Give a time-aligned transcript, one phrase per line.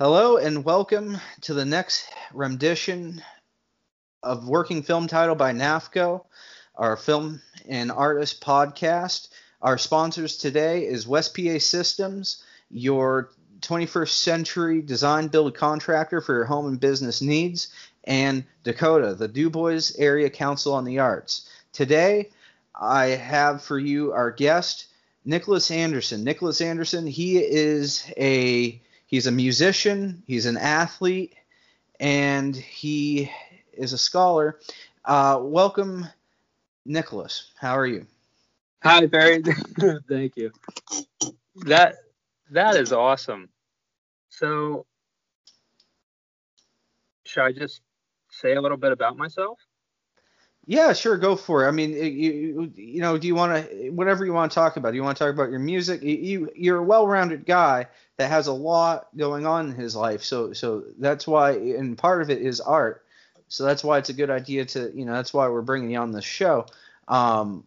[0.00, 3.22] Hello and welcome to the next rendition
[4.22, 6.24] of Working Film Title by NAFCO,
[6.74, 9.28] our film and artist podcast.
[9.60, 13.28] Our sponsors today is West PA Systems, your
[13.60, 17.68] 21st century design build contractor for your home and business needs,
[18.04, 21.46] and Dakota, the DuBois Area Council on the Arts.
[21.74, 22.30] Today,
[22.74, 24.86] I have for you our guest,
[25.26, 26.24] Nicholas Anderson.
[26.24, 28.80] Nicholas Anderson, he is a
[29.10, 31.34] he's a musician, he's an athlete,
[31.98, 33.30] and he
[33.72, 34.60] is a scholar.
[35.04, 36.06] Uh, welcome,
[36.86, 37.50] Nicholas.
[37.58, 38.06] How are you?
[38.82, 39.42] Hi, Perry.
[40.08, 40.52] Thank you.
[41.56, 41.96] That
[42.50, 43.50] that is awesome.
[44.30, 44.86] So,
[47.26, 47.82] should I just
[48.30, 49.58] say a little bit about myself?
[50.70, 51.68] Yeah, sure, go for it.
[51.68, 54.90] I mean, you you know, do you want to whatever you want to talk about?
[54.90, 56.00] Do you want to talk about your music?
[56.00, 57.88] You you're a well-rounded guy
[58.18, 60.22] that has a lot going on in his life.
[60.22, 63.04] So so that's why and part of it is art.
[63.48, 65.98] So that's why it's a good idea to, you know, that's why we're bringing you
[65.98, 66.66] on the show.
[67.08, 67.64] Um,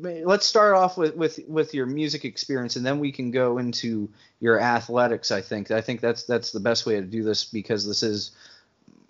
[0.00, 4.08] let's start off with, with with your music experience and then we can go into
[4.40, 7.86] your athletics i think i think that's that's the best way to do this because
[7.86, 8.30] this is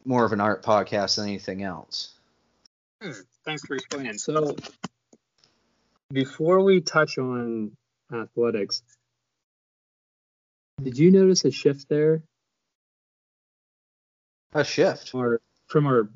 [0.05, 2.14] more of an art podcast than anything else
[3.05, 3.12] Hmm,
[3.44, 4.16] thanks for explaining.
[4.16, 4.56] So,
[6.10, 7.72] before we touch on
[8.10, 8.83] athletics,
[10.83, 12.22] did you notice a shift there?
[14.55, 15.14] A shift?
[15.14, 16.08] Or from our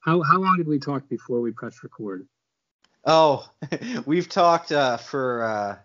[0.00, 2.28] how how long did we talk before we pressed record?
[3.04, 3.48] Oh,
[4.06, 5.76] we've talked uh, for uh,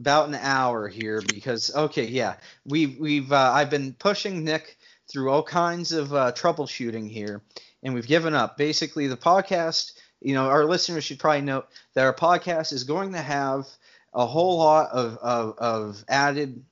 [0.00, 2.34] about an hour here because okay, yeah,
[2.64, 4.76] we've we've uh, I've been pushing Nick
[5.08, 7.42] through all kinds of uh, troubleshooting here,
[7.84, 8.56] and we've given up.
[8.56, 13.12] Basically, the podcast, you know, our listeners should probably note that our podcast is going
[13.12, 13.66] to have
[14.14, 16.64] a whole lot of, of, of added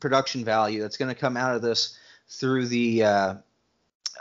[0.00, 1.98] production value that's going to come out of this
[2.28, 3.34] through the uh,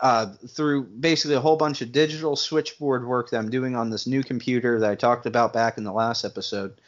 [0.01, 4.05] uh, through basically a whole bunch of digital switchboard work that I'm doing on this
[4.05, 6.79] new computer that I talked about back in the last episode.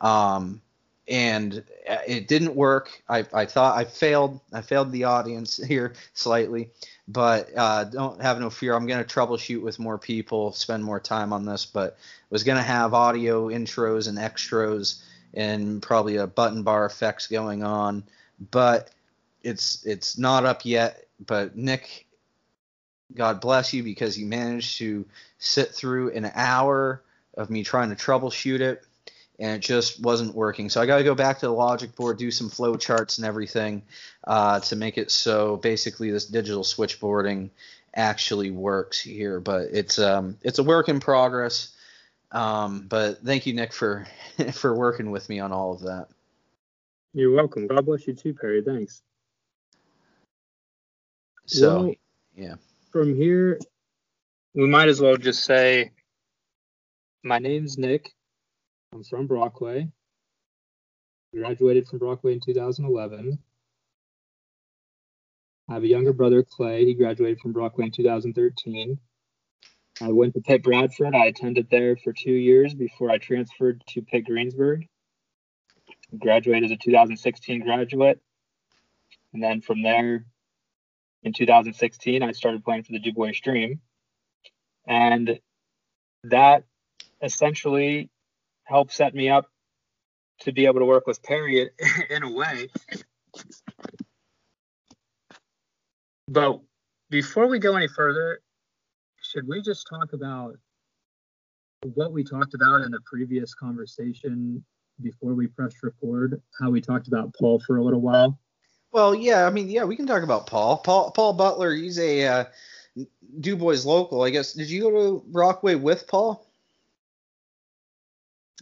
[0.00, 0.60] Um,
[1.08, 1.64] and
[2.06, 3.02] it didn't work.
[3.08, 4.40] I, I thought I failed.
[4.52, 6.70] I failed the audience here slightly,
[7.08, 8.74] but uh, don't have no fear.
[8.74, 11.96] I'm going to troubleshoot with more people, spend more time on this, but
[12.28, 15.02] was going to have audio intros and extras
[15.32, 18.04] and probably a button bar effects going on,
[18.50, 18.90] but
[19.42, 21.06] it's it's not up yet.
[21.26, 22.06] But Nick,
[23.14, 25.06] God bless you because you managed to
[25.38, 27.02] sit through an hour
[27.34, 28.84] of me trying to troubleshoot it
[29.38, 30.68] and it just wasn't working.
[30.68, 33.26] So I got to go back to the logic board, do some flow charts and
[33.26, 33.82] everything
[34.24, 37.50] uh, to make it so basically this digital switchboarding
[37.94, 39.40] actually works here.
[39.40, 41.74] But it's um, it's a work in progress.
[42.32, 44.06] Um, but thank you, Nick, for
[44.52, 46.08] for working with me on all of that.
[47.14, 47.66] You're welcome.
[47.66, 48.62] God bless you too, Perry.
[48.62, 49.02] Thanks.
[51.46, 51.94] So, well,
[52.36, 52.54] yeah.
[52.92, 53.58] From here,
[54.54, 55.92] we might as well just say,
[57.22, 58.12] my name's Nick.
[58.92, 59.88] I'm from Brockway.
[61.34, 63.38] Graduated from Brockway in 2011.
[65.68, 66.86] I have a younger brother, Clay.
[66.86, 68.98] He graduated from Brockway in 2013.
[70.00, 71.14] I went to Pitt Bradford.
[71.14, 74.86] I attended there for two years before I transferred to Pitt Greensburg.
[76.18, 78.20] Graduated as a 2016 graduate.
[79.34, 80.24] And then from there,
[81.22, 83.80] in 2016, I started playing for the DuBois Dream.
[84.86, 85.38] And
[86.24, 86.64] that
[87.20, 88.10] essentially
[88.68, 89.46] helped set me up
[90.40, 91.68] to be able to work with Perry
[92.10, 92.68] in a way.
[96.28, 96.60] But
[97.10, 98.40] before we go any further,
[99.22, 100.56] should we just talk about
[101.94, 104.64] what we talked about in the previous conversation
[105.02, 106.40] before we pressed record?
[106.60, 108.38] How we talked about Paul for a little while?
[108.92, 110.78] Well, yeah, I mean, yeah, we can talk about Paul.
[110.78, 112.44] Paul Paul Butler, he's a uh,
[113.40, 114.52] DuBois local, I guess.
[114.52, 116.47] Did you go to Brockway with Paul?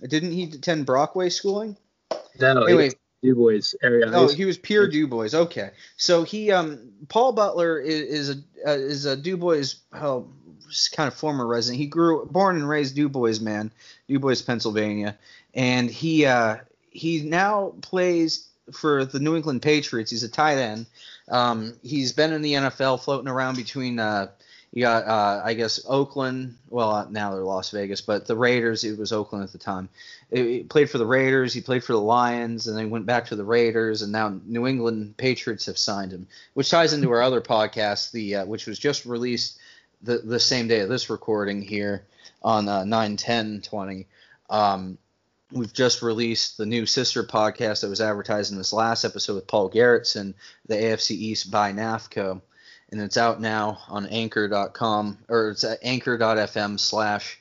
[0.03, 1.77] Didn't he attend Brockway schooling?
[2.39, 2.65] No.
[2.65, 2.91] Anyway,
[3.23, 4.11] DuBois area.
[4.13, 5.35] Oh, he was pure DuBois.
[5.35, 10.29] Okay, so he um Paul Butler is, is a uh, is a DuBois oh,
[10.93, 11.81] kind of former resident.
[11.81, 13.73] He grew born and raised DuBois man,
[14.09, 15.17] DuBois, Pennsylvania,
[15.55, 16.59] and he uh
[16.91, 20.11] he now plays for the New England Patriots.
[20.11, 20.87] He's a tight end.
[21.29, 24.29] Um, he's been in the NFL, floating around between uh,
[24.77, 26.59] you got, uh, I guess, Oakland.
[26.69, 28.85] Well, uh, now they're Las Vegas, but the Raiders.
[28.85, 29.89] It was Oakland at the time.
[30.31, 31.55] He played for the Raiders.
[31.55, 34.67] He played for the Lions, and then went back to the Raiders, and now New
[34.67, 38.79] England Patriots have signed him, which ties into our other podcast, the uh, which was
[38.79, 39.57] just released
[40.03, 42.05] the the same day of this recording here
[42.43, 44.07] on uh, 9 10 20.
[44.51, 44.99] Um,
[45.53, 49.47] we've just released the new sister podcast that was advertised in this last episode with
[49.47, 50.35] Paul Garrettson,
[50.67, 52.43] the AFC East by NAFCO,
[52.91, 57.41] and it's out now on Anchor.com or it's at Anchor.fm slash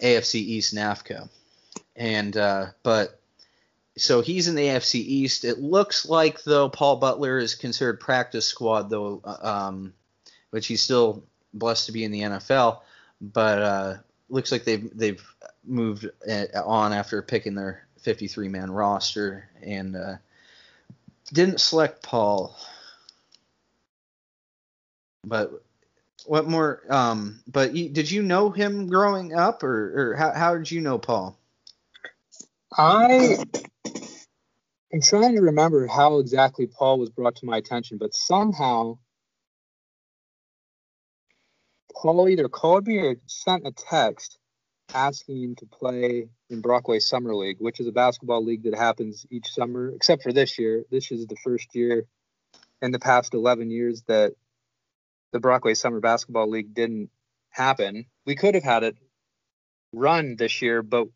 [0.00, 1.28] AFC East NAFCO,
[1.96, 3.20] and uh, but
[3.96, 5.44] so he's in the AFC East.
[5.44, 9.92] It looks like though Paul Butler is considered practice squad though, uh, um,
[10.50, 11.24] which he's still
[11.54, 12.80] blessed to be in the NFL,
[13.20, 13.96] but uh,
[14.28, 15.22] looks like they've they've
[15.64, 20.14] moved uh, on after picking their 53 man roster and uh,
[21.32, 22.56] didn't select Paul.
[25.28, 25.62] But
[26.26, 26.82] what more?
[26.90, 30.80] Um, but you, did you know him growing up, or, or how, how did you
[30.80, 31.38] know Paul?
[32.76, 33.36] I
[34.92, 38.98] am trying to remember how exactly Paul was brought to my attention, but somehow
[41.94, 44.38] Paul either called me or sent a text
[44.94, 49.52] asking to play in Brockway Summer League, which is a basketball league that happens each
[49.52, 50.84] summer, except for this year.
[50.90, 52.06] This is the first year
[52.80, 54.34] in the past 11 years that
[55.32, 57.10] the Brockway Summer Basketball League didn't
[57.50, 58.06] happen.
[58.26, 58.96] We could have had it
[59.92, 61.08] run this year, but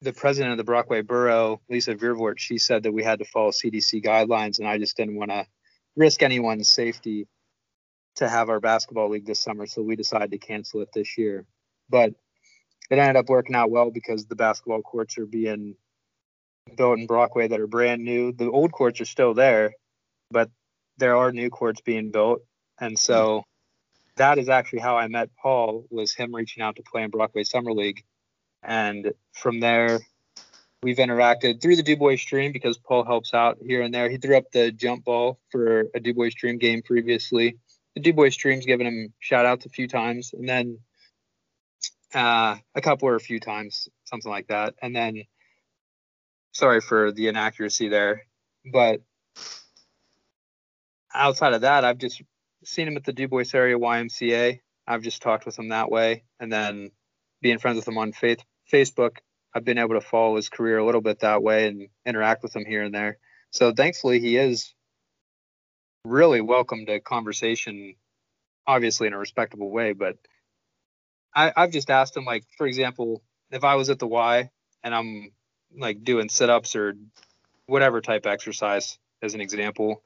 [0.00, 3.50] the president of the Brockway Borough, Lisa Vervoort, she said that we had to follow
[3.50, 5.46] CDC guidelines, and I just didn't want to
[5.96, 7.28] risk anyone's safety
[8.16, 11.46] to have our basketball league this summer, so we decided to cancel it this year.
[11.88, 12.14] But
[12.90, 15.76] it ended up working out well because the basketball courts are being
[16.76, 18.32] built in Brockway that are brand new.
[18.32, 19.72] The old courts are still there,
[20.30, 20.50] but
[20.98, 22.42] there are new courts being built,
[22.80, 23.44] and so
[24.16, 25.86] that is actually how I met Paul.
[25.90, 28.04] Was him reaching out to play in Brockway Summer League,
[28.62, 30.00] and from there
[30.82, 34.10] we've interacted through the Dubois Dream because Paul helps out here and there.
[34.10, 37.58] He threw up the jump ball for a Dubois Dream game previously.
[37.94, 40.78] The Dubois Dream's given him shout outs a few times, and then
[42.14, 44.74] uh, a couple or a few times, something like that.
[44.82, 45.22] And then,
[46.52, 48.26] sorry for the inaccuracy there,
[48.70, 49.00] but
[51.14, 52.22] outside of that, I've just
[52.64, 54.60] seen him at the Dubois area YMCA.
[54.86, 56.90] I've just talked with him that way, and then
[57.40, 58.40] being friends with him on faith,
[58.72, 59.18] Facebook,
[59.54, 62.56] I've been able to follow his career a little bit that way and interact with
[62.56, 63.18] him here and there.
[63.50, 64.74] So thankfully, he is
[66.04, 67.94] really welcome to conversation,
[68.66, 69.92] obviously in a respectable way.
[69.92, 70.16] But
[71.34, 74.50] I, I've just asked him, like, for example, if I was at the Y
[74.82, 75.32] and I'm
[75.76, 76.94] like doing sit ups or
[77.66, 80.02] whatever type exercise, as an example,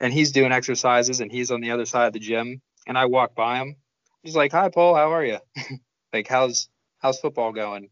[0.00, 3.06] and he's doing exercises and he's on the other side of the gym and I
[3.06, 3.76] walk by him,
[4.22, 5.38] he's like, "Hi, Paul, how are you?
[6.12, 6.68] like, how's
[6.98, 7.90] how's football going?"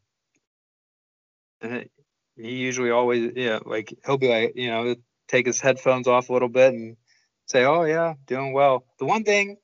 [1.61, 1.88] And
[2.37, 4.94] he usually always, yeah, like he'll be like, you know,
[5.29, 6.97] take his headphones off a little bit and
[7.47, 9.56] say, "Oh yeah, doing well." The one thing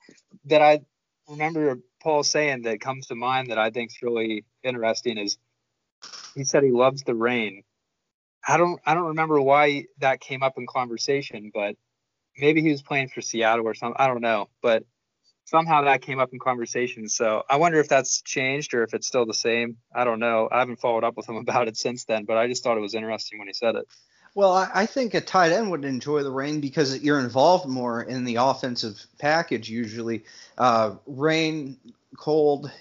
[0.46, 0.80] that I
[1.28, 5.38] remember Paul saying that comes to mind that I think is really interesting is
[6.34, 7.62] he said he loves the rain.
[8.46, 11.76] I don't I don't remember why that came up in conversation, but
[12.38, 13.96] maybe he was playing for Seattle or something.
[13.98, 14.84] I don't know, but
[15.44, 17.08] somehow that came up in conversation.
[17.08, 19.76] So I wonder if that's changed or if it's still the same.
[19.94, 20.48] I don't know.
[20.50, 22.80] I haven't followed up with him about it since then, but I just thought it
[22.80, 23.86] was interesting when he said it.
[24.34, 28.24] Well, I think a tight end would enjoy the rain because you're involved more in
[28.24, 30.24] the offensive package usually.
[30.56, 31.76] Uh, rain,
[32.16, 32.72] cold,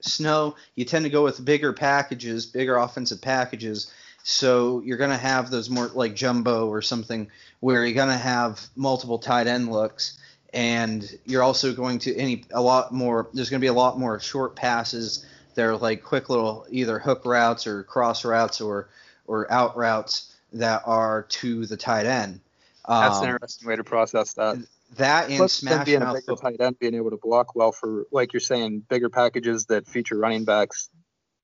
[0.00, 3.92] snow, you tend to go with bigger packages, bigger offensive packages.
[4.22, 7.30] So you're going to have those more like jumbo or something
[7.60, 10.18] where you're going to have multiple tight end looks.
[10.52, 13.28] And you're also going to any a lot more.
[13.32, 15.26] There's going to be a lot more short passes.
[15.54, 18.88] They're like quick little either hook routes or cross routes or
[19.26, 22.40] or out routes that are to the tight end.
[22.86, 24.56] Um, That's an um, interesting way to process that.
[24.96, 28.06] That and Plus, smash being a bigger tight end, being able to block well for,
[28.10, 30.88] like you're saying, bigger packages that feature running backs.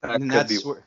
[0.02, 0.56] That and could be.
[0.64, 0.82] Where,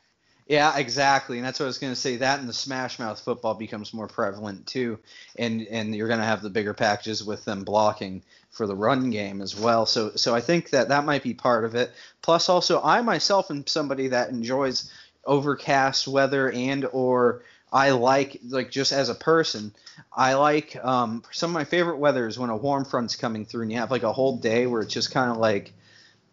[0.48, 2.16] yeah, exactly, and that's what I was going to say.
[2.16, 4.98] That and the smash mouth football becomes more prevalent too,
[5.36, 9.10] and and you're going to have the bigger packages with them blocking for the run
[9.10, 9.84] game as well.
[9.84, 11.92] So so I think that that might be part of it.
[12.22, 14.90] Plus, also, I myself am somebody that enjoys
[15.26, 19.74] overcast weather and or I like like just as a person,
[20.10, 23.62] I like um, some of my favorite weather is when a warm front's coming through
[23.62, 25.74] and you have like a whole day where it's just kind of like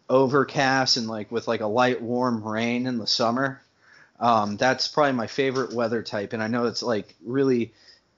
[0.08, 3.60] overcast and like with like a light warm rain in the summer.
[4.18, 7.72] Um, that's probably my favorite weather type, and I know it's like really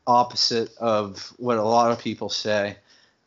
[0.06, 2.76] opposite of what a lot of people say,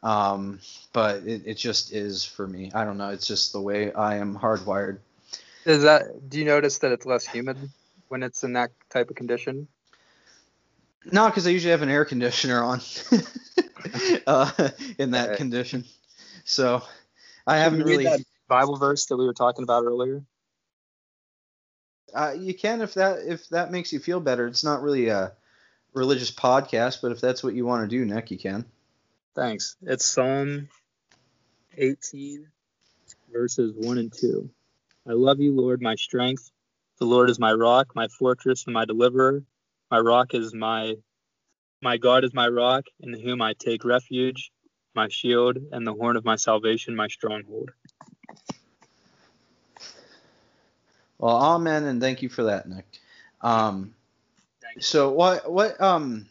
[0.04, 0.60] um,
[0.94, 2.72] but it, it just is for me.
[2.74, 3.10] I don't know.
[3.10, 5.00] It's just the way I am hardwired.
[5.66, 6.30] Is that?
[6.30, 7.58] Do you notice that it's less humid
[8.08, 9.68] when it's in that type of condition?
[11.12, 12.82] No, because I usually have an air conditioner on
[14.28, 15.86] uh, in that condition.
[16.46, 16.84] So
[17.46, 18.26] I haven't really.
[18.48, 20.24] Bible verse that we were talking about earlier?
[22.14, 24.48] Uh, you can if that if that makes you feel better.
[24.48, 25.34] It's not really a
[25.94, 28.66] religious podcast, but if that's what you want to do, Nick, you can.
[29.36, 29.78] Thanks.
[29.82, 30.68] It's Psalm
[31.78, 32.48] 18,
[33.32, 34.50] verses 1 and 2.
[35.08, 36.52] I love you, Lord, my strength.
[37.00, 39.44] The Lord is my rock, my fortress, and my deliverer.
[39.90, 40.96] My rock is my
[41.82, 44.52] my God is my rock, in whom I take refuge,
[44.94, 47.72] my shield, and the horn of my salvation, my stronghold.
[51.22, 52.86] Well, amen, and thank you for that, Nick.
[53.42, 53.94] Um,
[54.80, 56.26] so what what um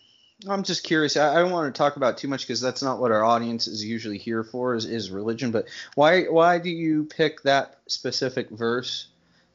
[0.49, 1.17] I'm just curious.
[1.17, 3.69] I, I don't want to talk about too much because that's not what our audience
[3.69, 5.53] is usually here for is, is religion.
[5.53, 9.09] But why why do you pick that specific verse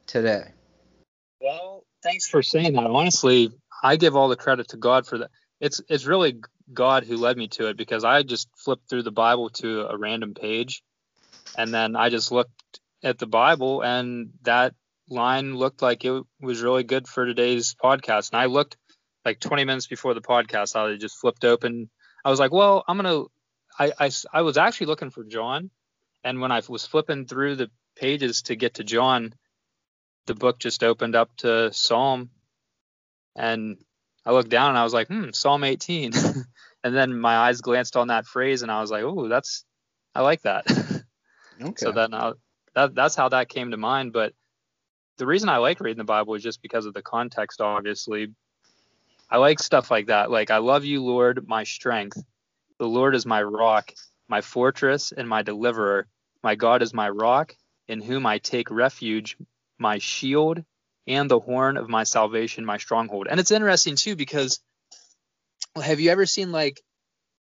[0.08, 0.46] today?
[1.42, 2.86] Well, thanks for saying that.
[2.86, 3.52] Honestly,
[3.84, 5.32] I give all the credit to God for that.
[5.60, 6.40] It's it's really
[6.74, 9.98] God who led me to it because I just flipped through the Bible to a
[9.98, 10.82] random page,
[11.58, 14.74] and then I just looked at the Bible and that
[15.10, 18.32] line looked like it was really good for today's podcast.
[18.32, 18.78] And I looked
[19.24, 21.90] like 20 minutes before the podcast, I just flipped open.
[22.24, 23.24] I was like, well, I'm gonna.
[23.78, 25.70] I, I I was actually looking for John,
[26.24, 29.34] and when I was flipping through the pages to get to John,
[30.28, 32.30] the book just opened up to Psalm,
[33.36, 33.78] and
[34.26, 36.14] I looked down and I was like, hmm, Psalm 18,
[36.84, 39.66] and then my eyes glanced on that phrase, and I was like, oh, that's
[40.14, 40.66] I like that.
[41.62, 41.74] okay.
[41.78, 42.32] So then I,
[42.76, 44.34] that that's how that came to mind, but
[45.18, 48.34] the reason I like reading the Bible is just because of the context, obviously.
[49.30, 50.30] I like stuff like that.
[50.30, 52.22] Like, I love you, Lord, my strength.
[52.78, 53.92] The Lord is my rock,
[54.28, 56.08] my fortress, and my deliverer.
[56.44, 57.56] My God is my rock,
[57.88, 59.38] in whom I take refuge,
[59.80, 60.64] my shield,
[61.08, 63.28] and the horn of my salvation, my stronghold.
[63.30, 64.60] And it's interesting, too, because
[65.82, 66.82] have you ever seen, like,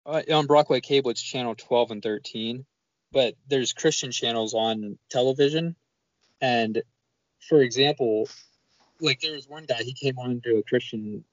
[0.06, 2.66] uh, on Brockway Cable, it's channel 12 and 13,
[3.12, 5.76] but there's Christian channels on television.
[6.42, 6.82] And
[7.48, 8.28] for example,
[9.02, 11.24] like there was one guy he came on to a Christian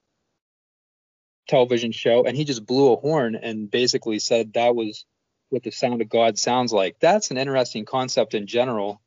[1.49, 5.05] television show and he just blew a horn and basically said that was
[5.49, 6.97] what the sound of God sounds like.
[7.01, 9.01] That's an interesting concept in general,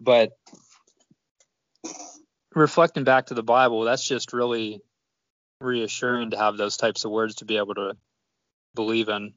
[0.00, 0.32] but
[2.54, 4.82] reflecting back to the Bible, that's just really
[5.60, 7.96] reassuring to have those types of words to be able to
[8.74, 9.34] believe in.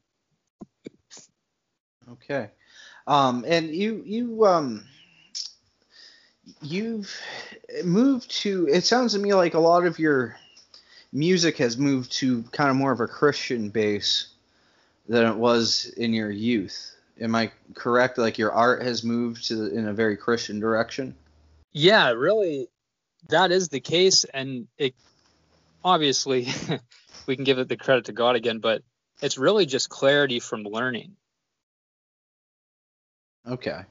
[2.12, 2.50] Okay.
[3.08, 4.86] Um, and you you um
[6.62, 7.16] you've
[7.84, 10.36] moved to it sounds to me like a lot of your
[11.12, 14.28] music has moved to kind of more of a christian base
[15.08, 16.96] than it was in your youth.
[17.20, 18.18] Am i correct?
[18.18, 21.16] Like your art has moved to in a very christian direction?
[21.72, 22.68] Yeah really
[23.30, 24.96] that is the case and it
[25.84, 26.48] obviously
[27.28, 28.82] we can give it the credit to god again but
[29.22, 31.16] it's really just clarity from learning.
[33.48, 33.84] Okay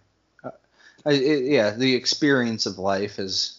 [1.07, 3.59] it, yeah, the experience of life has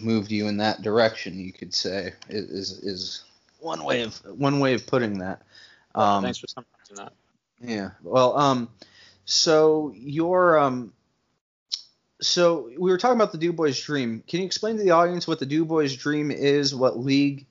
[0.00, 1.38] moved you in that direction.
[1.38, 3.24] You could say is is
[3.60, 5.42] one way of one way of putting that.
[5.94, 7.12] Um, Thanks for summarizing that.
[7.60, 7.90] Yeah.
[8.02, 8.68] Well, um,
[9.24, 10.92] so your um,
[12.20, 14.22] so we were talking about the Du Bois Dream.
[14.26, 16.74] Can you explain to the audience what the Du Bois Dream is?
[16.74, 17.46] What league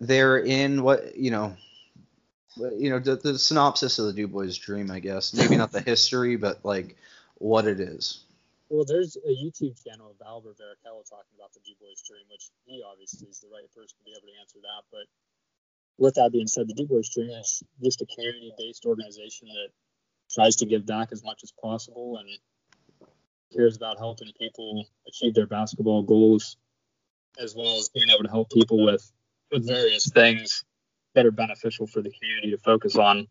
[0.00, 0.82] they're in?
[0.82, 1.56] What you know?
[2.56, 5.34] You know the, the synopsis of the Du Bois Dream, I guess.
[5.34, 6.96] Maybe not the history, but like
[7.44, 8.24] what it is.
[8.70, 12.48] Well, there's a YouTube channel of Albert Varicella talking about the Du Bois Dream, which
[12.64, 14.82] he obviously is the right person to be able to answer that.
[14.90, 15.04] But
[15.98, 19.68] with that being said, the Du Bois Dream is just a community-based organization that
[20.32, 22.28] tries to give back as much as possible and
[23.54, 26.56] cares about helping people achieve their basketball goals,
[27.38, 29.12] as well as being able to help people with
[29.52, 30.64] with various things
[31.14, 33.28] that are beneficial for the community to focus on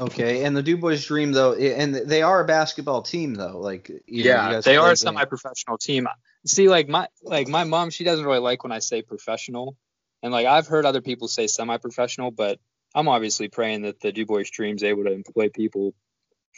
[0.00, 3.58] Okay, and the Du Bois Dream though, and they are a basketball team though.
[3.60, 6.08] Like yeah, know, they are a semi-professional team.
[6.46, 9.76] See, like my like my mom, she doesn't really like when I say professional,
[10.22, 12.58] and like I've heard other people say semi-professional, but
[12.94, 15.94] I'm obviously praying that the Du Bois Dream's able to employ people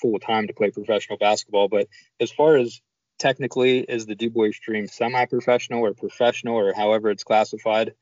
[0.00, 1.68] full time to play professional basketball.
[1.68, 1.88] But
[2.20, 2.80] as far as
[3.18, 7.94] technically is the Du Bois Dream semi-professional or professional or however it's classified,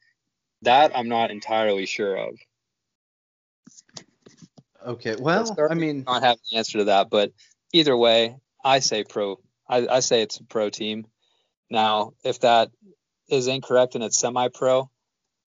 [0.63, 2.39] that I'm not entirely sure of.
[4.85, 5.17] Okay.
[5.19, 7.33] Well, I mean, not have the answer to that, but
[7.73, 9.41] either way, I say pro.
[9.69, 11.07] I, I say it's a pro team.
[11.71, 12.71] Now, if that
[13.29, 14.91] is incorrect and it's semi-pro,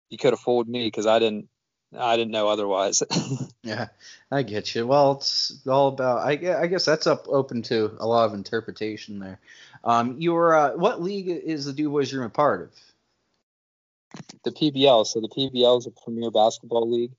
[0.09, 1.49] you could have fooled me because I didn't.
[1.97, 3.01] I didn't know otherwise.
[3.63, 3.87] yeah,
[4.29, 4.85] I get you.
[4.85, 6.19] Well, it's all about.
[6.19, 9.39] I, I guess that's up open to a lot of interpretation there.
[9.85, 14.23] Um, your uh, what league is the Du Bois Dream a part of?
[14.43, 15.07] The PBL.
[15.07, 17.13] So the PBL is a Premier Basketball League.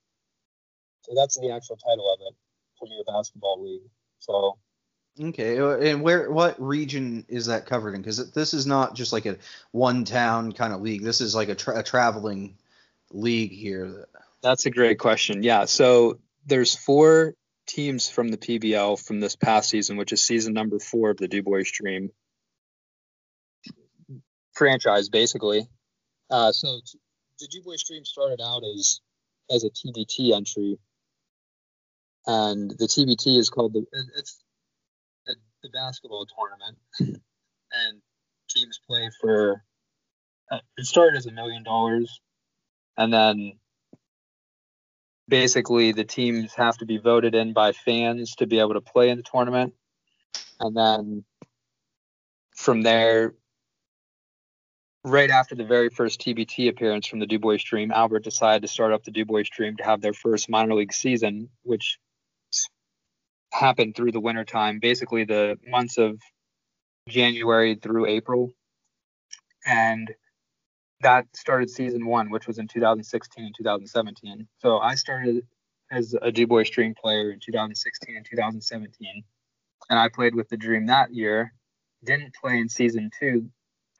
[1.02, 2.34] So that's the actual title of it,
[2.78, 3.88] Premier Basketball League.
[4.18, 4.58] So
[5.20, 8.02] Okay, uh, and where what region is that covered in?
[8.02, 9.36] Because this is not just like a
[9.72, 11.02] one town kind of league.
[11.02, 12.56] This is like a, tra- a traveling
[13.10, 14.06] league here.
[14.42, 15.42] That's a great question.
[15.42, 17.34] Yeah, so there's four
[17.66, 21.26] teams from the PBL from this past season, which is season number four of the
[21.26, 22.10] Dubois Dream
[24.52, 25.66] franchise, basically.
[26.30, 26.98] Uh, so t-
[27.40, 29.00] the Dubois Dream started out as
[29.50, 30.78] as a TBT entry,
[32.28, 33.84] and the TBT is called the
[34.16, 34.44] it's
[35.26, 36.78] the, the basketball tournament,
[37.72, 38.02] and
[38.48, 39.64] teams play for.
[40.50, 42.20] Uh, it started as a million dollars,
[42.96, 43.52] and then
[45.26, 49.10] basically the teams have to be voted in by fans to be able to play
[49.10, 49.74] in the tournament,
[50.60, 51.24] and then
[52.54, 53.34] from there.
[55.04, 58.92] Right after the very first TBT appearance from the Dubois Dream, Albert decided to start
[58.92, 61.98] up the Dubois Dream to have their first minor league season, which
[63.52, 66.20] happened through the wintertime, basically the months of
[67.08, 68.52] January through April.
[69.66, 70.14] And
[71.00, 74.46] that started season one, which was in 2016 and 2017.
[74.58, 75.44] So I started
[75.90, 79.24] as a Dubois Dream player in 2016 and 2017.
[79.90, 81.52] And I played with the Dream that year,
[82.04, 83.50] didn't play in season two,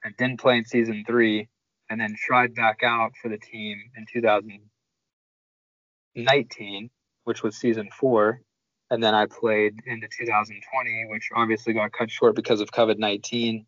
[0.05, 1.49] and didn't play in season three,
[1.89, 6.91] and then tried back out for the team in 2019,
[7.25, 8.43] which was season four
[8.91, 13.67] and then I played into 2020, which obviously got cut short because of COVID 19.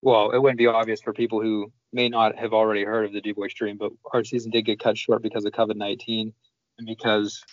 [0.00, 3.20] Well, it wouldn't be obvious for people who may not have already heard of the
[3.20, 6.32] Dubois Dream, but our season did get cut short because of COVID 19
[6.78, 7.44] and because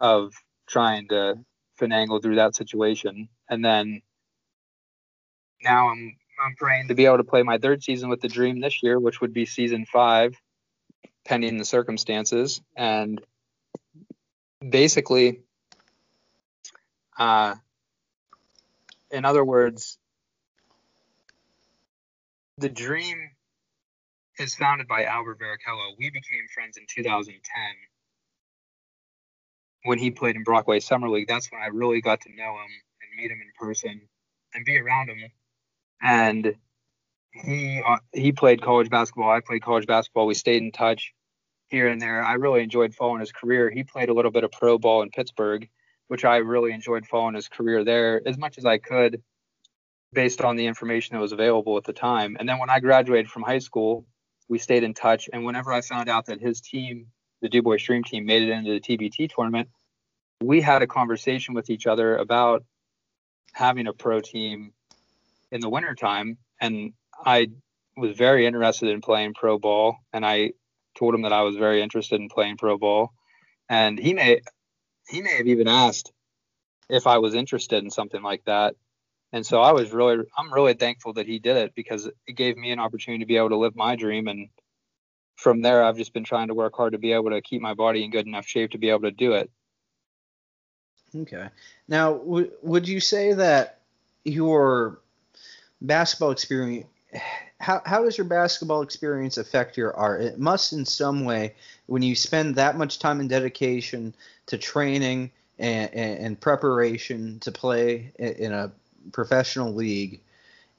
[0.00, 0.32] of
[0.68, 1.36] trying to
[1.80, 3.28] finagle through that situation.
[3.48, 4.02] And then
[5.62, 8.60] now I'm I'm praying to be able to play my third season with the Dream
[8.60, 10.34] this year, which would be season five,
[11.24, 12.60] pending the circumstances.
[12.76, 13.20] And
[14.68, 15.40] basically,
[17.18, 17.54] uh,
[19.10, 19.98] in other words,
[22.58, 23.30] the dream
[24.38, 25.94] is founded by Albert Barrichello.
[25.98, 27.40] We became friends in 2010
[29.84, 31.28] when he played in Brockway Summer League.
[31.28, 32.70] That's when I really got to know him
[33.02, 34.00] and meet him in person
[34.54, 35.18] and be around him.
[36.02, 36.54] And
[37.32, 39.30] he uh, he played college basketball.
[39.30, 40.26] I played college basketball.
[40.26, 41.12] We stayed in touch
[41.68, 42.24] here and there.
[42.24, 43.70] I really enjoyed following his career.
[43.70, 45.68] He played a little bit of pro ball in Pittsburgh
[46.08, 49.22] which I really enjoyed following his career there as much as I could
[50.12, 52.36] based on the information that was available at the time.
[52.38, 54.06] And then when I graduated from high school,
[54.48, 55.28] we stayed in touch.
[55.32, 57.08] And whenever I found out that his team,
[57.42, 59.68] the Dubois Dream team, made it into the TBT tournament,
[60.40, 62.64] we had a conversation with each other about
[63.52, 64.72] having a pro team
[65.50, 66.38] in the wintertime.
[66.60, 66.92] And
[67.24, 67.48] I
[67.96, 69.96] was very interested in playing pro ball.
[70.12, 70.52] And I
[70.96, 73.12] told him that I was very interested in playing pro ball.
[73.68, 74.42] And he may
[75.08, 76.12] he may have even asked
[76.88, 78.76] if I was interested in something like that.
[79.32, 82.56] And so I was really, I'm really thankful that he did it because it gave
[82.56, 84.28] me an opportunity to be able to live my dream.
[84.28, 84.48] And
[85.36, 87.74] from there, I've just been trying to work hard to be able to keep my
[87.74, 89.50] body in good enough shape to be able to do it.
[91.16, 91.48] Okay.
[91.88, 93.80] Now, w- would you say that
[94.24, 95.00] your
[95.80, 96.86] basketball experience,
[97.64, 100.20] how, how does your basketball experience affect your art?
[100.20, 101.54] It must in some way,
[101.86, 104.14] when you spend that much time and dedication
[104.46, 108.70] to training and, and, and preparation to play in a
[109.12, 110.20] professional league,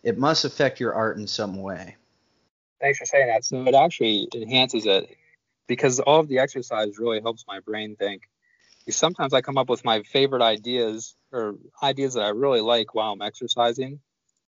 [0.04, 1.96] it must affect your art in some way.
[2.80, 3.44] Thanks for saying that.
[3.44, 5.10] So it actually enhances it
[5.68, 8.30] because all of the exercise really helps my brain think.
[8.88, 13.14] Sometimes I come up with my favorite ideas or ideas that I really like while
[13.14, 14.02] I'm exercising,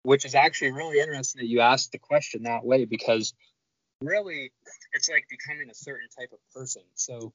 [0.07, 3.33] which is actually really interesting that you asked the question that way because
[3.99, 4.53] really
[4.93, 6.81] it's like becoming a certain type of person.
[6.95, 7.33] So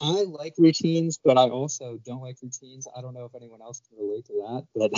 [0.00, 2.88] I like routines, but I also don't like routines.
[2.96, 4.92] I don't know if anyone else can relate to that, but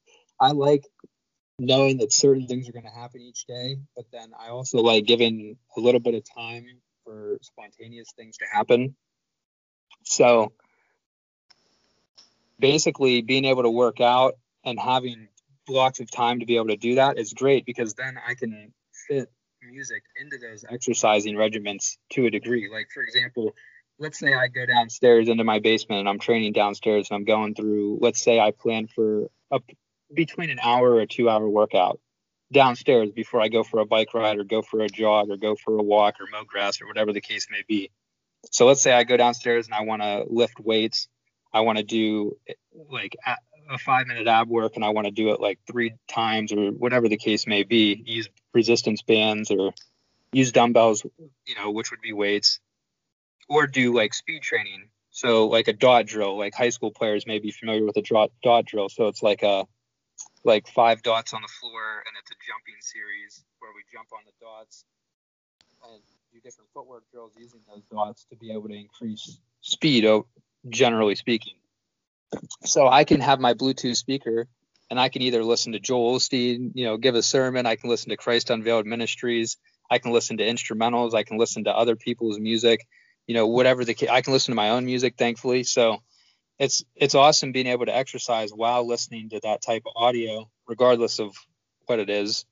[0.40, 0.86] I like
[1.58, 5.04] knowing that certain things are going to happen each day, but then I also like
[5.04, 6.64] giving a little bit of time
[7.02, 8.94] for spontaneous things to happen.
[10.04, 10.52] So
[12.56, 15.26] basically, being able to work out and having
[15.66, 18.72] blocks of time to be able to do that is great because then I can
[19.08, 19.30] fit
[19.62, 22.68] music into those exercising regiments to a degree.
[22.72, 23.54] Like, for example,
[23.98, 27.54] let's say I go downstairs into my basement and I'm training downstairs and I'm going
[27.54, 29.60] through, let's say I plan for a,
[30.12, 32.00] between an hour or two hour workout
[32.52, 35.56] downstairs before I go for a bike ride or go for a jog or go
[35.56, 37.90] for a walk or mow grass or whatever the case may be.
[38.52, 41.08] So let's say I go downstairs and I want to lift weights.
[41.52, 42.36] I want to do
[42.90, 43.16] like
[43.70, 46.70] a five minute ab work and I want to do it like three times or
[46.70, 48.02] whatever the case may be.
[48.04, 49.72] Use resistance bands or
[50.32, 51.04] use dumbbells,
[51.46, 52.60] you know, which would be weights
[53.48, 54.88] or do like speed training.
[55.10, 58.30] So like a dot drill, like high school players may be familiar with a dot,
[58.42, 58.88] dot drill.
[58.88, 59.66] So it's like a
[60.44, 64.20] like five dots on the floor and it's a jumping series where we jump on
[64.24, 64.84] the dots
[65.84, 66.02] and
[66.32, 70.26] do different footwork drills using those dots to be able to increase speed, oh,
[70.68, 71.54] generally speaking.
[72.64, 74.48] So I can have my Bluetooth speaker
[74.90, 77.66] and I can either listen to Joel Osteen, you know, give a sermon.
[77.66, 79.56] I can listen to Christ Unveiled Ministries.
[79.90, 81.14] I can listen to instrumentals.
[81.14, 82.86] I can listen to other people's music.
[83.26, 85.64] You know, whatever the I can listen to my own music, thankfully.
[85.64, 85.98] So
[86.58, 91.18] it's it's awesome being able to exercise while listening to that type of audio, regardless
[91.18, 91.36] of
[91.86, 92.44] what it is.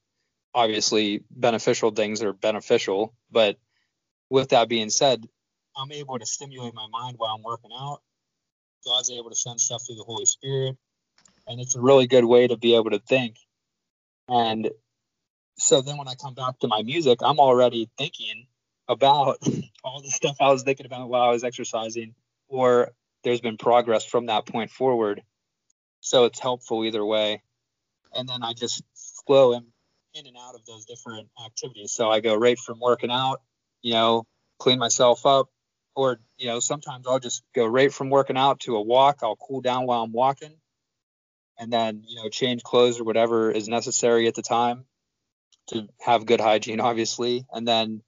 [0.52, 3.56] Obviously, beneficial things are beneficial, but
[4.30, 5.28] with that being said,
[5.76, 8.02] I'm able to stimulate my mind while I'm working out.
[8.86, 10.76] God's able to send stuff through the Holy Spirit
[11.46, 13.36] and it's a really good way to be able to think.
[14.28, 14.70] And
[15.58, 18.46] so then when I come back to my music, I'm already thinking
[18.88, 19.38] about
[19.84, 22.14] all the stuff I was thinking about while I was exercising,
[22.48, 22.92] or
[23.22, 25.22] there's been progress from that point forward.
[26.00, 27.42] So it's helpful either way.
[28.14, 28.82] And then I just
[29.26, 29.64] flow in,
[30.14, 31.92] in and out of those different activities.
[31.92, 33.40] So I go right from working out,
[33.82, 34.26] you know,
[34.58, 35.48] clean myself up,
[35.94, 39.20] or, you know, sometimes I'll just go right from working out to a walk.
[39.22, 40.54] I'll cool down while I'm walking
[41.58, 44.84] and then you know change clothes or whatever is necessary at the time
[45.68, 48.02] to have good hygiene obviously and then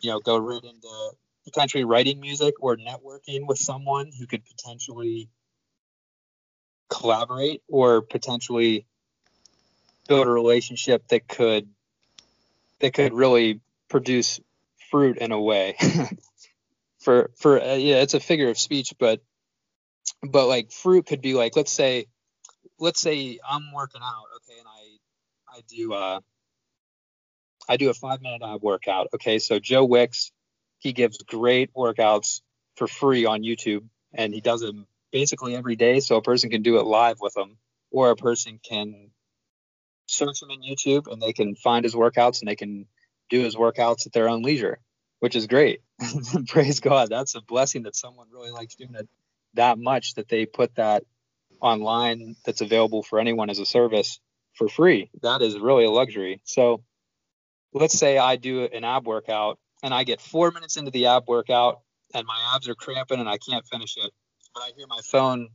[0.00, 1.10] you know go right into
[1.44, 5.28] potentially writing music or networking with someone who could potentially
[6.88, 8.86] collaborate or potentially
[10.08, 11.68] build a relationship that could
[12.80, 14.40] that could really produce
[14.90, 15.76] fruit in a way
[17.04, 19.20] for for uh, yeah it's a figure of speech but
[20.22, 22.06] but like fruit could be like let's say
[22.78, 26.20] let's say I'm working out, okay, and I I do uh
[27.68, 29.08] I do a five minute workout.
[29.14, 30.32] Okay, so Joe Wicks,
[30.78, 32.40] he gives great workouts
[32.76, 36.62] for free on YouTube, and he does them basically every day, so a person can
[36.62, 37.56] do it live with him,
[37.90, 39.10] or a person can
[40.06, 42.86] search him in YouTube and they can find his workouts and they can
[43.30, 44.78] do his workouts at their own leisure,
[45.24, 45.80] which is great.
[46.48, 49.08] Praise God, that's a blessing that someone really likes doing it
[49.54, 51.02] that much that they put that
[51.62, 54.20] online that's available for anyone as a service
[54.52, 55.08] for free.
[55.22, 56.42] That is really a luxury.
[56.44, 56.84] So
[57.72, 61.24] let's say I do an ab workout and I get four minutes into the ab
[61.26, 61.80] workout
[62.12, 64.12] and my abs are cramping and I can't finish it.
[64.52, 65.48] But I hear my phone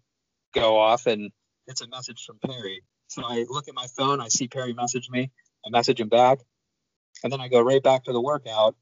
[0.56, 1.30] go off and
[1.68, 2.82] it's a message from Perry.
[3.10, 5.30] So I look at my phone, I see Perry message me,
[5.64, 6.40] I message him back,
[7.24, 8.76] and then I go right back to the workout.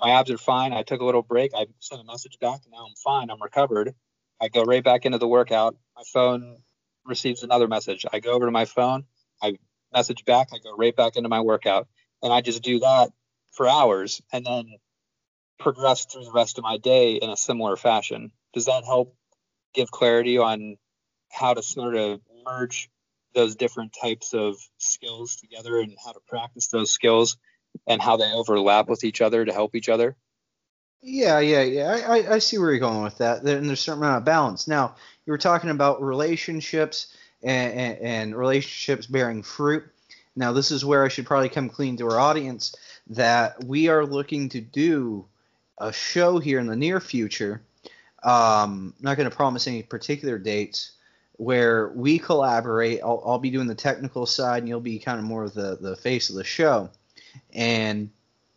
[0.00, 0.72] My abs are fine.
[0.72, 1.52] I took a little break.
[1.54, 3.30] I sent a message back, and now I'm fine.
[3.30, 3.94] I'm recovered.
[4.40, 5.76] I go right back into the workout.
[5.96, 6.58] My phone
[7.06, 8.04] receives another message.
[8.12, 9.04] I go over to my phone.
[9.42, 9.56] I
[9.92, 10.48] message back.
[10.52, 11.88] I go right back into my workout.
[12.22, 13.10] And I just do that
[13.52, 14.66] for hours and then
[15.58, 18.32] progress through the rest of my day in a similar fashion.
[18.52, 19.14] Does that help
[19.74, 20.76] give clarity on
[21.30, 22.90] how to sort of merge
[23.34, 27.36] those different types of skills together and how to practice those skills
[27.86, 30.16] and how they overlap with each other to help each other?
[31.02, 32.00] Yeah, yeah, yeah.
[32.08, 33.38] I, I see where you're going with that.
[33.38, 34.66] And there's a certain amount of balance.
[34.66, 39.84] Now, you were talking about relationships and, and, and relationships bearing fruit.
[40.34, 42.74] Now, this is where I should probably come clean to our audience
[43.08, 45.26] that we are looking to do
[45.78, 47.62] a show here in the near future.
[48.22, 50.92] Um, not going to promise any particular dates
[51.34, 53.00] where we collaborate.
[53.02, 55.76] I'll, I'll be doing the technical side, and you'll be kind of more of the,
[55.80, 56.90] the face of the show.
[57.52, 58.10] And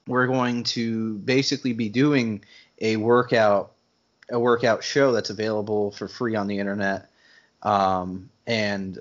[0.08, 2.44] we're going to basically be doing
[2.80, 3.74] a workout
[4.32, 7.10] a workout show that's available for free on the internet.
[7.63, 9.00] Um, and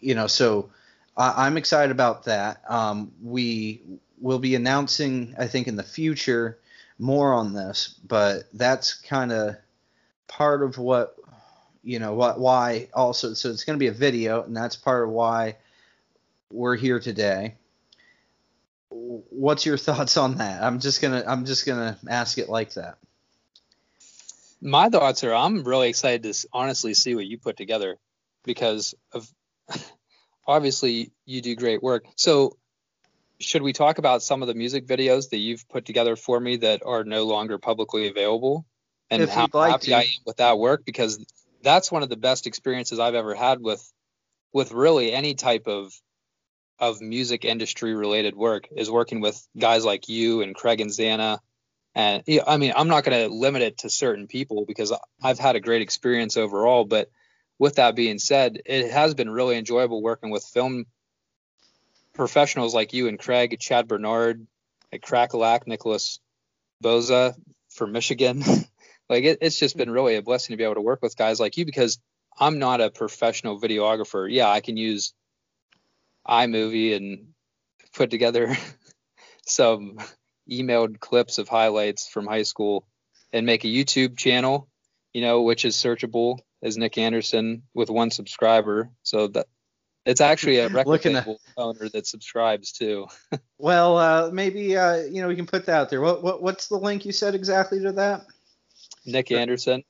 [0.00, 0.70] you know so
[1.16, 2.60] I, am excited about that.
[2.68, 3.80] Um, we
[4.24, 6.58] will be announcing i think in the future
[6.98, 9.56] more on this but that's kind of
[10.28, 11.16] part of what
[11.82, 15.04] you know what why also so it's going to be a video and that's part
[15.04, 15.56] of why
[16.50, 17.54] we're here today
[18.94, 20.62] what's your thoughts on that?
[20.62, 22.98] I'm just gonna I'm just gonna ask it like that.
[24.60, 27.98] My thoughts are I'm really excited to honestly see what you put together
[28.44, 29.28] because of
[30.46, 32.04] obviously you do great work.
[32.16, 32.56] So
[33.40, 36.56] should we talk about some of the music videos that you've put together for me
[36.58, 38.64] that are no longer publicly available
[39.10, 39.96] and if how like happy to.
[39.96, 41.24] I am with that work because
[41.62, 43.92] that's one of the best experiences I've ever had with
[44.52, 45.92] with really any type of
[46.78, 51.38] of music industry related work is working with guys like you and Craig and Zana.
[51.94, 55.56] And I mean, I'm not going to limit it to certain people because I've had
[55.56, 56.84] a great experience overall.
[56.84, 57.10] But
[57.58, 60.86] with that being said, it has been really enjoyable working with film
[62.14, 64.46] professionals like you and Craig, Chad Bernard,
[64.92, 66.20] at Crackalack, Nicholas
[66.82, 67.34] Boza
[67.70, 68.42] from Michigan.
[69.08, 71.38] like it, it's just been really a blessing to be able to work with guys
[71.38, 71.98] like you because
[72.38, 74.28] I'm not a professional videographer.
[74.30, 75.12] Yeah, I can use
[76.28, 77.28] iMovie and
[77.94, 78.56] put together
[79.46, 79.98] some
[80.50, 82.86] emailed clips of highlights from high school
[83.32, 84.68] and make a YouTube channel,
[85.12, 88.90] you know, which is searchable as Nick Anderson with one subscriber.
[89.02, 89.46] So that
[90.06, 93.06] it's actually a record label owner that subscribes too.
[93.58, 96.00] well, uh, maybe uh, you know we can put that out there.
[96.00, 98.26] What, what what's the link you said exactly to that?
[99.06, 99.84] Nick Anderson.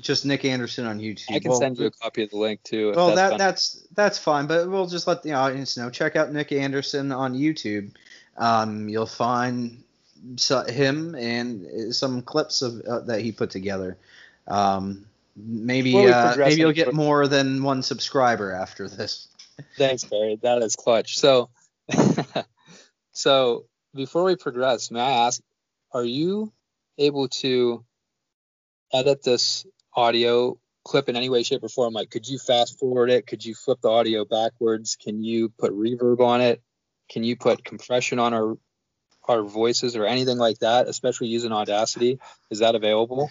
[0.00, 1.34] Just Nick Anderson on YouTube.
[1.34, 2.92] I can well, send you a copy of the link too.
[2.94, 5.90] Well, that's that that's that's fine, but we'll just let the audience know.
[5.90, 7.92] Check out Nick Anderson on YouTube.
[8.36, 9.82] Um, you'll find
[10.68, 13.96] him and some clips of uh, that he put together.
[14.48, 19.28] Um, maybe uh, maybe you'll get more than one subscriber after this.
[19.76, 20.38] Thanks, Perry.
[20.42, 21.18] That is clutch.
[21.18, 21.50] So,
[23.12, 25.40] so before we progress, may I ask,
[25.92, 26.52] are you
[26.98, 27.84] able to
[28.92, 31.94] edit this audio clip in any way, shape, or form?
[31.94, 33.26] Like, could you fast forward it?
[33.26, 34.96] Could you flip the audio backwards?
[34.96, 36.62] Can you put reverb on it?
[37.10, 38.56] Can you put compression on our
[39.28, 42.18] our voices or anything like that, especially using Audacity?
[42.50, 43.30] Is that available?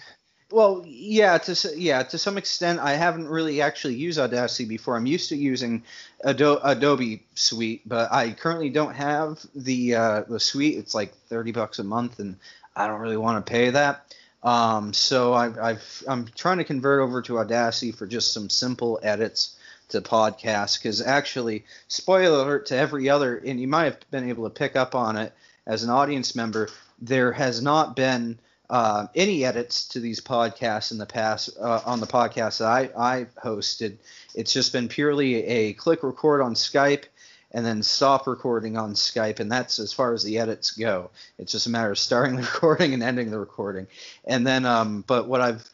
[0.50, 4.96] Well, yeah, to yeah, to some extent, I haven't really actually used Audacity before.
[4.96, 5.84] I'm used to using
[6.24, 10.76] Adobe, Adobe Suite, but I currently don't have the uh, the suite.
[10.76, 12.36] It's like 30 bucks a month, and
[12.74, 14.12] I don't really want to pay that.
[14.42, 18.98] Um, so I, I've I'm trying to convert over to Audacity for just some simple
[19.02, 19.56] edits
[19.88, 20.78] to podcasts.
[20.78, 24.76] Because actually, spoiler alert to every other, and you might have been able to pick
[24.76, 25.32] up on it
[25.66, 26.68] as an audience member,
[27.00, 28.38] there has not been
[28.70, 32.90] uh, any edits to these podcasts in the past uh, on the podcast that I,
[32.96, 33.96] I hosted.
[34.34, 37.04] It's just been purely a click record on Skype
[37.52, 41.10] and then stop recording on Skype, and that's as far as the edits go.
[41.38, 43.86] It's just a matter of starting the recording and ending the recording.
[44.24, 45.68] And then, um, but what I've,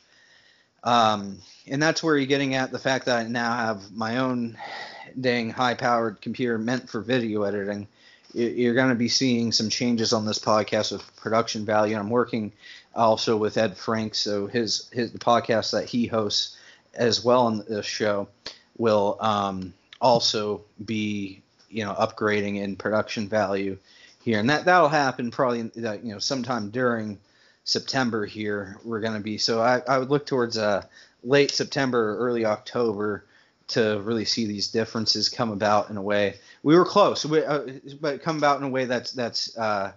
[0.85, 4.57] um, and that's where you're getting at the fact that I now have my own
[5.21, 7.89] dang high-powered computer meant for video editing.
[8.33, 11.97] You're going to be seeing some changes on this podcast with production value.
[11.97, 12.53] I'm working
[12.95, 14.15] also with Ed Frank.
[14.15, 16.57] So his his the podcast that he hosts
[16.95, 18.29] as well on this show
[18.77, 23.77] will um, also be you know upgrading in production value
[24.23, 27.19] here, and that that'll happen probably you know sometime during
[27.65, 28.79] September here.
[28.85, 30.85] We're going to be so I, I would look towards uh,
[31.23, 33.25] late September early October
[33.69, 36.37] to really see these differences come about in a way.
[36.63, 37.67] We were close, we, uh,
[38.01, 39.93] but come about in a way that's that's uh,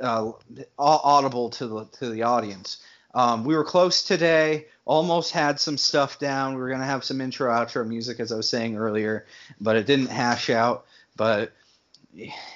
[0.00, 0.32] uh,
[0.78, 2.82] audible to the to the audience.
[3.14, 4.66] Um, we were close today.
[4.84, 6.54] Almost had some stuff down.
[6.54, 9.26] We were gonna have some intro outro music, as I was saying earlier,
[9.60, 10.86] but it didn't hash out.
[11.16, 11.52] But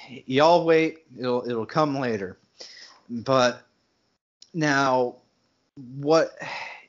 [0.07, 0.99] y'all wait.
[1.19, 2.37] It'll it'll come later.
[3.09, 3.63] But
[4.55, 5.17] now,
[5.99, 6.37] what?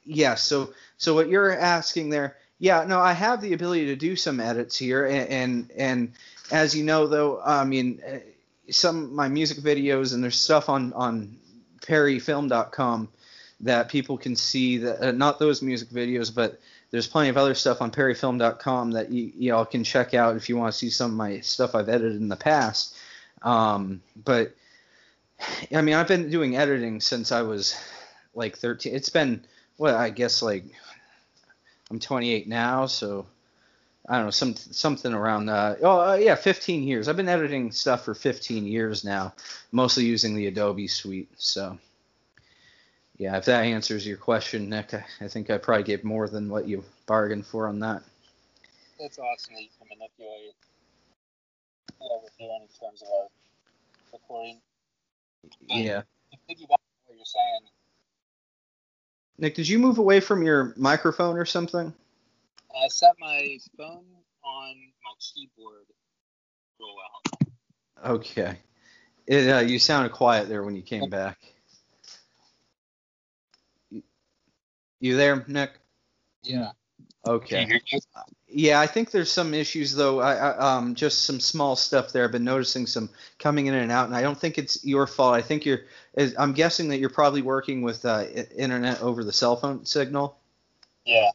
[0.05, 0.35] Yeah.
[0.35, 2.37] So so what you're asking there?
[2.59, 2.83] Yeah.
[2.85, 6.13] No, I have the ability to do some edits here, and and, and
[6.51, 8.01] as you know, though, I mean
[8.69, 11.37] some my music videos and there's stuff on on
[11.81, 13.09] perryfilm.com
[13.61, 16.59] that people can see that uh, not those music videos but
[16.91, 20.57] there's plenty of other stuff on perryfilm.com that you y'all can check out if you
[20.57, 22.95] want to see some of my stuff I've edited in the past
[23.41, 24.55] um, but
[25.73, 27.75] I mean I've been doing editing since I was
[28.35, 29.43] like 13 it's been
[29.77, 30.65] what I guess like
[31.89, 33.25] I'm 28 now so
[34.07, 35.49] I don't know, some something around.
[35.49, 37.09] Uh, oh uh, yeah, 15 years.
[37.09, 39.33] I've been editing stuff for 15 years now,
[39.73, 41.29] mostly using the Adobe Suite.
[41.35, 41.77] So
[43.17, 46.49] yeah, if that answers your question, Nick, I, I think I probably gave more than
[46.49, 48.03] what you bargained for on that.
[48.99, 50.53] That's awesome that you can manipulate
[51.97, 53.27] what we're doing in terms of our
[54.13, 54.59] recording.
[55.67, 56.01] Yeah.
[56.49, 57.71] Piggyback what you're saying.
[59.39, 61.93] Nick, did you move away from your microphone or something?
[62.71, 64.05] I set my phone
[64.43, 65.85] on my keyboard
[66.79, 68.13] real well.
[68.15, 68.57] Okay.
[69.25, 71.37] It, uh, you sounded quiet there when you came back.
[74.99, 75.71] You there, Nick?
[76.43, 76.71] Yeah.
[77.27, 77.81] Okay.
[78.47, 80.21] Yeah, I think there's some issues though.
[80.21, 82.23] I, I, um, just some small stuff there.
[82.23, 85.35] I've been noticing some coming in and out, and I don't think it's your fault.
[85.35, 85.81] I think you're.
[86.37, 88.23] I'm guessing that you're probably working with uh,
[88.55, 90.37] internet over the cell phone signal.
[91.05, 91.29] Yeah.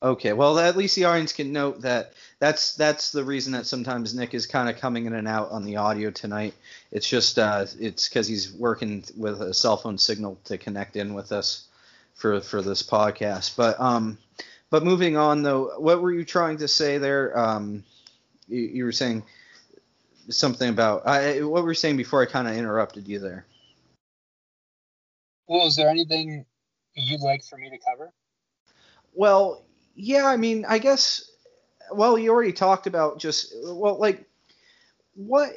[0.00, 4.14] Okay, well at least the audience can note that that's that's the reason that sometimes
[4.14, 6.54] Nick is kind of coming in and out on the audio tonight.
[6.92, 11.14] It's just uh, it's because he's working with a cell phone signal to connect in
[11.14, 11.67] with us
[12.18, 13.56] for for this podcast.
[13.56, 14.18] But um,
[14.68, 17.38] but moving on though, what were you trying to say there?
[17.38, 17.84] Um,
[18.48, 19.24] you, you were saying
[20.28, 23.46] something about I, what were you saying before I kind of interrupted you there?
[25.46, 26.44] Well, is there anything
[26.94, 28.12] you'd like for me to cover?
[29.14, 31.24] Well, yeah, I mean, I guess.
[31.90, 34.28] Well, you already talked about just well, like
[35.14, 35.52] what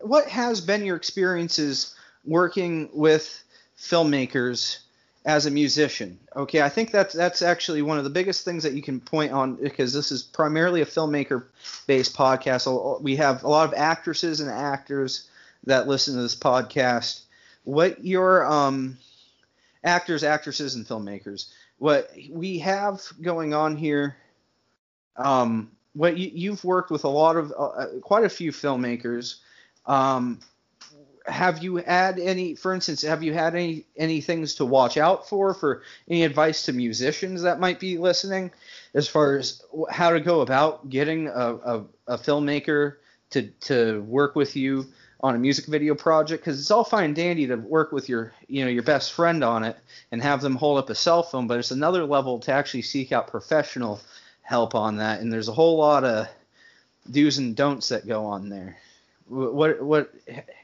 [0.00, 1.94] what has been your experiences
[2.24, 3.42] working with
[3.78, 4.78] filmmakers
[5.24, 6.18] as a musician?
[6.36, 9.32] Okay, I think that's that's actually one of the biggest things that you can point
[9.32, 11.44] on because this is primarily a filmmaker
[11.86, 13.00] based podcast.
[13.02, 15.28] We have a lot of actresses and actors
[15.64, 17.22] that listen to this podcast.
[17.64, 18.98] What your um
[19.84, 21.50] actors, actresses, and filmmakers.
[21.78, 24.16] What we have going on here,
[25.16, 29.36] um, what you, have worked with a lot of, uh, quite a few filmmakers.
[29.86, 30.40] Um,
[31.26, 35.28] have you had any, for instance, have you had any any things to watch out
[35.28, 38.50] for for any advice to musicians that might be listening,
[38.92, 42.96] as far as how to go about getting a, a, a filmmaker
[43.30, 44.86] to to work with you
[45.20, 46.44] on a music video project?
[46.44, 49.42] Because it's all fine and dandy to work with your you know your best friend
[49.42, 49.78] on it
[50.12, 53.12] and have them hold up a cell phone but it's another level to actually seek
[53.12, 53.98] out professional
[54.42, 56.28] help on that and there's a whole lot of
[57.10, 58.76] do's and don'ts that go on there
[59.28, 60.12] what what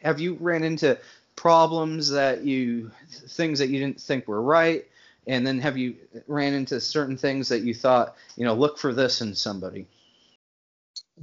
[0.02, 0.98] have you ran into
[1.36, 2.90] problems that you
[3.28, 4.86] things that you didn't think were right?
[5.26, 5.96] And then have you
[6.26, 9.86] ran into certain things that you thought you know look for this in somebody?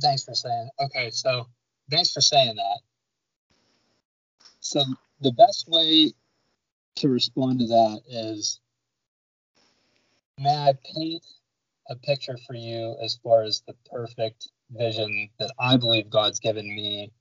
[0.02, 1.48] Thanks for saying okay so
[1.92, 2.80] thanks for saying that.
[4.60, 4.84] So
[5.22, 6.14] the best way
[6.98, 8.60] to respond to that is
[10.40, 11.24] may I paint
[11.90, 16.68] a picture for you as far as the perfect vision that I believe God's given
[16.68, 17.12] me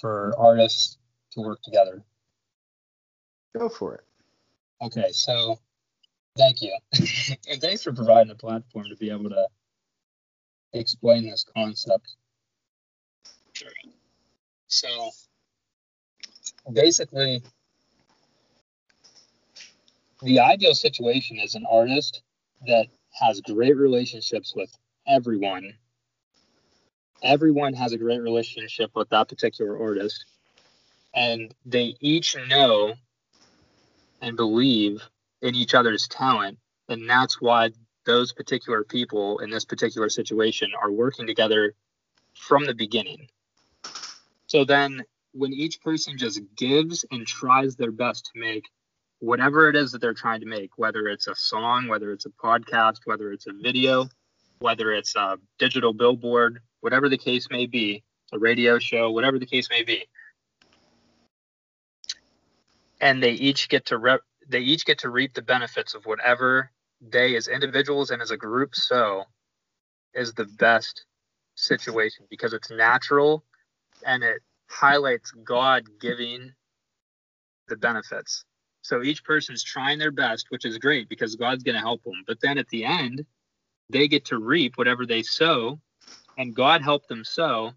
[0.00, 0.98] for artists
[1.32, 2.02] to work together.
[3.56, 4.04] Go for it.
[4.80, 5.58] Okay, so
[6.36, 6.76] thank you.
[7.50, 9.46] and thanks for providing a platform to be able to
[10.72, 12.16] explain this concept.
[13.52, 13.70] Sure.
[14.68, 15.10] So
[16.72, 17.42] basically
[20.22, 22.22] the ideal situation is an artist
[22.66, 24.70] that has great relationships with
[25.06, 25.74] everyone.
[27.22, 30.24] Everyone has a great relationship with that particular artist,
[31.14, 32.94] and they each know
[34.20, 35.02] and believe
[35.42, 36.58] in each other's talent.
[36.88, 37.70] And that's why
[38.06, 41.74] those particular people in this particular situation are working together
[42.34, 43.28] from the beginning.
[44.46, 48.64] So then when each person just gives and tries their best to make
[49.20, 52.30] whatever it is that they're trying to make, whether it's a song, whether it's a
[52.30, 54.08] podcast, whether it's a video,
[54.60, 59.46] whether it's a digital billboard, whatever the case may be, a radio show, whatever the
[59.46, 60.04] case may be.
[63.00, 66.70] And they each get to rep, they each get to reap the benefits of whatever
[67.00, 69.24] they as individuals and as a group so
[70.14, 71.04] is the best
[71.54, 73.44] situation because it's natural
[74.04, 76.52] and it highlights God giving
[77.68, 78.44] the benefits.
[78.82, 82.02] So each person is trying their best, which is great because God's going to help
[82.04, 82.24] them.
[82.26, 83.24] But then at the end,
[83.90, 85.80] they get to reap whatever they sow,
[86.38, 87.72] and God helped them sow,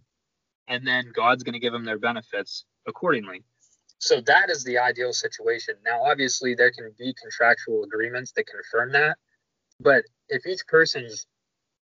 [0.67, 3.43] and then God's going to give them their benefits accordingly.
[3.97, 5.76] So that is the ideal situation.
[5.84, 9.17] Now, obviously, there can be contractual agreements that confirm that,
[9.80, 11.26] but if each person's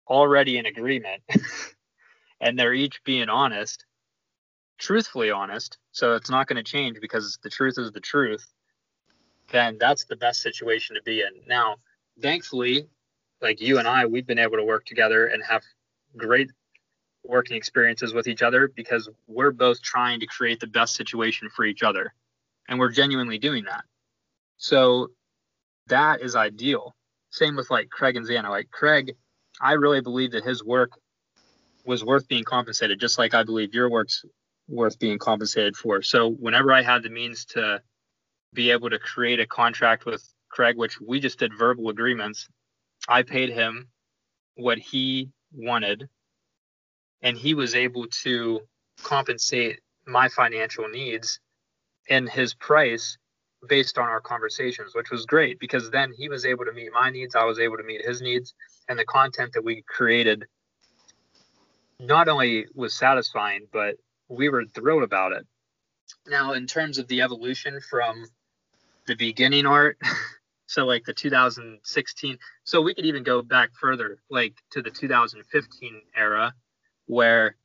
[0.08, 1.22] already in agreement
[2.40, 3.84] and they're each being honest,
[4.78, 8.46] truthfully honest, so it's not going to change because the truth is the truth,
[9.50, 11.30] then that's the best situation to be in.
[11.46, 11.76] Now,
[12.20, 12.88] thankfully,
[13.42, 15.62] like you and I, we've been able to work together and have
[16.16, 16.50] great
[17.24, 21.64] working experiences with each other because we're both trying to create the best situation for
[21.64, 22.12] each other.
[22.68, 23.84] And we're genuinely doing that.
[24.56, 25.08] So
[25.88, 26.94] that is ideal.
[27.30, 28.50] Same with like Craig and Xana.
[28.50, 29.14] Like Craig,
[29.60, 30.92] I really believe that his work
[31.84, 34.24] was worth being compensated, just like I believe your work's
[34.68, 36.02] worth being compensated for.
[36.02, 37.80] So whenever I had the means to
[38.52, 42.48] be able to create a contract with Craig, which we just did verbal agreements,
[43.08, 43.88] I paid him
[44.56, 46.08] what he wanted,
[47.22, 48.60] and he was able to
[49.02, 51.40] compensate my financial needs
[52.08, 53.18] and his price
[53.68, 57.10] based on our conversations, which was great because then he was able to meet my
[57.10, 58.54] needs, I was able to meet his needs,
[58.88, 60.44] and the content that we created
[62.00, 63.96] not only was satisfying, but
[64.28, 65.46] we were thrilled about it.
[66.26, 68.26] Now, in terms of the evolution from
[69.06, 69.98] the beginning art,
[70.66, 76.02] so like the 2016, so we could even go back further, like to the 2015
[76.16, 76.54] era,
[77.08, 77.56] where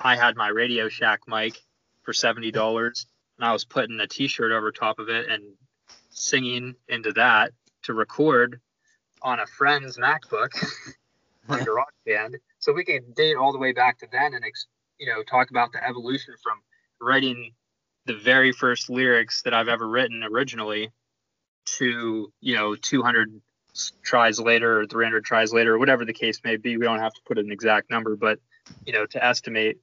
[0.00, 1.60] I had my Radio Shack mic
[2.02, 3.06] for seventy dollars,
[3.36, 5.42] and I was putting a T-shirt over top of it and
[6.10, 7.52] singing into that
[7.82, 8.60] to record
[9.22, 10.50] on a friend's MacBook
[11.48, 12.36] on GarageBand.
[12.60, 14.44] So we can date all the way back to then and
[14.98, 16.60] you know talk about the evolution from
[17.00, 17.52] writing
[18.06, 20.90] the very first lyrics that I've ever written originally
[21.76, 23.40] to you know 200
[24.02, 26.76] tries later or 300 tries later or whatever the case may be.
[26.76, 28.38] We don't have to put an exact number, but
[28.86, 29.78] you know to estimate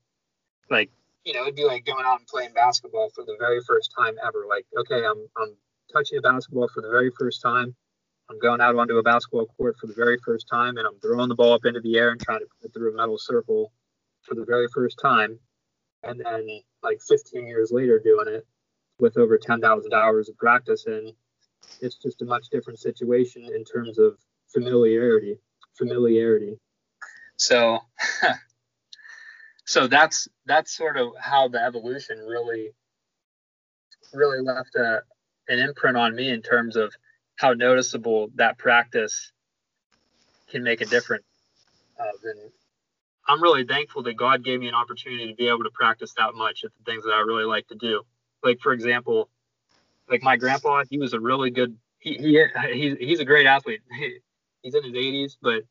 [0.70, 0.90] like
[1.24, 4.16] you know it'd be like going out and playing basketball for the very first time
[4.26, 4.46] ever.
[4.48, 5.56] Like okay, I'm I'm
[5.92, 7.76] touching a basketball for the very first time.
[8.30, 11.30] I'm going out onto a basketball court for the very first time, and I'm throwing
[11.30, 13.72] the ball up into the air and trying to put it through a metal circle
[14.24, 15.40] for the very first time.
[16.02, 16.48] And then
[16.82, 18.46] like 15 years later, doing it
[19.00, 21.12] with over 10,000 hours of practice and
[21.82, 24.18] it's just a much different situation in terms of
[24.54, 25.38] familiarity
[25.78, 26.58] familiarity
[27.38, 27.80] so
[29.66, 32.72] so that's that's sort of how the evolution really
[34.14, 35.02] really left a
[35.48, 36.94] an imprint on me in terms of
[37.38, 39.32] how noticeable that practice
[40.50, 41.26] can make a difference
[42.00, 42.52] uh, and
[43.28, 46.34] i'm really thankful that god gave me an opportunity to be able to practice that
[46.36, 48.04] much at the things that i really like to do
[48.46, 49.28] like for example,
[50.10, 51.76] like my grandpa, he was a really good.
[52.00, 53.82] He, he he's he's a great athlete.
[54.62, 55.64] he's in his 80s, but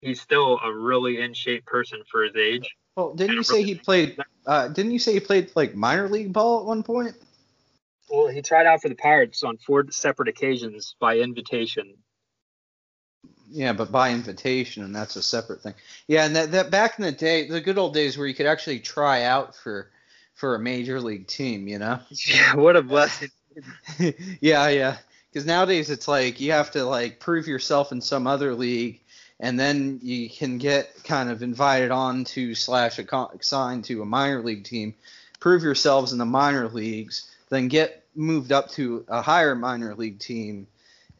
[0.00, 2.76] he's still a really in shape person for his age.
[2.98, 4.18] Well, didn't you say he played?
[4.44, 7.14] Uh, didn't you say he played like minor league ball at one point?
[8.10, 11.94] Well, he tried out for the Pirates on four separate occasions by invitation.
[13.52, 15.74] Yeah, but by invitation, and that's a separate thing.
[16.08, 18.46] Yeah, and that, that back in the day, the good old days where you could
[18.46, 19.92] actually try out for
[20.34, 22.00] for a major league team, you know?
[22.26, 23.30] Yeah, what a blessing.
[24.40, 24.96] yeah, yeah.
[25.30, 29.02] Because nowadays it's like you have to like prove yourself in some other league,
[29.40, 34.42] and then you can get kind of invited on to slash assigned to a minor
[34.42, 34.94] league team,
[35.40, 40.18] prove yourselves in the minor leagues, then get moved up to a higher minor league
[40.18, 40.66] team.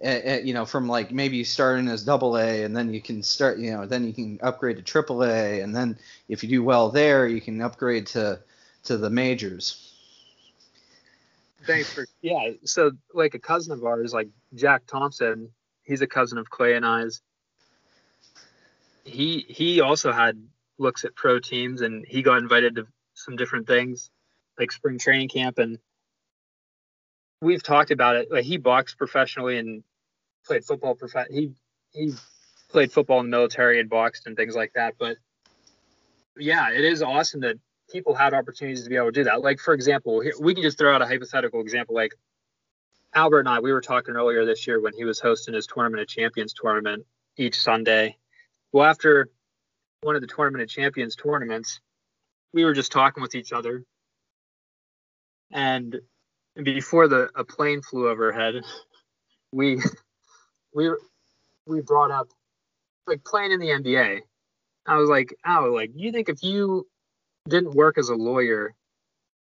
[0.04, 3.58] Uh, you know, from like maybe starting as double A, and then you can start,
[3.58, 5.98] you know, then you can upgrade to triple A, and then
[6.28, 8.38] if you do well there, you can upgrade to
[8.84, 9.92] to the majors.
[11.64, 12.52] Thanks for yeah.
[12.64, 15.50] So like a cousin of ours, like Jack Thompson,
[15.82, 17.20] he's a cousin of Clay and I's.
[19.04, 20.42] He he also had
[20.78, 24.10] looks at pro teams and he got invited to some different things
[24.58, 25.78] like spring training camp and
[27.40, 28.30] we've talked about it.
[28.30, 29.82] Like he boxed professionally and
[30.46, 30.94] played football.
[30.94, 31.52] Prof- he
[31.92, 32.12] he
[32.70, 34.94] played football in the military and boxed and things like that.
[34.98, 35.16] But
[36.36, 37.56] yeah, it is awesome that
[37.90, 39.40] people had opportunities to be able to do that.
[39.40, 41.94] Like for example, we can just throw out a hypothetical example.
[41.94, 42.14] Like
[43.14, 46.02] Albert and I, we were talking earlier this year when he was hosting his Tournament
[46.02, 48.16] of Champions tournament each Sunday.
[48.72, 49.28] Well, after
[50.02, 51.80] one of the Tournament of Champions tournaments,
[52.52, 53.84] we were just talking with each other,
[55.52, 56.00] and
[56.62, 58.62] before the a plane flew overhead,
[59.52, 59.80] we
[60.74, 60.90] we
[61.66, 62.28] we brought up
[63.06, 64.20] like playing in the NBA.
[64.86, 66.86] I was like, oh, like you think if you
[67.48, 68.74] didn't work as a lawyer,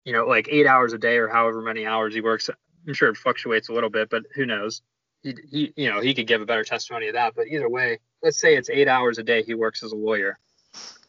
[0.05, 2.49] you know, like eight hours a day or however many hours he works.
[2.87, 4.81] I'm sure it fluctuates a little bit, but who knows?
[5.23, 7.35] He, he, you know, he could give a better testimony of that.
[7.35, 10.37] But either way, let's say it's eight hours a day he works as a lawyer.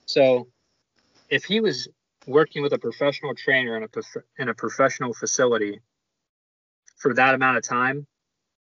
[0.06, 0.48] So
[1.28, 1.88] if he was
[2.26, 3.88] working with a professional trainer in a
[4.38, 5.80] in a professional facility
[6.96, 8.06] for that amount of time,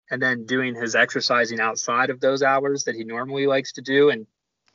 [0.09, 4.09] and then doing his exercising outside of those hours that he normally likes to do,
[4.09, 4.25] and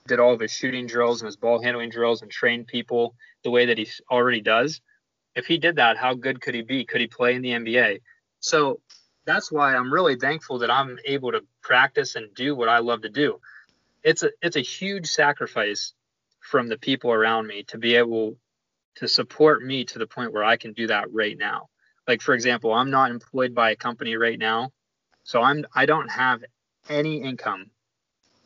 [0.06, 3.50] did all of his shooting drills and his ball handling drills and trained people the
[3.50, 4.80] way that he already does.
[5.34, 6.84] If he did that, how good could he be?
[6.84, 8.00] Could he play in the NBA?
[8.40, 8.80] So
[9.26, 13.02] that's why I'm really thankful that I'm able to practice and do what I love
[13.02, 13.40] to do.
[14.02, 15.92] It's a it's a huge sacrifice
[16.40, 18.36] from the people around me to be able
[18.96, 21.68] to support me to the point where I can do that right now.
[22.08, 24.72] Like for example, I'm not employed by a company right now,
[25.22, 26.42] so I'm I don't have
[26.88, 27.70] any income,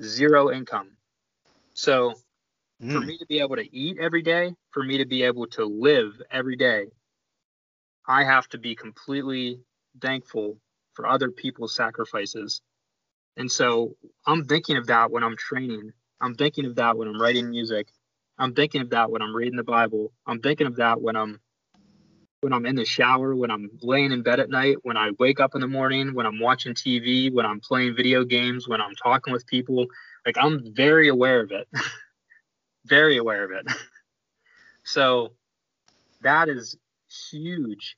[0.02, 0.90] zero income.
[1.72, 2.14] So
[2.82, 2.92] mm.
[2.92, 5.64] for me to be able to eat every day, for me to be able to
[5.64, 6.86] live every day,
[8.06, 9.60] I have to be completely
[10.00, 10.58] thankful
[10.94, 12.62] for other people's sacrifices.
[13.36, 15.92] And so I'm thinking of that when I'm training.
[16.20, 17.88] I'm thinking of that when I'm writing music.
[18.38, 20.12] I'm thinking of that when I'm reading the Bible.
[20.26, 21.40] I'm thinking of that when I'm
[22.40, 25.40] when I'm in the shower, when I'm laying in bed at night, when I wake
[25.40, 28.94] up in the morning, when I'm watching TV, when I'm playing video games, when I'm
[29.02, 29.86] talking with people,
[30.26, 31.66] like I'm very aware of it.
[32.84, 33.66] very aware of it.
[34.84, 35.32] so
[36.20, 36.76] that is
[37.30, 37.96] huge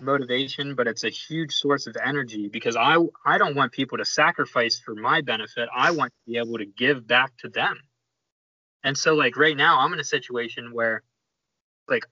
[0.00, 4.04] motivation, but it's a huge source of energy because I I don't want people to
[4.04, 5.68] sacrifice for my benefit.
[5.74, 7.78] I want to be able to give back to them.
[8.82, 11.02] And so like right now I'm in a situation where
[11.88, 12.04] like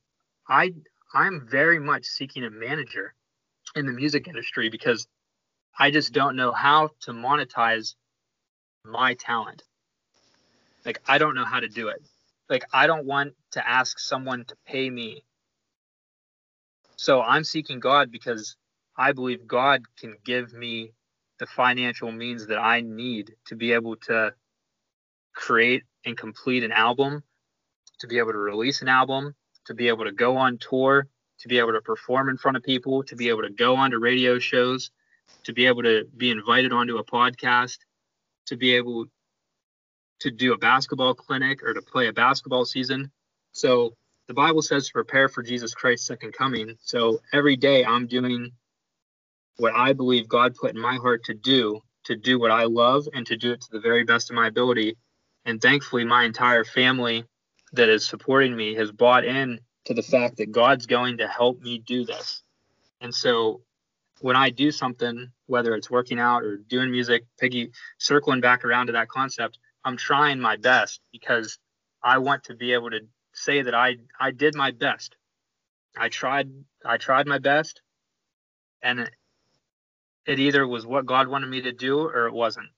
[0.49, 0.73] I
[1.15, 3.15] I'm very much seeking a manager
[3.75, 5.07] in the music industry because
[5.79, 7.95] I just don't know how to monetize
[8.85, 9.63] my talent.
[10.85, 12.03] Like I don't know how to do it.
[12.49, 15.25] Like I don't want to ask someone to pay me.
[17.03, 18.55] So I'm seeking God because
[18.97, 20.93] I believe God can give me
[21.41, 24.35] the financial means that I need to be able to
[25.35, 27.25] create and complete an album,
[27.99, 29.35] to be able to release an album,
[29.65, 31.09] to be able to go on tour,
[31.41, 33.99] to be able to perform in front of people, to be able to go onto
[33.99, 34.93] radio shows,
[35.43, 37.79] to be able to be invited onto a podcast,
[38.47, 39.07] to be able
[40.21, 43.11] to do a basketball clinic or to play a basketball season.
[43.51, 43.97] So
[44.33, 46.79] the Bible says to prepare for Jesus Christ's second coming.
[46.81, 48.53] So every day I'm doing
[49.59, 53.07] what I believe God put in my heart to do, to do what I love
[53.13, 54.97] and to do it to the very best of my ability.
[55.45, 57.27] And thankfully, my entire family
[57.75, 61.61] that is supporting me has bought in to the fact that God's going to help
[61.61, 62.43] me do this.
[63.03, 63.61] And so
[64.23, 68.87] when I do something, whether it's working out or doing music, Piggy, circling back around
[68.87, 71.59] to that concept, I'm trying my best because
[72.03, 73.01] I want to be able to
[73.33, 75.17] say that I I did my best.
[75.97, 76.51] I tried
[76.85, 77.83] I tried my best
[78.83, 79.11] and it,
[80.27, 82.69] it either was what God wanted me to do or it wasn't.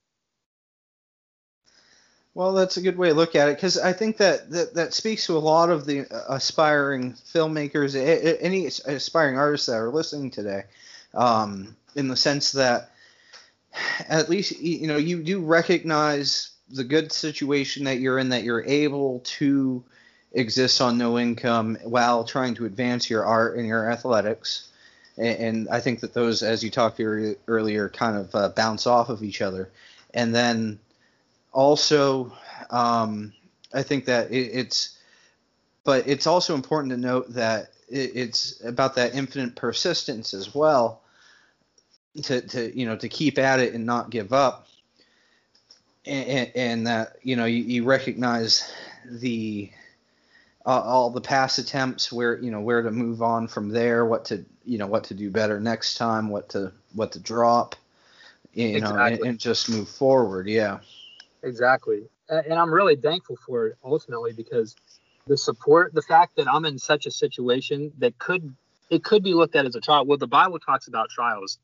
[2.35, 4.93] Well, that's a good way to look at it because I think that, that that
[4.93, 7.95] speaks to a lot of the aspiring filmmakers,
[8.41, 10.65] any aspiring artists that are listening today,
[11.15, 12.91] um, in the sense that
[14.09, 18.65] at least you know you do recognize the good situation that you're in, that you're
[18.65, 19.85] able to
[20.35, 24.69] exist on no income while trying to advance your art and your athletics.
[25.17, 29.09] And, I think that those, as you talked here earlier, kind of uh, bounce off
[29.09, 29.71] of each other.
[30.13, 30.81] And then
[31.53, 32.33] also,
[32.71, 33.33] um,
[33.73, 34.99] I think that it, it's,
[35.85, 41.01] but it's also important to note that it, it's about that infinite persistence as well.
[42.23, 44.69] To, to you know to keep at it and not give up
[46.07, 48.73] and, and that you know you, you recognize
[49.11, 49.71] the
[50.67, 54.25] uh, all the past attempts where you know where to move on from there what
[54.25, 57.77] to you know what to do better next time what to what to drop
[58.55, 58.97] you exactly.
[58.97, 60.79] know and, and, just move forward yeah.
[61.43, 62.05] Exactly.
[62.29, 64.75] And i'm really thankful for it ultimately because
[65.27, 68.55] the support the fact that i'm in such a situation that could
[68.91, 70.07] it could be looked at as a trial.
[70.07, 71.59] Well the bible talks about trials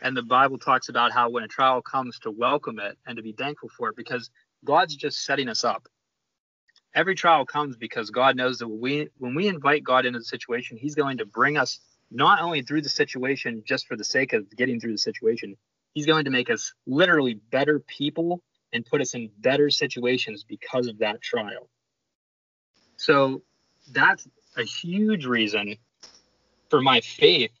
[0.00, 3.22] and the bible talks about how when a trial comes to welcome it and to
[3.22, 4.30] be thankful for it because
[4.64, 5.86] god's just setting us up
[6.94, 10.76] every trial comes because god knows that we when we invite god into the situation
[10.76, 11.80] he's going to bring us
[12.10, 15.56] not only through the situation just for the sake of getting through the situation
[15.94, 20.86] he's going to make us literally better people and put us in better situations because
[20.86, 21.68] of that trial.
[22.96, 23.42] So
[23.90, 24.26] that's
[24.56, 25.76] a huge reason
[26.70, 27.52] for my faith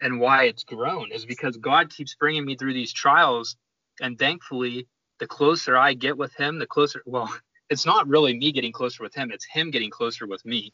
[0.00, 3.56] and why it's grown is because God keeps bringing me through these trials.
[4.00, 4.86] And thankfully,
[5.18, 7.34] the closer I get with Him, the closer, well,
[7.70, 10.72] it's not really me getting closer with Him, it's Him getting closer with me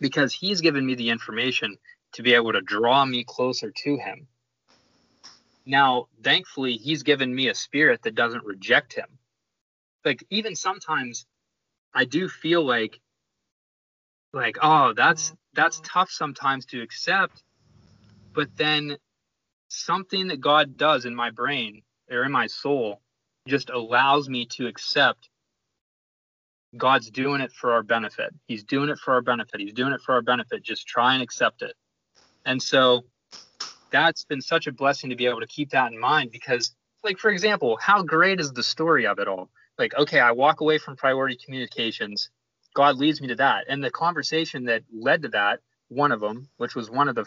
[0.00, 1.76] because He's given me the information
[2.12, 4.28] to be able to draw me closer to Him.
[5.66, 9.18] Now, thankfully, he's given me a spirit that doesn't reject him.
[10.04, 11.26] Like even sometimes
[11.92, 13.00] I do feel like
[14.32, 17.42] like oh, that's that's tough sometimes to accept,
[18.32, 18.96] but then
[19.68, 23.00] something that God does in my brain or in my soul
[23.48, 25.28] just allows me to accept
[26.76, 28.34] God's doing it for our benefit.
[28.46, 29.60] He's doing it for our benefit.
[29.60, 30.62] He's doing it for our benefit.
[30.62, 31.74] Just try and accept it.
[32.44, 33.04] And so
[33.90, 36.74] that's been such a blessing to be able to keep that in mind because
[37.04, 39.48] like for example how great is the story of it all
[39.78, 42.30] like okay i walk away from priority communications
[42.74, 46.48] god leads me to that and the conversation that led to that one of them
[46.56, 47.24] which was one of the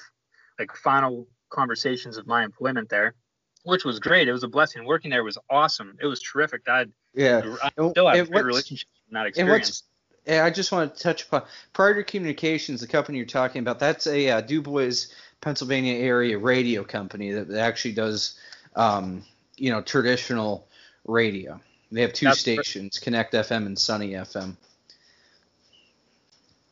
[0.60, 3.16] like final conversations of my employment there
[3.64, 6.86] which was great it was a blessing working there was awesome it was terrific i
[7.14, 9.84] yeah i still have a great relationship in that experience
[10.28, 11.44] I just want to touch upon
[11.74, 13.80] Priority Communications, the company you're talking about.
[13.80, 15.08] That's a uh, DuBois
[15.42, 18.38] Pennsylvania area radio company that actually does,
[18.76, 19.24] um,
[19.56, 20.68] you know, traditional
[21.06, 21.60] radio.
[21.92, 24.56] They have two That's stations, Connect FM and Sunny FM.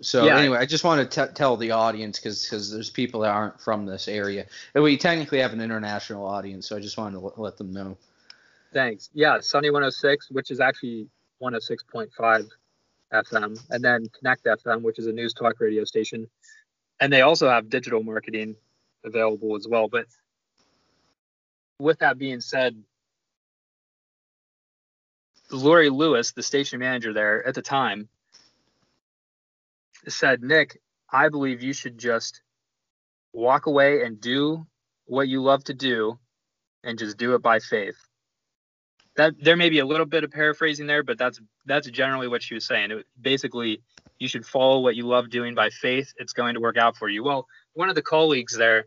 [0.02, 3.22] So yeah, anyway, I just want to t- tell the audience because because there's people
[3.22, 4.46] that aren't from this area.
[4.76, 7.74] And we technically have an international audience, so I just wanted to l- let them
[7.74, 7.98] know.
[8.74, 9.10] Thanks.
[9.14, 11.08] Yeah, Sunny 106, which is actually
[11.42, 12.50] 106.5
[13.14, 16.28] FM, and then Connect FM, which is a news talk radio station
[17.00, 18.56] and they also have digital marketing
[19.04, 19.88] available as well.
[19.88, 20.06] But
[21.80, 22.82] with that being said,
[25.52, 28.10] Lori Lewis, the station manager there at the time,
[30.08, 32.42] said, Nick, I believe you should just
[33.34, 34.66] walk away and do
[35.06, 36.18] what you love to do
[36.84, 37.98] and just do it by faith.
[39.18, 42.44] That there may be a little bit of paraphrasing there, but that's that's generally what
[42.44, 42.92] she was saying.
[42.92, 43.82] It, basically,
[44.20, 46.14] you should follow what you love doing by faith.
[46.18, 47.24] It's going to work out for you.
[47.24, 48.86] Well, one of the colleagues there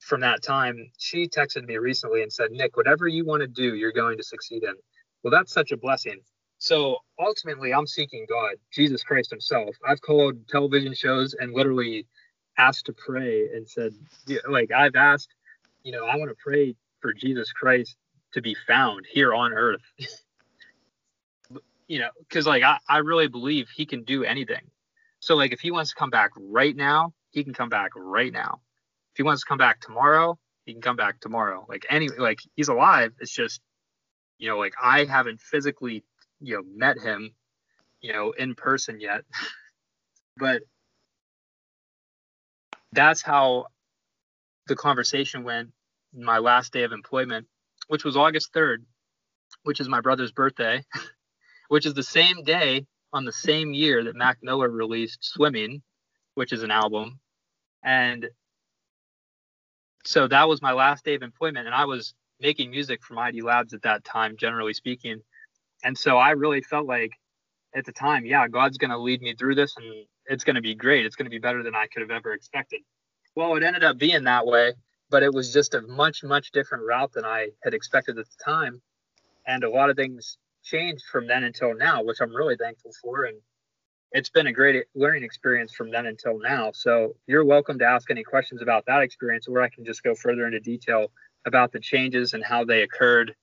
[0.00, 3.74] from that time, she texted me recently and said, Nick, whatever you want to do,
[3.74, 4.74] you're going to succeed in.
[5.22, 6.20] Well, that's such a blessing.
[6.58, 9.76] So ultimately, I'm seeking God, Jesus Christ Himself.
[9.86, 12.06] I've called television shows and literally
[12.58, 13.92] asked to pray and said,
[14.48, 15.34] like, I've asked,
[15.82, 17.96] you know, I want to pray for Jesus Christ
[18.32, 19.82] to be found here on earth.
[21.88, 24.70] you know, because like I, I really believe He can do anything.
[25.20, 28.32] So like if He wants to come back right now, He can come back right
[28.32, 28.60] now.
[29.12, 31.66] If He wants to come back tomorrow, He can come back tomorrow.
[31.68, 33.12] Like any like He's alive.
[33.20, 33.60] It's just
[34.38, 36.04] you know like I haven't physically
[36.40, 37.34] you know met him
[38.00, 39.24] you know in person yet
[40.36, 40.62] but
[42.92, 43.66] that's how
[44.66, 45.70] the conversation went
[46.14, 47.46] my last day of employment
[47.88, 48.78] which was august 3rd
[49.64, 50.82] which is my brother's birthday
[51.68, 55.82] which is the same day on the same year that mac miller released swimming
[56.34, 57.18] which is an album
[57.84, 58.28] and
[60.04, 63.42] so that was my last day of employment and i was making music for id
[63.42, 65.20] labs at that time generally speaking
[65.84, 67.12] and so I really felt like
[67.74, 69.86] at the time, yeah, God's going to lead me through this and
[70.26, 71.06] it's going to be great.
[71.06, 72.80] It's going to be better than I could have ever expected.
[73.36, 74.74] Well, it ended up being that way,
[75.10, 78.44] but it was just a much, much different route than I had expected at the
[78.44, 78.80] time.
[79.46, 83.24] And a lot of things changed from then until now, which I'm really thankful for.
[83.24, 83.38] And
[84.12, 86.72] it's been a great learning experience from then until now.
[86.72, 90.14] So you're welcome to ask any questions about that experience, or I can just go
[90.14, 91.10] further into detail
[91.46, 93.34] about the changes and how they occurred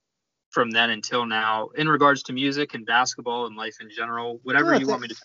[0.56, 4.72] from then until now in regards to music and basketball and life in general whatever
[4.72, 5.16] you think, want me to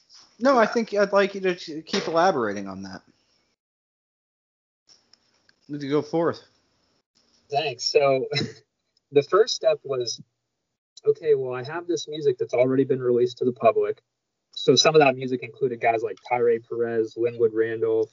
[0.40, 3.00] no i think i'd like you to keep elaborating on that
[5.70, 6.42] need to go forth
[7.50, 8.26] thanks so
[9.12, 10.20] the first step was
[11.06, 14.02] okay well i have this music that's already been released to the public
[14.52, 18.10] so some of that music included guys like Tyre Perez, Linwood Randolph,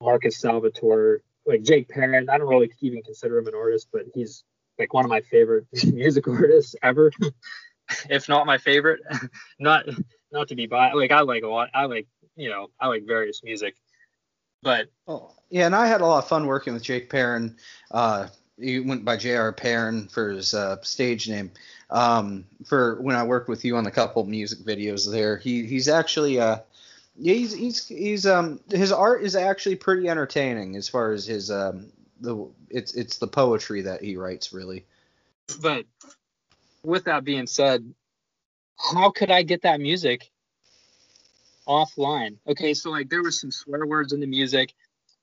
[0.00, 2.28] Marcus Salvatore, like Jake Perrin.
[2.30, 4.44] I don't really even consider him an artist, but he's
[4.78, 7.12] like one of my favorite music artists ever,
[8.10, 9.00] if not my favorite.
[9.58, 9.86] not
[10.32, 10.96] not to be biased.
[10.96, 11.70] Like I like a lot.
[11.74, 13.74] I like you know I like various music,
[14.64, 17.54] but oh yeah, and I had a lot of fun working with Jake Perrin.
[17.92, 18.26] Uh,
[18.58, 19.52] he went by J.R.
[19.52, 21.52] Perrin for his uh, stage name.
[21.90, 25.88] Um, for when I worked with you on a couple music videos there, he he's
[25.88, 26.58] actually uh
[27.20, 31.92] he's he's he's um his art is actually pretty entertaining as far as his um
[32.20, 34.84] the it's it's the poetry that he writes really.
[35.60, 35.84] But
[36.82, 37.94] with that being said,
[38.78, 40.30] how could I get that music
[41.68, 42.36] offline?
[42.46, 44.72] Okay, so like there was some swear words in the music,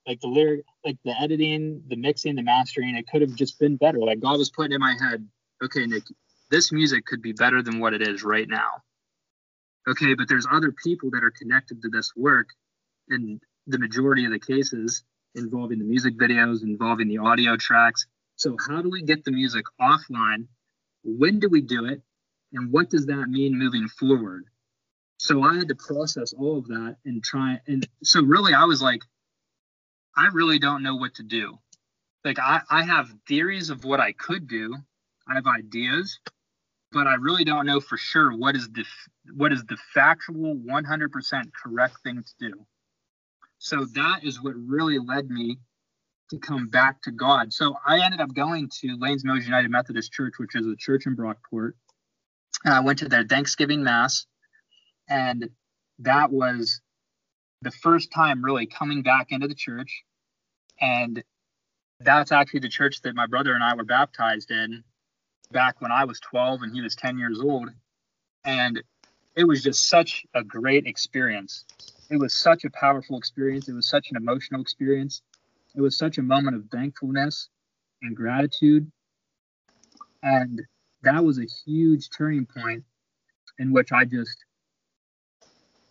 [0.08, 2.96] like the lyric, like the editing, the mixing, the mastering.
[2.96, 4.00] It could have just been better.
[4.00, 5.28] Like God was putting in my head,
[5.64, 6.04] okay, Nick,
[6.50, 8.84] this music could be better than what it is right now.
[9.88, 12.50] Okay, but there's other people that are connected to this work,
[13.10, 15.04] in the majority of the cases,
[15.36, 18.06] involving the music videos, involving the audio tracks.
[18.36, 20.48] So, how do we get the music offline?
[21.04, 22.02] When do we do it?
[22.54, 24.46] And what does that mean moving forward?
[25.22, 27.60] So, I had to process all of that and try.
[27.68, 29.04] And so, really, I was like,
[30.18, 31.60] I really don't know what to do.
[32.26, 34.76] Like, I, I have theories of what I could do,
[35.28, 36.20] I have ideas,
[36.92, 38.84] but I really don't know for sure what is the
[39.36, 42.66] what is the factual 100% correct thing to do.
[43.60, 45.60] So that is what really led me
[46.32, 47.54] to come back to God.
[47.54, 51.06] So I ended up going to Lanes Mills United Methodist Church, which is a church
[51.06, 51.74] in Brockport.
[52.66, 54.26] And I went to their Thanksgiving Mass.
[55.12, 55.52] And
[56.00, 56.82] that was
[57.62, 60.04] the first time really coming back into the church.
[60.80, 61.24] And
[62.00, 64.84] that's actually the church that my brother and I were baptized in
[65.52, 67.70] back when I was 12 and he was 10 years old.
[68.44, 68.82] And
[69.36, 71.66] it was just such a great experience
[72.12, 73.70] it was such a powerful experience.
[73.70, 75.22] It was such an emotional experience.
[75.76, 77.48] It was such a moment of thankfulness
[78.02, 78.92] and gratitude.
[80.22, 80.62] And
[81.04, 82.84] that was a huge turning point
[83.60, 84.44] in which I just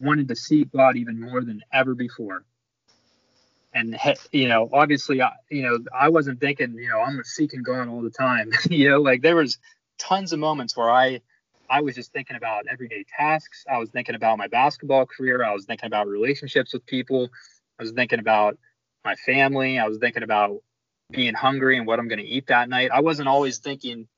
[0.00, 2.44] wanted to seek God even more than ever before.
[3.72, 3.96] And
[4.32, 8.02] you know, obviously, I, you know, I wasn't thinking, you know, I'm seeking God all
[8.02, 8.50] the time.
[8.70, 9.58] you know, like there was
[9.98, 11.20] tons of moments where I
[11.68, 13.64] I was just thinking about everyday tasks.
[13.70, 15.44] I was thinking about my basketball career.
[15.44, 17.28] I was thinking about relationships with people.
[17.78, 18.58] I was thinking about
[19.04, 19.78] my family.
[19.78, 20.62] I was thinking about
[21.10, 22.90] being hungry and what I'm going to eat that night.
[22.92, 24.08] I wasn't always thinking,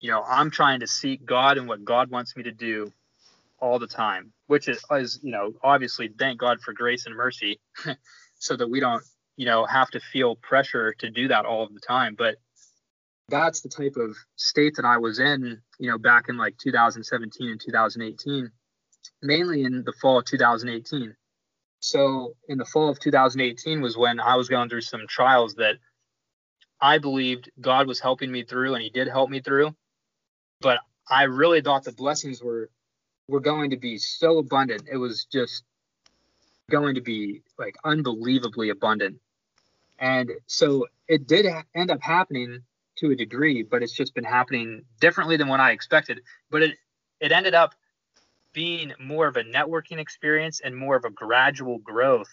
[0.00, 2.92] you know, I'm trying to seek God and what God wants me to do
[3.62, 7.60] all the time, which is, is you know, obviously thank God for grace and mercy
[8.34, 9.02] so that we don't,
[9.36, 12.16] you know, have to feel pressure to do that all of the time.
[12.18, 12.34] But
[13.28, 17.50] that's the type of state that I was in, you know, back in like 2017
[17.50, 18.50] and 2018,
[19.22, 21.14] mainly in the fall of 2018.
[21.78, 25.76] So in the fall of 2018 was when I was going through some trials that
[26.80, 29.74] I believed God was helping me through, and He did help me through.
[30.60, 32.68] But I really thought the blessings were
[33.28, 34.82] were going to be so abundant.
[34.90, 35.64] It was just
[36.70, 39.18] going to be like unbelievably abundant.
[39.98, 42.62] And so it did end up happening
[42.98, 46.20] to a degree, but it's just been happening differently than what I expected.
[46.50, 46.76] But it
[47.20, 47.74] it ended up
[48.52, 52.28] being more of a networking experience and more of a gradual growth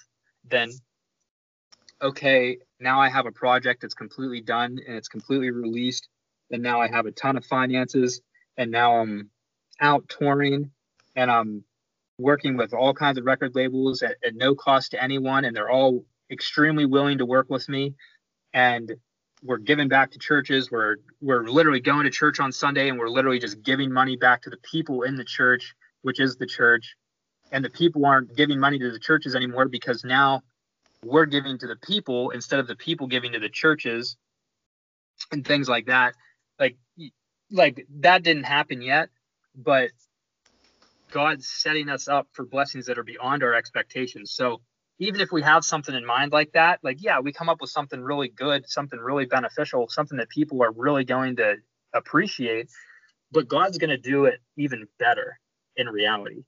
[0.49, 0.71] than
[2.01, 6.07] okay, now I have a project that's completely done and it's completely released,
[6.49, 8.21] and now I have a ton of finances,
[8.57, 9.29] and now I'm
[9.81, 10.71] out touring
[11.19, 11.65] and I'm
[12.17, 15.69] working with all kinds of record labels at, at no cost to anyone, and they're
[15.69, 17.93] all extremely willing to work with me.
[18.53, 18.93] And
[19.43, 20.71] we're giving back to churches.
[20.71, 24.41] We're we're literally going to church on Sunday, and we're literally just giving money back
[24.43, 26.95] to the people in the church, which is the church.
[27.51, 30.41] And the people aren't giving money to the churches anymore because now
[31.03, 34.15] we're giving to the people instead of the people giving to the churches
[35.31, 36.13] and things like that
[36.59, 36.77] like
[37.51, 39.09] like that didn't happen yet
[39.55, 39.89] but
[41.11, 44.61] god's setting us up for blessings that are beyond our expectations so
[45.01, 47.69] even if we have something in mind like that like yeah we come up with
[47.69, 51.55] something really good something really beneficial something that people are really going to
[51.93, 52.69] appreciate
[53.31, 55.39] but god's going to do it even better
[55.75, 56.43] in reality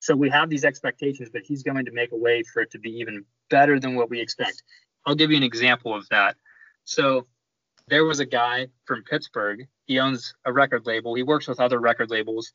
[0.00, 2.78] so we have these expectations but he's going to make a way for it to
[2.78, 4.62] be even better than what we expect.
[5.06, 6.36] I'll give you an example of that.
[6.84, 7.26] So
[7.88, 9.66] there was a guy from Pittsburgh.
[9.86, 11.14] He owns a record label.
[11.14, 12.52] He works with other record labels.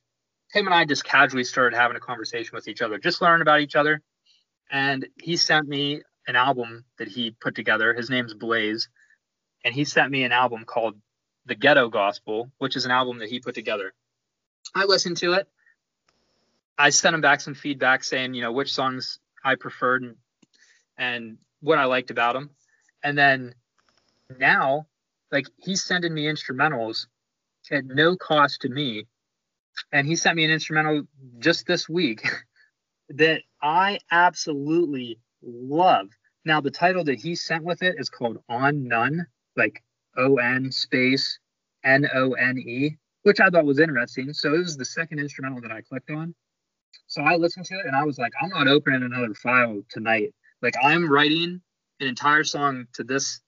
[0.53, 3.61] Him and I just casually started having a conversation with each other, just learning about
[3.61, 4.01] each other.
[4.71, 7.93] And he sent me an album that he put together.
[7.93, 8.89] His name's Blaze.
[9.63, 10.95] And he sent me an album called
[11.45, 13.93] The Ghetto Gospel, which is an album that he put together.
[14.73, 15.47] I listened to it.
[16.77, 20.15] I sent him back some feedback saying, you know, which songs I preferred and
[20.97, 22.49] and what I liked about him.
[23.03, 23.53] And then
[24.39, 24.87] now,
[25.31, 27.07] like he's sending me instrumentals
[27.71, 29.07] at no cost to me.
[29.91, 31.03] And he sent me an instrumental
[31.39, 32.27] just this week
[33.09, 36.09] that I absolutely love.
[36.43, 39.83] Now, the title that he sent with it is called On None, like
[40.17, 41.39] O N space
[41.83, 44.33] N O N E, which I thought was interesting.
[44.33, 46.35] So it was the second instrumental that I clicked on.
[47.07, 50.33] So I listened to it and I was like, I'm not opening another file tonight.
[50.61, 51.61] Like I'm writing
[51.99, 53.41] an entire song to this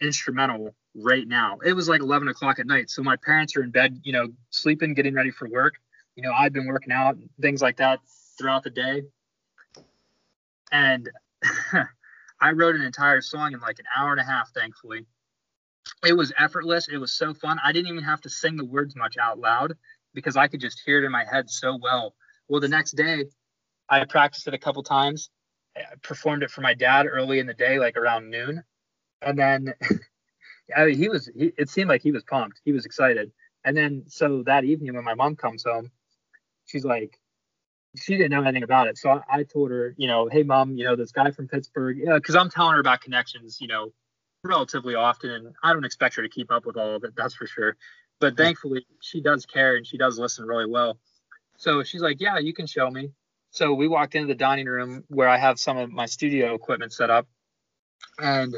[0.00, 1.58] instrumental right now.
[1.64, 4.28] It was like 11 o'clock at night, so my parents are in bed, you know,
[4.50, 5.74] sleeping, getting ready for work.
[6.16, 8.00] You know, I've been working out, and things like that
[8.38, 9.02] throughout the day,
[10.70, 11.08] and
[12.40, 14.50] I wrote an entire song in like an hour and a half.
[14.52, 15.06] Thankfully,
[16.04, 16.88] it was effortless.
[16.88, 17.58] It was so fun.
[17.64, 19.74] I didn't even have to sing the words much out loud
[20.14, 22.14] because I could just hear it in my head so well.
[22.48, 23.24] Well, the next day,
[23.88, 25.30] I practiced it a couple times
[25.76, 28.62] I performed it for my dad early in the day, like around noon,
[29.20, 29.74] and then
[30.76, 31.30] I mean, he was.
[31.36, 32.60] He, it seemed like he was pumped.
[32.64, 33.32] He was excited.
[33.64, 35.90] And then so that evening when my mom comes home,
[36.66, 37.18] she's like,
[37.96, 38.98] she didn't know anything about it.
[38.98, 41.98] So I, I told her, you know, hey mom, you know this guy from Pittsburgh,
[41.98, 43.92] yeah, because I'm telling her about connections, you know,
[44.44, 47.34] relatively often, and I don't expect her to keep up with all of it, that's
[47.34, 47.76] for sure.
[48.18, 50.98] But thankfully, she does care and she does listen really well.
[51.56, 53.10] So she's like, yeah, you can show me.
[53.50, 56.92] So we walked into the dining room where I have some of my studio equipment
[56.92, 57.26] set up,
[58.18, 58.56] and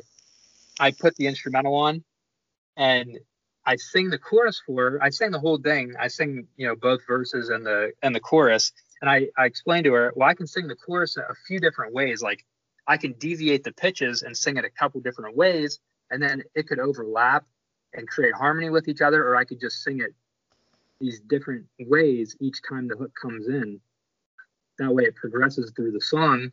[0.81, 2.05] I put the instrumental on,
[2.77, 3.19] and
[3.67, 5.03] I sing the chorus for her.
[5.03, 5.95] I sing the whole thing.
[5.99, 8.73] I sing, you know, both verses and the and the chorus.
[9.01, 11.95] And I, I explained to her, well, I can sing the chorus a few different
[11.95, 12.23] ways.
[12.23, 12.45] Like
[12.87, 15.79] I can deviate the pitches and sing it a couple different ways,
[16.11, 17.45] and then it could overlap
[17.95, 20.15] and create harmony with each other, or I could just sing it
[21.01, 23.81] these different ways each time the hook comes in.
[24.79, 26.51] That way it progresses through the song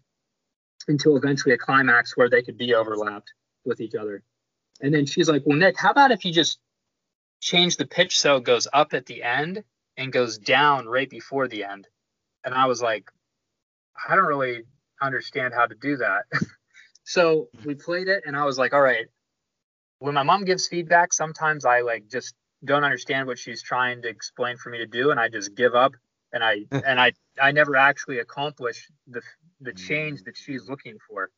[0.87, 3.31] until eventually a climax where they could be overlapped
[3.65, 4.23] with each other.
[4.81, 6.59] And then she's like, Well, Nick, how about if you just
[7.39, 9.63] change the pitch so it goes up at the end
[9.97, 11.87] and goes down right before the end?
[12.43, 13.09] And I was like,
[14.07, 14.63] I don't really
[15.01, 16.23] understand how to do that.
[17.03, 19.07] so we played it and I was like, all right,
[19.99, 22.33] when my mom gives feedback, sometimes I like just
[22.63, 25.75] don't understand what she's trying to explain for me to do and I just give
[25.75, 25.93] up
[26.33, 29.21] and I and I I never actually accomplish the
[29.59, 31.29] the change that she's looking for.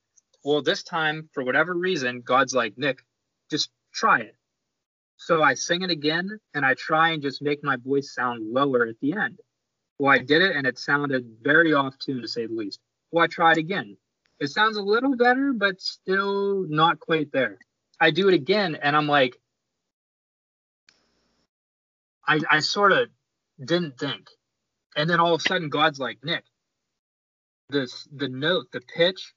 [0.43, 3.03] Well, this time for whatever reason, God's like Nick,
[3.49, 4.35] just try it.
[5.17, 8.85] So I sing it again and I try and just make my voice sound lower
[8.85, 9.39] at the end.
[9.97, 12.79] Well, I did it and it sounded very off tune to say the least.
[13.11, 13.95] Well, I tried again.
[14.39, 17.57] It sounds a little better, but still not quite there.
[17.99, 19.37] I do it again and I'm like,
[22.27, 23.07] I, I sort of
[23.63, 24.29] didn't think.
[24.95, 26.43] And then all of a sudden, God's like, Nick,
[27.69, 29.33] this the note, the pitch,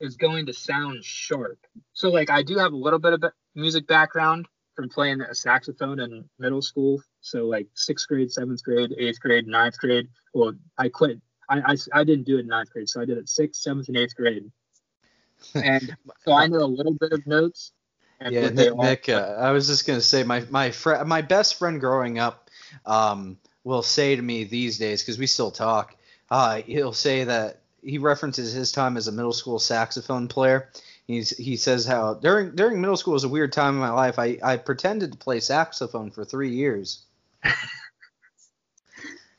[0.00, 1.58] is going to sound sharp.
[1.92, 3.24] So like I do have a little bit of
[3.54, 7.02] music background from playing a saxophone in middle school.
[7.20, 10.08] So like sixth grade, seventh grade, eighth grade, ninth grade.
[10.34, 11.20] Well, I quit.
[11.50, 13.88] I, I, I didn't do it in ninth grade, so I did it sixth, seventh,
[13.88, 14.50] and eighth grade.
[15.54, 17.72] And so I know a little bit of notes.
[18.20, 18.76] yeah, Nick.
[18.76, 22.50] Nick uh, I was just gonna say my my friend, my best friend growing up,
[22.84, 25.96] um, will say to me these days because we still talk.
[26.30, 30.70] Uh, he'll say that he references his time as a middle school saxophone player.
[31.06, 34.18] He's he says how during during middle school was a weird time in my life.
[34.18, 37.04] I I pretended to play saxophone for three years.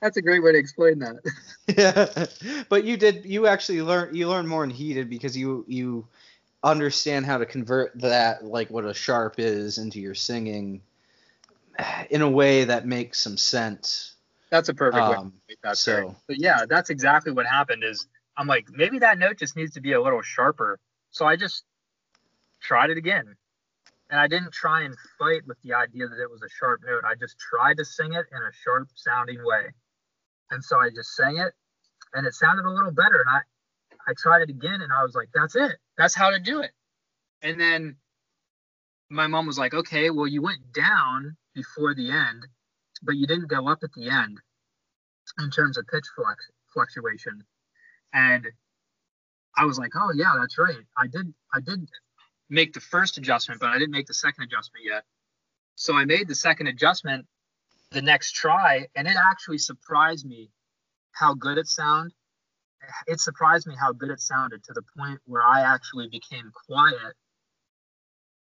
[0.02, 1.18] That's a great way to explain that.
[1.68, 6.08] yeah, but you did you actually learn you learn more in heated because you you
[6.64, 10.82] understand how to convert that like what a sharp is into your singing
[12.10, 14.14] in a way that makes some sense.
[14.50, 16.16] That's a perfect um, way to make that so.
[16.28, 17.84] But yeah, that's exactly what happened.
[17.84, 18.08] Is
[18.40, 20.80] I'm like maybe that note just needs to be a little sharper.
[21.12, 21.66] So I just
[22.62, 23.36] tried it again,
[24.10, 27.04] and I didn't try and fight with the idea that it was a sharp note.
[27.06, 29.74] I just tried to sing it in a sharp sounding way,
[30.52, 31.52] and so I just sang it,
[32.14, 33.20] and it sounded a little better.
[33.20, 33.40] And I
[34.08, 35.74] I tried it again, and I was like, that's it.
[35.98, 36.72] That's how to do it.
[37.42, 37.98] And then
[39.10, 42.48] my mom was like, okay, well you went down before the end,
[43.04, 44.40] but you didn't go up at the end
[45.40, 46.06] in terms of pitch
[46.74, 47.44] fluctuation.
[48.14, 48.45] And
[49.55, 50.86] I was like, oh yeah, that's right.
[50.97, 51.88] I did I did
[52.49, 55.03] make the first adjustment, but I didn't make the second adjustment yet.
[55.76, 57.26] So I made the second adjustment
[57.91, 60.51] the next try, and it actually surprised me
[61.12, 62.14] how good it sounded.
[63.07, 67.14] It surprised me how good it sounded to the point where I actually became quiet.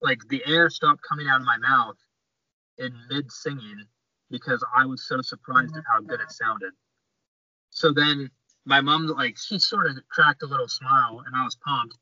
[0.02, 1.96] Like the air stopped coming out of my mouth
[2.78, 3.84] in mid singing
[4.30, 6.72] because I was so surprised at how good it sounded.
[7.70, 8.30] So then
[8.66, 11.96] my mom, like, she sort of cracked a little smile and I was pumped.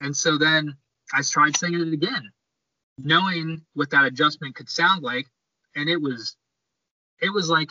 [0.00, 0.76] And so then
[1.12, 2.30] I tried singing it again,
[2.98, 5.26] knowing what that adjustment could sound like.
[5.76, 6.36] And it was,
[7.20, 7.70] it was like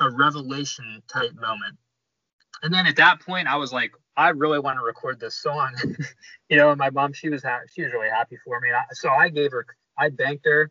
[0.00, 1.76] a revelation type moment.
[2.62, 5.74] And then at that point, I was like, I really want to record this song,
[6.50, 6.74] you know.
[6.76, 8.70] My mom, she was ha- she was really happy for me.
[8.70, 9.64] I, so I gave her,
[9.96, 10.70] I thanked her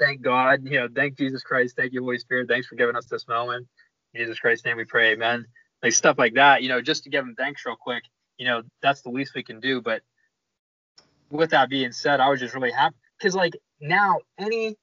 [0.00, 3.06] thank God, you know, thank Jesus Christ, thank you, Holy Spirit, thanks for giving us
[3.06, 3.68] this moment.
[4.14, 5.46] In Jesus Christ's name we pray, amen.
[5.82, 8.04] Like stuff like that, you know, just to give them thanks real quick,
[8.36, 9.80] you know, that's the least we can do.
[9.80, 10.02] But
[11.30, 14.76] with that being said, I was just really happy because like now any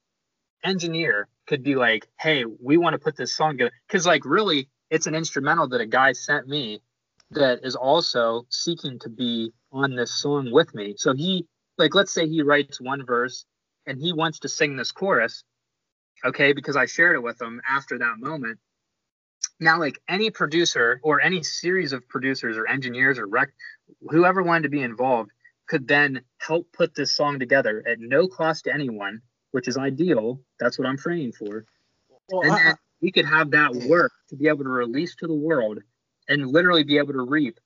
[0.64, 3.72] engineer could be like, hey, we want to put this song together.
[3.86, 6.80] Because like really, it's an instrumental that a guy sent me
[7.30, 10.94] that is also seeking to be on this song with me.
[10.96, 11.46] So he
[11.76, 13.44] like let's say he writes one verse
[13.86, 15.44] and he wants to sing this chorus,
[16.24, 18.58] okay, because I shared it with him after that moment.
[19.60, 23.50] Now, like any producer or any series of producers or engineers or rec,
[24.08, 25.30] whoever wanted to be involved
[25.66, 29.20] could then help put this song together at no cost to anyone,
[29.50, 30.40] which is ideal.
[30.60, 31.64] That's what I'm praying for.
[32.30, 35.34] Well, and I, we could have that work to be able to release to the
[35.34, 35.80] world
[36.28, 37.58] and literally be able to reap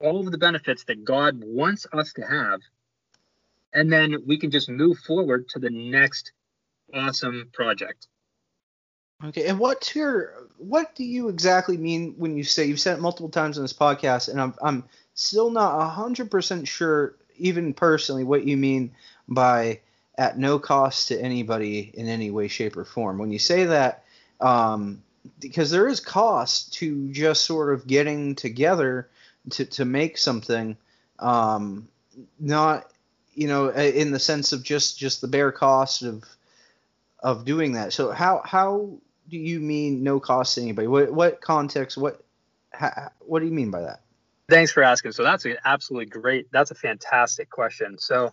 [0.00, 2.60] all of the benefits that God wants us to have
[3.74, 6.32] and then we can just move forward to the next
[6.94, 8.06] awesome project.
[9.24, 13.00] Okay, and what's your what do you exactly mean when you say you've said it
[13.00, 18.24] multiple times on this podcast, and I'm I'm still not hundred percent sure, even personally,
[18.24, 18.92] what you mean
[19.26, 19.80] by
[20.18, 23.18] at no cost to anybody in any way, shape, or form.
[23.18, 24.04] When you say that,
[24.40, 25.02] um,
[25.40, 29.08] because there is cost to just sort of getting together
[29.50, 30.76] to to make something,
[31.18, 31.88] um,
[32.38, 32.90] not
[33.34, 36.24] you know, in the sense of just just the bare cost of
[37.20, 37.94] of doing that.
[37.94, 38.98] So how how
[39.28, 40.88] do you mean no cost to anybody?
[40.88, 41.96] What what context?
[41.96, 42.24] What
[42.72, 44.00] how, what do you mean by that?
[44.48, 45.12] Thanks for asking.
[45.12, 46.46] So that's an absolutely great.
[46.52, 47.98] That's a fantastic question.
[47.98, 48.30] So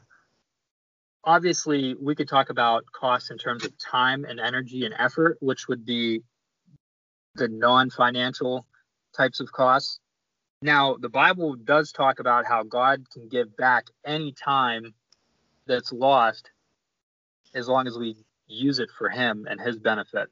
[1.23, 5.67] obviously we could talk about costs in terms of time and energy and effort, which
[5.67, 6.21] would be
[7.35, 8.65] the non-financial
[9.15, 9.99] types of costs.
[10.61, 14.93] Now, the Bible does talk about how God can give back any time
[15.65, 16.51] that's lost
[17.53, 18.15] as long as we
[18.47, 20.29] use it for him and his benefit.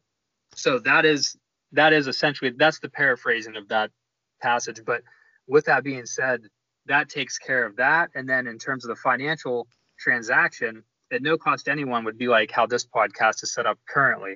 [0.55, 1.37] So that is
[1.71, 3.91] that is essentially that's the paraphrasing of that
[4.41, 5.01] passage, but
[5.47, 6.41] with that being said,
[6.85, 9.67] that takes care of that and then in terms of the financial
[9.99, 13.79] transaction, at no cost to anyone would be like how this podcast is set up
[13.87, 14.35] currently.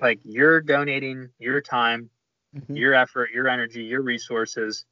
[0.00, 2.08] Like you're donating your time,
[2.56, 2.76] mm-hmm.
[2.76, 4.86] your effort, your energy, your resources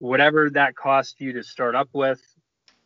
[0.00, 2.20] whatever that cost you to start up with,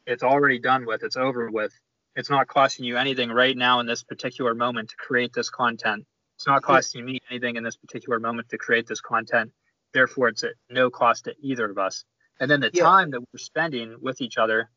[0.07, 1.73] it's already done with, it's over with.
[2.17, 6.07] It's not costing you anything right now in this particular moment to create this content.
[6.37, 9.53] It's not costing me anything in this particular moment to create this content.
[9.93, 12.05] Therefore, it's at no cost to either of us.
[12.41, 12.85] And then the Yeah.
[12.85, 14.71] time that we're spending with each other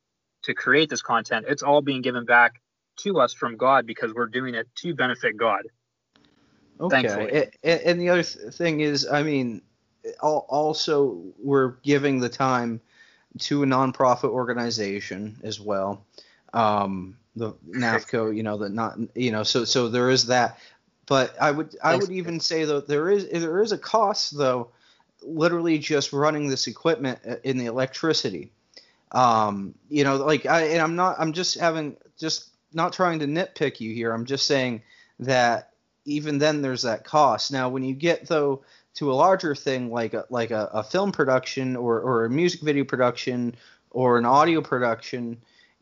[0.44, 2.62] to create this content, it's all being given back
[2.98, 5.68] to us from God because we're doing it to benefit God.
[6.80, 7.52] Okay.
[7.64, 9.62] A- a- And the other thing is, I mean,
[10.22, 12.82] also we're giving the time
[13.40, 16.06] to a nonprofit organization as well.
[16.54, 20.60] Um, the NAFCO, you know, the not, you know, so so there is that.
[21.06, 24.72] But I would I would even say though there is there is a cost though,
[25.22, 28.52] literally just running this equipment uh, in the electricity.
[29.14, 33.26] Um, you know, like I and I'm not I'm just having just not trying to
[33.26, 34.12] nitpick you here.
[34.12, 34.82] I'm just saying
[35.20, 35.72] that
[36.06, 37.52] even then there's that cost.
[37.52, 38.64] Now, when you get though
[38.96, 42.62] to a larger thing like a, like a, a film production or, or a music
[42.62, 43.56] video production
[43.92, 45.38] or an audio production,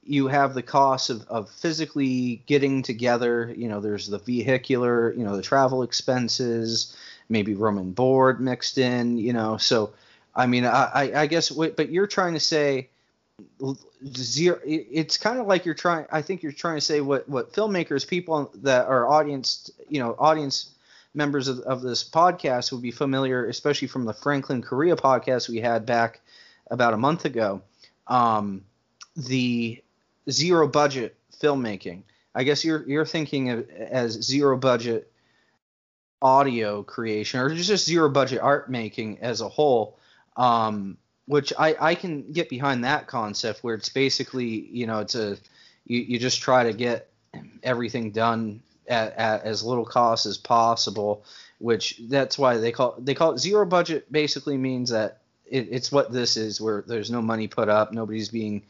[0.05, 3.53] you have the cost of, of physically getting together.
[3.57, 6.95] You know, there's the vehicular, you know, the travel expenses,
[7.27, 9.17] maybe room and board mixed in.
[9.17, 9.93] You know, so
[10.35, 12.89] I mean, I, I, guess, but you're trying to say
[14.07, 17.51] zero it's kind of like you're trying i think you're trying to say what what
[17.51, 20.71] filmmakers people that are audience you know audience
[21.13, 25.57] members of, of this podcast would be familiar especially from the franklin korea podcast we
[25.57, 26.21] had back
[26.71, 27.61] about a month ago
[28.07, 28.63] um,
[29.17, 29.83] the
[30.29, 32.03] zero budget filmmaking.
[32.33, 35.11] I guess you're you're thinking of as zero budget
[36.21, 39.97] audio creation or just zero budget art making as a whole
[40.37, 40.97] um,
[41.27, 45.37] which I, I can get behind that concept where it's basically you know it's a
[45.85, 47.09] you, you just try to get
[47.63, 51.23] everything done at, at as little cost as possible
[51.59, 55.91] which that's why they call they call it zero budget basically means that it, it's
[55.91, 58.63] what this is where there's no money put up nobody's being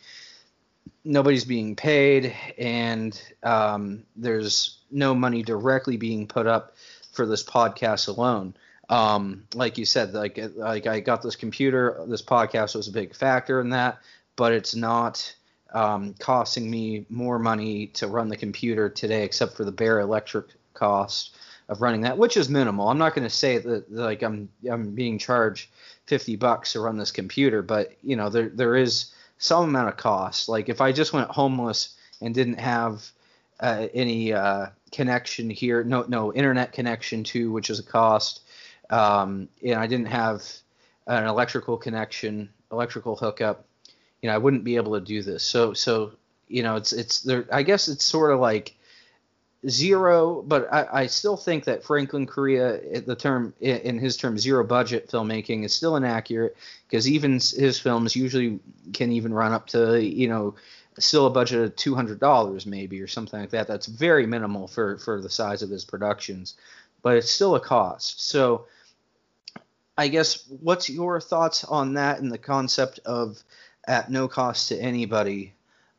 [1.06, 6.76] nobody's being paid and um, there's no money directly being put up
[7.14, 8.54] for this podcast alone
[8.90, 13.16] um, like you said, like like I got this computer, this podcast was a big
[13.16, 14.00] factor in that,
[14.36, 15.36] but it's not
[15.74, 20.48] um, costing me more money to run the computer today, except for the bare electric
[20.74, 21.36] cost
[21.68, 22.90] of running that, which is minimal.
[22.90, 25.70] I'm not going to say that like I'm I'm being charged
[26.06, 29.98] 50 bucks to run this computer, but you know there there is some amount of
[29.98, 30.50] cost.
[30.50, 33.10] Like if I just went homeless and didn't have
[33.60, 38.42] uh, any uh, connection here, no no internet connection to, which is a cost
[38.90, 40.44] um, and I didn't have
[41.08, 43.66] an electrical connection, electrical hookup,
[44.22, 45.44] you know, I wouldn't be able to do this.
[45.44, 46.14] So, so
[46.48, 47.46] you know, it's it's there.
[47.52, 48.76] I guess it's sort of like
[49.68, 54.64] zero, but I, I still think that Franklin Korea, the term in his term, zero
[54.64, 56.56] budget filmmaking is still inaccurate
[56.88, 58.60] because even his films usually
[58.94, 60.56] can even run up to you know
[61.00, 63.68] still a budget of two hundred dollars maybe or something like that.
[63.68, 66.56] That's very minimal for for the size of his productions,
[67.02, 68.28] but it's still a cost.
[68.28, 68.66] So
[69.98, 73.42] I guess what's your thoughts on that and the concept of
[73.88, 75.54] at no cost to anybody?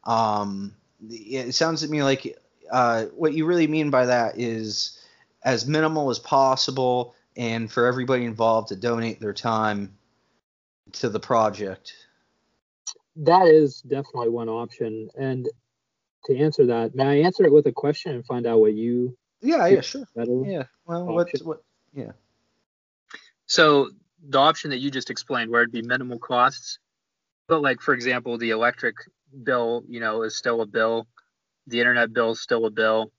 [0.04, 0.74] Um,
[1.10, 2.38] it sounds to me like
[2.70, 4.98] uh, what you really mean by that is
[5.44, 9.96] as minimal as possible and for everybody involved to donate their time
[10.92, 11.92] to the project.
[13.16, 15.08] That is definitely one option.
[15.18, 15.48] And
[16.26, 19.16] to answer that, may I answer it with a question and find out what you
[19.40, 20.04] Yeah, yeah, sure.
[20.16, 20.64] Yeah.
[20.86, 21.46] Well, what's Option.
[21.46, 21.62] what?
[21.94, 22.12] Yeah.
[23.46, 23.90] So
[24.28, 26.78] the option that you just explained, where it'd be minimal costs,
[27.48, 28.96] but like for example, the electric
[29.42, 31.06] bill, you know, is still a bill,
[31.66, 33.12] the internet bill is still a bill,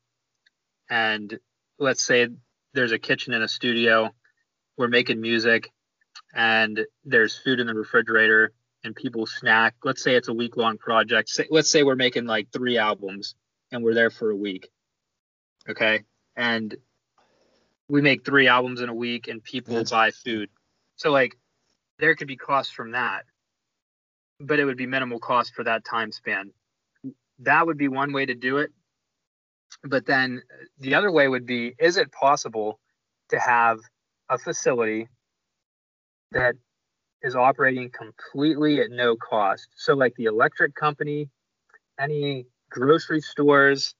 [0.89, 1.37] and
[1.79, 2.27] let's say
[2.73, 4.13] there's a kitchen in a studio,
[4.77, 5.71] we're making music,
[6.33, 9.75] and there's food in the refrigerator, and people snack.
[9.83, 11.29] Let's say it's a week long project.
[11.29, 13.35] Say, let's say we're making like three albums,
[13.71, 14.69] and we're there for a week.
[15.69, 16.03] Okay,
[16.35, 16.75] and
[17.89, 20.49] we make three albums in a week and people That's- buy food.
[20.95, 21.37] So like
[21.99, 23.25] there could be costs from that.
[24.39, 26.51] But it would be minimal cost for that time span.
[27.39, 28.71] That would be one way to do it.
[29.83, 30.41] But then
[30.79, 32.79] the other way would be is it possible
[33.29, 33.79] to have
[34.29, 35.07] a facility
[36.31, 36.55] that
[37.21, 39.67] is operating completely at no cost?
[39.75, 41.29] So like the electric company,
[41.99, 43.95] any grocery stores,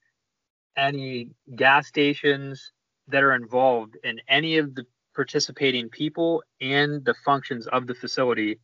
[0.78, 2.72] any gas stations,
[3.08, 4.86] that are involved in any of the
[5.16, 8.60] participating people and the functions of the facility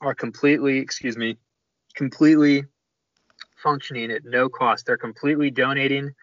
[0.00, 1.36] are completely, excuse me,
[1.94, 2.64] completely
[3.56, 4.86] functioning at no cost.
[4.86, 6.14] They're completely donating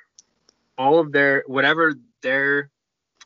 [0.77, 2.69] all of their, whatever their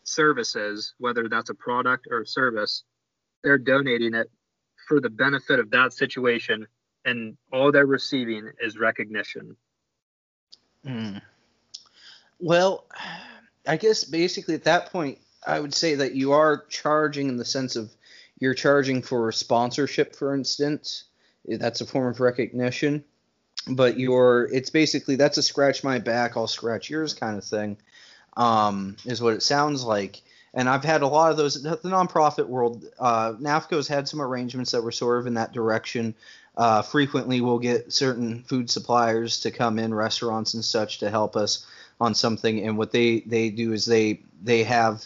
[0.03, 2.83] services, whether that's a product or a service,
[3.43, 4.29] they're donating it
[4.87, 6.67] for the benefit of that situation.
[7.05, 9.55] And all they're receiving is recognition.
[10.85, 11.17] Hmm.
[12.39, 12.85] Well,
[13.67, 17.45] I guess basically at that point, I would say that you are charging in the
[17.45, 17.91] sense of
[18.39, 21.05] you're charging for sponsorship, for instance.
[21.45, 23.03] That's a form of recognition.
[23.69, 27.77] But you're it's basically that's a scratch my back, I'll scratch yours kind of thing.
[28.35, 30.21] Um, is what it sounds like.
[30.53, 31.61] And I've had a lot of those.
[31.61, 36.15] The nonprofit world, uh, NAFCO's had some arrangements that were sort of in that direction.
[36.55, 41.35] Uh, frequently, we'll get certain food suppliers to come in, restaurants and such, to help
[41.35, 41.65] us
[41.99, 42.65] on something.
[42.65, 45.05] And what they they do is they they have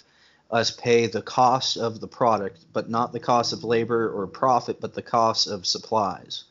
[0.51, 4.79] us pay the cost of the product, but not the cost of labor or profit,
[4.79, 6.43] but the cost of supplies.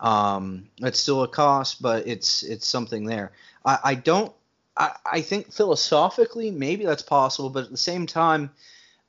[0.00, 3.32] Um, it's still a cost, but it's it's something there.
[3.64, 4.32] I, I don't.
[4.76, 8.50] I, I think philosophically maybe that's possible, but at the same time,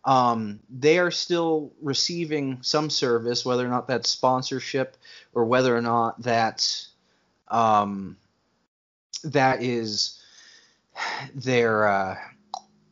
[0.06, 4.98] um, they are still receiving some service, whether or not that's sponsorship
[5.34, 6.90] or whether or not that's
[7.50, 8.18] um,
[9.24, 10.20] that is
[11.36, 12.16] their uh,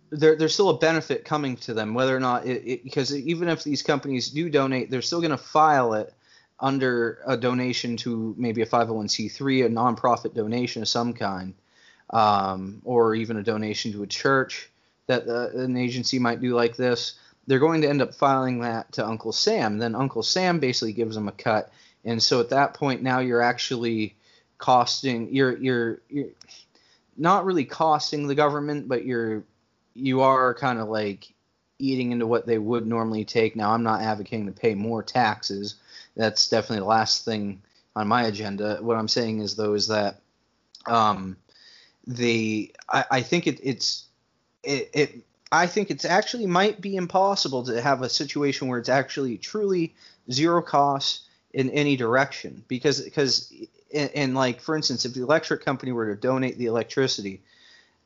[0.09, 3.49] there, there's still a benefit coming to them, whether or not it, it because even
[3.49, 6.13] if these companies do donate, they're still going to file it
[6.59, 11.53] under a donation to maybe a 501c3, a nonprofit donation of some kind,
[12.09, 14.69] um, or even a donation to a church
[15.07, 17.19] that uh, an agency might do like this.
[17.45, 19.77] They're going to end up filing that to Uncle Sam.
[19.77, 21.71] Then Uncle Sam basically gives them a cut,
[22.03, 24.15] and so at that point now you're actually
[24.57, 26.29] costing you're you're you're
[27.15, 29.43] not really costing the government, but you're
[29.93, 31.33] you are kind of like
[31.79, 33.55] eating into what they would normally take.
[33.55, 35.75] Now, I'm not advocating to pay more taxes.
[36.17, 37.61] That's definitely the last thing
[37.95, 38.79] on my agenda.
[38.81, 40.19] What I'm saying is though is that
[40.87, 41.37] um,
[42.05, 44.05] the I, I think it, it's
[44.63, 45.15] it, it
[45.51, 49.95] I think it's actually might be impossible to have a situation where it's actually truly
[50.31, 51.21] zero cost
[51.53, 52.63] in any direction.
[52.67, 53.53] Because because
[53.93, 57.41] and like for instance if the electric company were to donate the electricity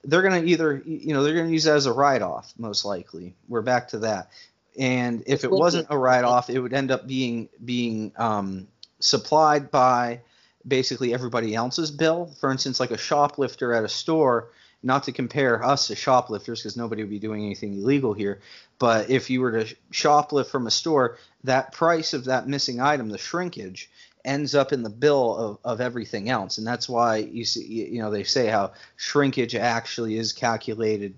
[0.03, 2.85] they're going to either you know they're going to use that as a write-off most
[2.85, 3.33] likely.
[3.47, 4.29] We're back to that
[4.77, 8.67] and if it wasn't a write-off it would end up being being um,
[8.99, 10.21] supplied by
[10.67, 12.33] basically everybody else's bill.
[12.39, 14.49] For instance like a shoplifter at a store
[14.83, 18.41] not to compare us to shoplifters because nobody would be doing anything illegal here
[18.79, 23.09] but if you were to shoplift from a store that price of that missing item
[23.09, 23.89] the shrinkage
[24.23, 26.57] ends up in the bill of, of everything else.
[26.57, 31.15] And that's why you see you know they say how shrinkage actually is calculated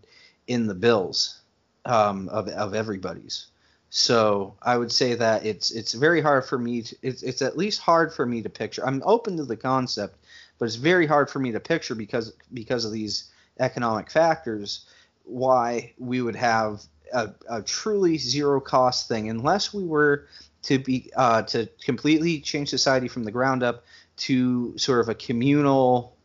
[0.47, 1.39] in the bills
[1.86, 3.48] um, of, of everybody's
[3.90, 7.58] so i would say that it's it's very hard for me to it's, it's at
[7.58, 10.18] least hard for me to picture i'm open to the concept
[10.58, 14.86] but it's very hard for me to picture because because of these economic factors
[15.26, 16.82] why we would have
[17.14, 20.28] a, a truly zero cost thing unless we were
[20.64, 23.84] to be uh, to completely change society from the ground up
[24.16, 26.16] to sort of a communal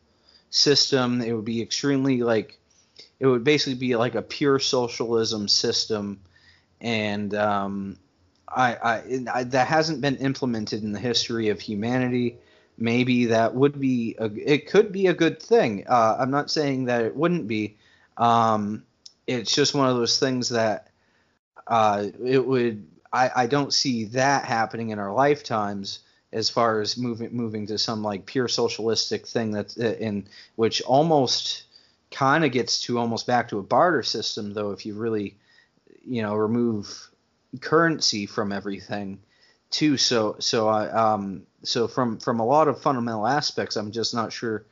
[0.51, 1.21] system.
[1.21, 2.58] It would be extremely like
[3.21, 6.21] it would basically be like a pure socialism system,
[6.81, 7.99] and um,
[8.49, 9.03] I, I,
[9.33, 12.39] I, that hasn't been implemented in the history of humanity.
[12.77, 15.85] Maybe that would be a, it could be a good thing.
[15.89, 17.77] Uh, I'm not saying that it wouldn't be.
[18.17, 18.85] Um,
[19.27, 20.89] it's just one of those things that
[21.67, 26.01] uh, it would I, I don't see that happening in our lifetimes
[26.33, 30.83] as far as moving moving to some like pure socialistic thing that's uh, in which
[30.83, 31.65] almost
[32.11, 35.37] kind of gets to almost back to a barter system though if you really
[36.05, 37.11] you know remove
[37.61, 39.19] currency from everything
[39.71, 44.15] too so so I um so from from a lot of fundamental aspects I'm just
[44.15, 44.65] not sure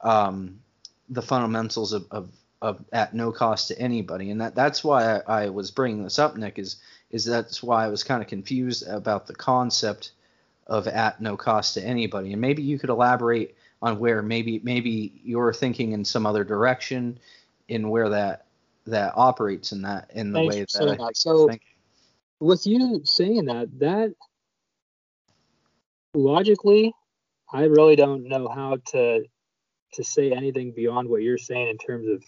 [0.00, 0.60] um
[1.10, 2.30] the fundamentals of, of,
[2.62, 6.18] of at no cost to anybody and that that's why I, I was bringing this
[6.18, 6.76] up Nick is
[7.10, 10.12] is that's why I was kind of confused about the concept
[10.66, 12.32] of at no cost to anybody.
[12.32, 17.18] And maybe you could elaborate on where maybe maybe you're thinking in some other direction
[17.68, 18.46] in where that
[18.86, 21.16] that operates in that in the Thanks way that, that.
[21.16, 21.50] so
[22.40, 24.14] with you saying that that
[26.14, 26.94] logically
[27.52, 29.24] I really don't know how to
[29.92, 32.24] to say anything beyond what you're saying in terms of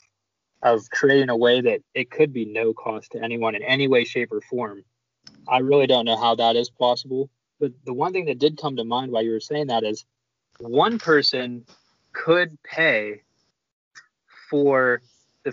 [0.63, 4.05] of creating a way that it could be no cost to anyone in any way,
[4.05, 4.83] shape, or form.
[5.49, 7.31] I really don't know how that is possible.
[7.61, 10.05] But the one thing that did come to mind while you were saying that is
[10.59, 11.65] one person
[12.13, 13.23] could pay
[14.51, 15.01] for
[15.45, 15.53] the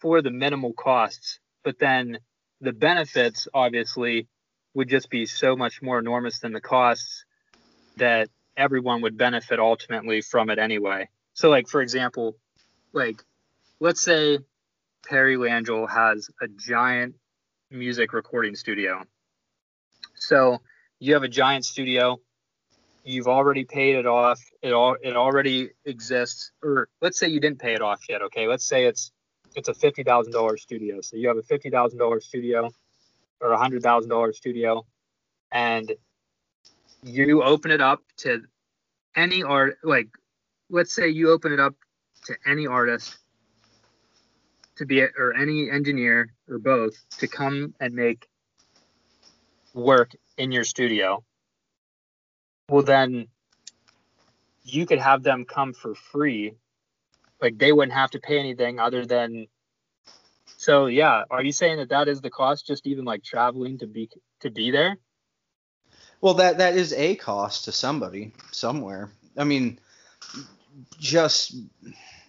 [0.00, 2.18] for the minimal costs, but then
[2.60, 4.28] the benefits obviously
[4.74, 7.24] would just be so much more enormous than the costs
[7.96, 11.08] that everyone would benefit ultimately from it anyway.
[11.34, 12.36] So like for example,
[12.92, 13.22] like
[13.80, 14.38] let's say
[15.08, 17.14] Perry Langell has a giant
[17.70, 19.02] music recording studio.
[20.14, 20.58] So
[20.98, 22.20] you have a giant studio,
[23.08, 27.58] you've already paid it off, it all it already exists, or let's say you didn't
[27.58, 28.46] pay it off yet, okay?
[28.46, 29.12] Let's say it's
[29.56, 31.00] it's a fifty thousand dollar studio.
[31.00, 32.70] So you have a fifty thousand dollar studio,
[33.40, 34.84] or a hundred thousand dollar studio,
[35.50, 35.90] and
[37.02, 38.42] you open it up to
[39.16, 40.08] any art, like
[40.68, 41.74] let's say you open it up
[42.26, 43.16] to any artist
[44.76, 48.28] to be or any engineer or both to come and make
[49.72, 51.24] work in your studio
[52.68, 53.28] well then
[54.64, 56.54] you could have them come for free
[57.40, 59.46] like they wouldn't have to pay anything other than
[60.56, 63.86] so yeah are you saying that that is the cost just even like traveling to
[63.86, 64.08] be
[64.40, 64.96] to be there
[66.20, 69.78] well that that is a cost to somebody somewhere i mean
[70.98, 71.54] just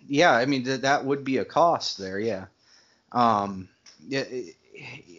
[0.10, 2.20] yeah, I mean that that would be a cost there.
[2.20, 2.46] Yeah.
[3.12, 3.70] Um.
[4.08, 4.24] Yeah.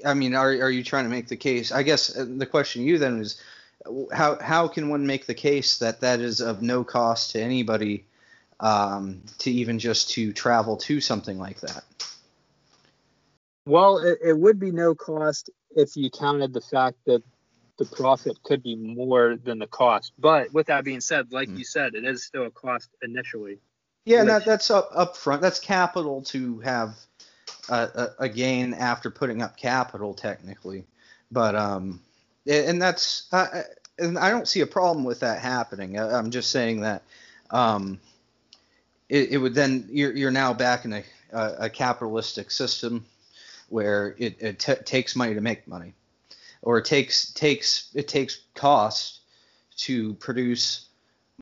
[0.05, 1.70] I mean, are are you trying to make the case?
[1.72, 3.40] I guess uh, the question you then is,
[4.12, 8.05] how how can one make the case that that is of no cost to anybody,
[8.61, 11.85] um, to even just to travel to something like that?
[13.66, 17.23] Well, it, it would be no cost if you counted the fact that
[17.78, 20.12] the profit could be more than the cost.
[20.19, 21.59] But with that being said, like mm.
[21.59, 23.59] you said, it is still a cost initially.
[24.05, 25.43] Yeah, that, that's up up front.
[25.43, 26.97] That's capital to have
[27.69, 30.85] a, a, gain after putting up capital, technically.
[31.31, 32.01] But um,
[32.46, 33.62] and that's uh,
[33.98, 35.98] and I don't see a problem with that happening.
[35.98, 37.02] I, am just saying that
[37.50, 38.00] um,
[39.08, 43.04] it, it would then you're you're now back in a a, capitalistic system
[43.68, 45.94] where it, it t- takes money to make money,
[46.62, 49.20] or it takes takes it takes cost
[49.76, 50.86] to produce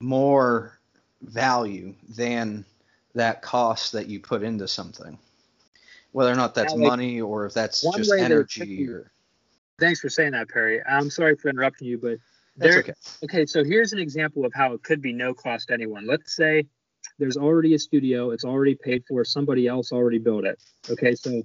[0.01, 0.79] more
[1.23, 2.65] value than
[3.15, 5.19] that cost that you put into something.
[6.13, 9.11] Whether or not that's like, money or if that's just energy or
[9.79, 10.83] Thanks for saying that, Perry.
[10.85, 12.19] I'm sorry for interrupting you, but
[12.57, 12.95] there, okay.
[13.25, 16.07] okay, so here's an example of how it could be no cost to anyone.
[16.07, 16.67] Let's say
[17.19, 20.61] there's already a studio, it's already paid for, somebody else already built it.
[20.91, 21.43] Okay, so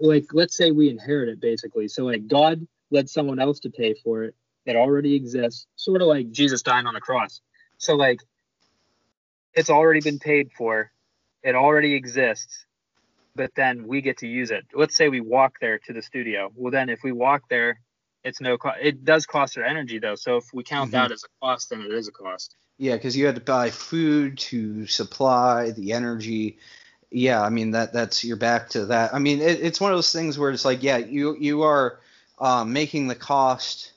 [0.00, 1.86] like let's say we inherit it basically.
[1.86, 4.34] So like God led someone else to pay for it
[4.66, 7.40] that already exists, sort of like Jesus dying on the cross.
[7.78, 8.20] So like
[9.54, 10.90] it's already been paid for,
[11.42, 12.66] it already exists,
[13.38, 14.66] but then we get to use it.
[14.74, 16.50] Let's say we walk there to the studio.
[16.56, 17.80] Well, then if we walk there,
[18.24, 18.78] it's no cost.
[18.82, 20.16] It does cost our energy though.
[20.16, 21.02] So if we count mm-hmm.
[21.02, 22.56] that as a cost, then it is a cost.
[22.78, 26.58] Yeah, because you had to buy food to supply the energy.
[27.10, 29.14] Yeah, I mean that that's you're back to that.
[29.14, 32.00] I mean it, it's one of those things where it's like yeah you you are
[32.40, 33.92] um, making the cost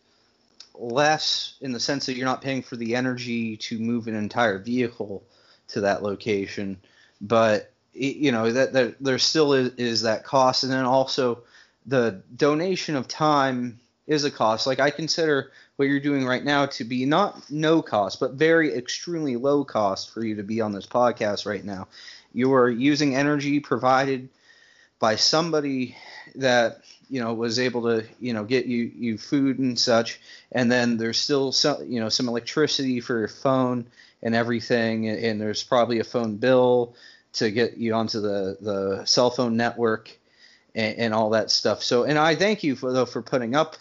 [0.75, 4.59] less in the sense that you're not paying for the energy to move an entire
[4.59, 5.23] vehicle
[5.69, 6.79] to that location,
[7.19, 11.39] but you know that, that there still is, is that cost, and then also
[11.85, 14.67] the donation of time is a cost.
[14.67, 18.73] Like I consider what you're doing right now to be not no cost, but very
[18.73, 21.87] extremely low cost for you to be on this podcast right now.
[22.33, 24.29] You are using energy provided
[24.99, 25.95] by somebody
[26.35, 30.71] that you know was able to you know get you you food and such, and
[30.71, 33.85] then there's still some you know some electricity for your phone
[34.23, 36.95] and everything, and, and there's probably a phone bill
[37.33, 40.17] to get you onto the the cell phone network
[40.75, 41.83] and, and all that stuff.
[41.83, 43.75] So, and I thank you for though for putting up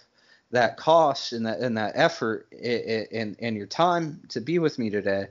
[0.50, 4.90] that cost and that and that effort and and your time to be with me
[4.90, 5.26] today.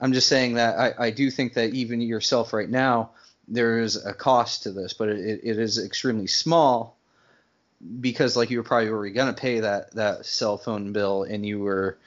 [0.00, 3.10] I'm just saying that I, I do think that even yourself right now,
[3.46, 6.96] there is a cost to this, but it, it is extremely small
[8.00, 11.44] because like you were probably already going to pay that that cell phone bill and
[11.44, 11.98] you were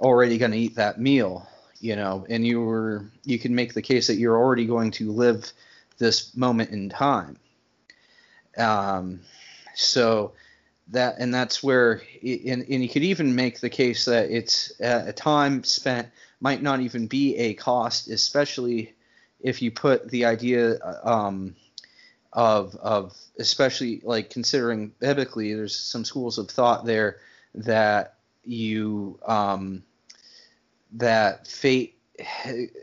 [0.00, 1.48] already going to eat that meal
[1.84, 5.12] you know, and you were you can make the case that you're already going to
[5.12, 5.52] live
[5.98, 7.36] this moment in time.
[8.56, 9.20] Um,
[9.74, 10.32] so
[10.88, 15.12] that and that's where and, and you could even make the case that it's a
[15.12, 16.08] time spent
[16.40, 18.94] might not even be a cost, especially
[19.40, 21.54] if you put the idea um,
[22.32, 27.18] of of especially like considering biblically, there's some schools of thought there
[27.54, 29.82] that you um,
[30.94, 31.98] that fate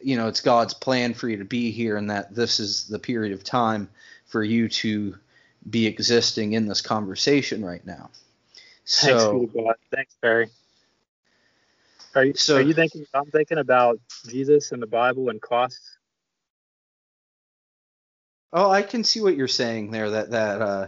[0.03, 2.99] you know it's god's plan for you to be here and that this is the
[2.99, 3.89] period of time
[4.25, 5.15] for you to
[5.69, 8.09] be existing in this conversation right now.
[8.83, 10.49] So thanks, thanks Perry.
[12.15, 13.97] Are you, so, are you thinking i'm thinking about
[14.27, 15.97] jesus and the bible and costs?
[18.51, 20.87] Oh i can see what you're saying there that that uh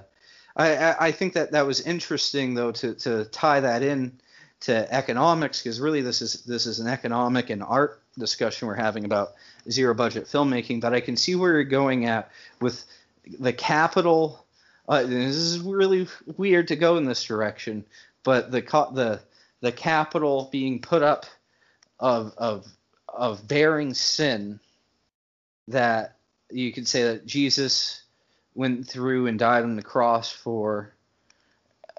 [0.55, 4.19] I, I think that that was interesting though to, to tie that in
[4.63, 9.03] to economics because really this is this is an economic and art discussion we're having
[9.03, 9.33] about
[9.69, 12.31] zero budget filmmaking but i can see where you're going at
[12.61, 12.85] with
[13.39, 14.45] the capital
[14.87, 16.07] uh, this is really
[16.37, 17.83] weird to go in this direction
[18.23, 18.61] but the
[18.93, 19.19] the
[19.59, 21.25] the capital being put up
[21.99, 22.65] of of
[23.09, 24.61] of bearing sin
[25.67, 26.15] that
[26.49, 28.03] you could say that jesus
[28.55, 30.93] went through and died on the cross for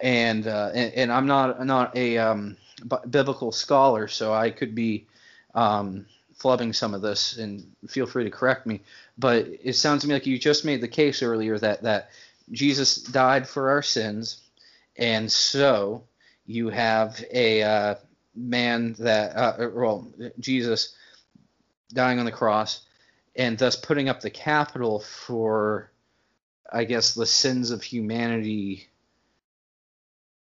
[0.00, 2.56] and uh, and, and, I'm not not a um,
[3.08, 5.06] biblical scholar, so I could be
[5.54, 6.06] um,
[6.38, 8.80] flubbing some of this, and feel free to correct me.
[9.16, 12.10] But it sounds to me like you just made the case earlier that that
[12.50, 14.42] Jesus died for our sins,
[14.96, 16.04] and so
[16.46, 17.94] you have a uh,
[18.34, 20.08] man that uh, well
[20.40, 20.94] Jesus
[21.92, 22.82] dying on the cross,
[23.36, 25.90] and thus putting up the capital for,
[26.70, 28.88] I guess, the sins of humanity.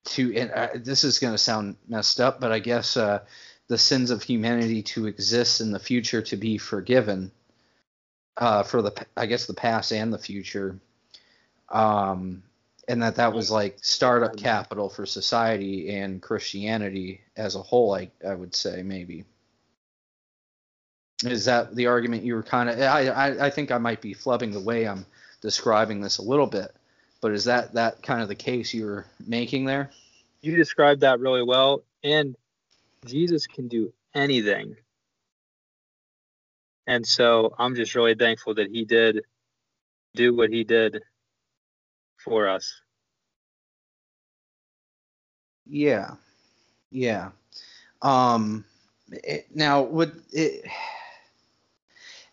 [0.06, 3.20] To and uh, this is going to sound messed up, but I guess uh,
[3.68, 7.32] the sins of humanity to exist in the future to be forgiven
[8.36, 10.78] uh, for the I guess the past and the future,
[11.70, 12.42] um,
[12.86, 17.94] and that that was like startup capital for society and Christianity as a whole.
[17.94, 19.24] I I would say maybe.
[21.24, 22.78] Is that the argument you were kind of?
[22.78, 25.06] I, I I think I might be flubbing the way I'm
[25.40, 26.74] describing this a little bit,
[27.26, 29.90] but is that that kind of the case you were making there?
[30.42, 32.36] You described that really well, and
[33.04, 34.76] Jesus can do anything.
[36.86, 39.24] And so I'm just really thankful that he did
[40.14, 41.02] do what he did
[42.16, 42.80] for us.
[45.66, 46.12] Yeah.
[46.92, 47.30] Yeah.
[48.02, 48.64] Um
[49.10, 50.64] it, now would it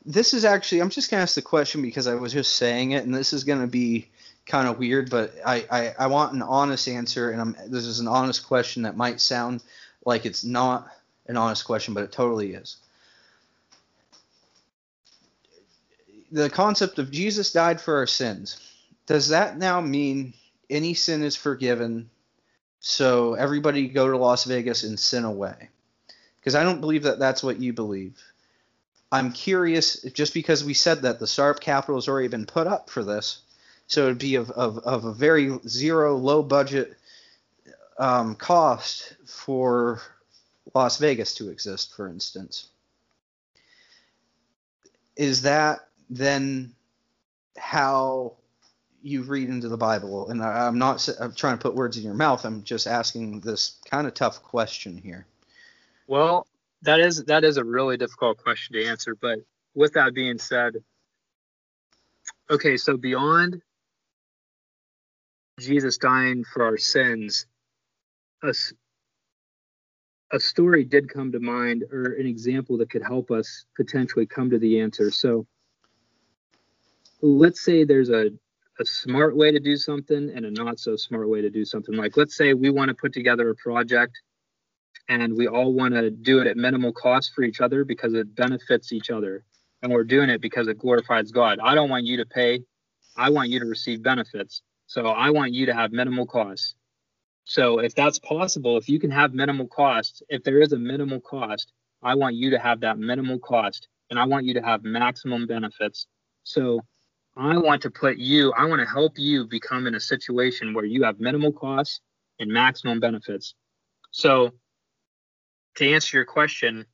[0.05, 3.05] this is actually I'm just gonna ask the question because I was just saying it
[3.05, 4.11] and this is gonna be
[4.45, 7.99] kind of weird, but I, I, I want an honest answer and I'm this is
[7.99, 9.63] an honest question that might sound
[10.05, 10.87] like it's not
[11.27, 12.77] an honest question, but it totally is.
[16.31, 18.59] The concept of Jesus died for our sins,
[19.05, 20.33] does that now mean
[20.69, 22.09] any sin is forgiven?
[22.79, 25.69] So everybody go to Las Vegas and sin away?
[26.39, 28.21] Because I don't believe that that's what you believe.
[29.11, 32.89] I'm curious, just because we said that the startup capital has already been put up
[32.89, 33.41] for this,
[33.87, 36.95] so it'd be of, of, of a very zero, low budget
[37.97, 40.01] um, cost for
[40.73, 42.69] Las Vegas to exist, for instance.
[45.15, 46.73] Is that then
[47.57, 48.33] how
[49.03, 50.29] you read into the Bible?
[50.29, 52.45] And I, am not I'm trying to put words in your mouth.
[52.45, 55.27] I'm just asking this kind of tough question here.
[56.07, 56.47] Well,
[56.81, 59.15] that is that is a really difficult question to answer.
[59.15, 59.39] But
[59.75, 60.83] with that being said,
[62.49, 63.61] okay, so beyond
[65.59, 67.45] Jesus dying for our sins,
[68.41, 68.53] a,
[70.31, 74.49] a story did come to mind or an example that could help us potentially come
[74.49, 75.11] to the answer.
[75.11, 75.45] So
[77.21, 78.31] let's say there's a,
[78.79, 81.95] a smart way to do something and a not so smart way to do something.
[81.95, 84.19] Like let's say we want to put together a project
[85.07, 88.35] and we all want to do it at minimal cost for each other because it
[88.35, 89.43] benefits each other.
[89.81, 91.59] And we're doing it because it glorifies God.
[91.61, 92.61] I don't want you to pay.
[93.15, 94.61] I want you to receive benefits.
[94.93, 96.75] So I want you to have minimal costs.
[97.45, 101.19] So if that's possible, if you can have minimal costs, if there is a minimal
[101.19, 104.83] cost, I want you to have that minimal cost and I want you to have
[104.83, 106.05] maximum benefits.
[106.43, 106.81] So
[107.35, 110.85] I want to put you, I want to help you become in a situation where
[110.85, 111.99] you have minimal costs
[112.37, 113.55] and maximum benefits.
[114.11, 114.51] So
[115.77, 116.85] to answer your question,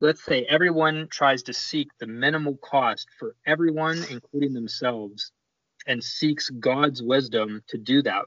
[0.00, 5.30] let's say everyone tries to seek the minimal cost for everyone, including themselves,
[5.88, 8.26] and seeks God's wisdom to do that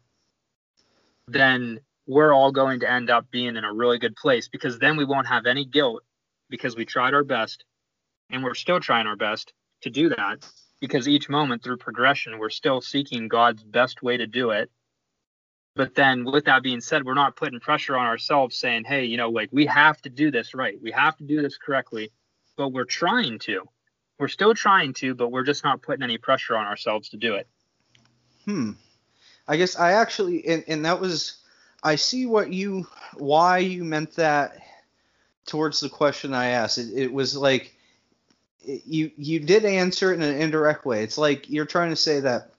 [1.28, 4.98] then we're all going to end up being in a really good place because then
[4.98, 6.04] we won't have any guilt
[6.50, 7.64] because we tried our best
[8.32, 10.46] and we're still trying our best to do that
[10.80, 14.70] because each moment through progression we're still seeking God's best way to do it.
[15.76, 19.16] But then with that being said, we're not putting pressure on ourselves saying, "Hey, you
[19.16, 20.78] know, like we have to do this right.
[20.82, 22.12] We have to do this correctly."
[22.58, 23.64] But we're trying to.
[24.22, 27.34] We're still trying to, but we're just not putting any pressure on ourselves to do
[27.34, 27.48] it.
[28.46, 28.74] Hmm.
[29.48, 31.38] I guess I actually and, and that was
[31.82, 32.86] I see what you
[33.16, 34.60] why you meant that
[35.48, 36.78] towards the question I asked.
[36.78, 37.74] It, it was like
[38.64, 41.04] you you did answer it in an indirect way.
[41.04, 42.52] It's like you're trying to say that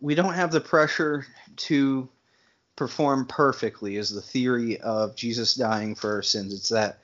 [0.00, 1.24] we don't have the pressure
[1.68, 2.08] to
[2.74, 6.52] perform perfectly is the theory of Jesus dying for our sins.
[6.52, 6.98] It's that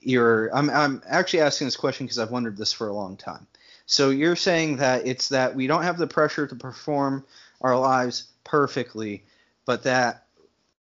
[0.00, 3.46] you're I'm I'm actually asking this question because I've wondered this for a long time.
[3.86, 7.24] So you're saying that it's that we don't have the pressure to perform
[7.60, 9.24] our lives perfectly,
[9.64, 10.26] but that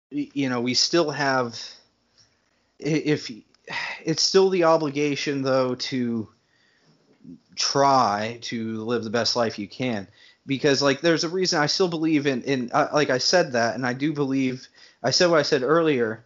[0.09, 1.59] you know we still have
[2.79, 3.31] if
[4.03, 6.29] it's still the obligation though to
[7.55, 10.07] try to live the best life you can
[10.45, 13.75] because like there's a reason I still believe in in uh, like I said that
[13.75, 14.67] and I do believe
[15.03, 16.25] I said what I said earlier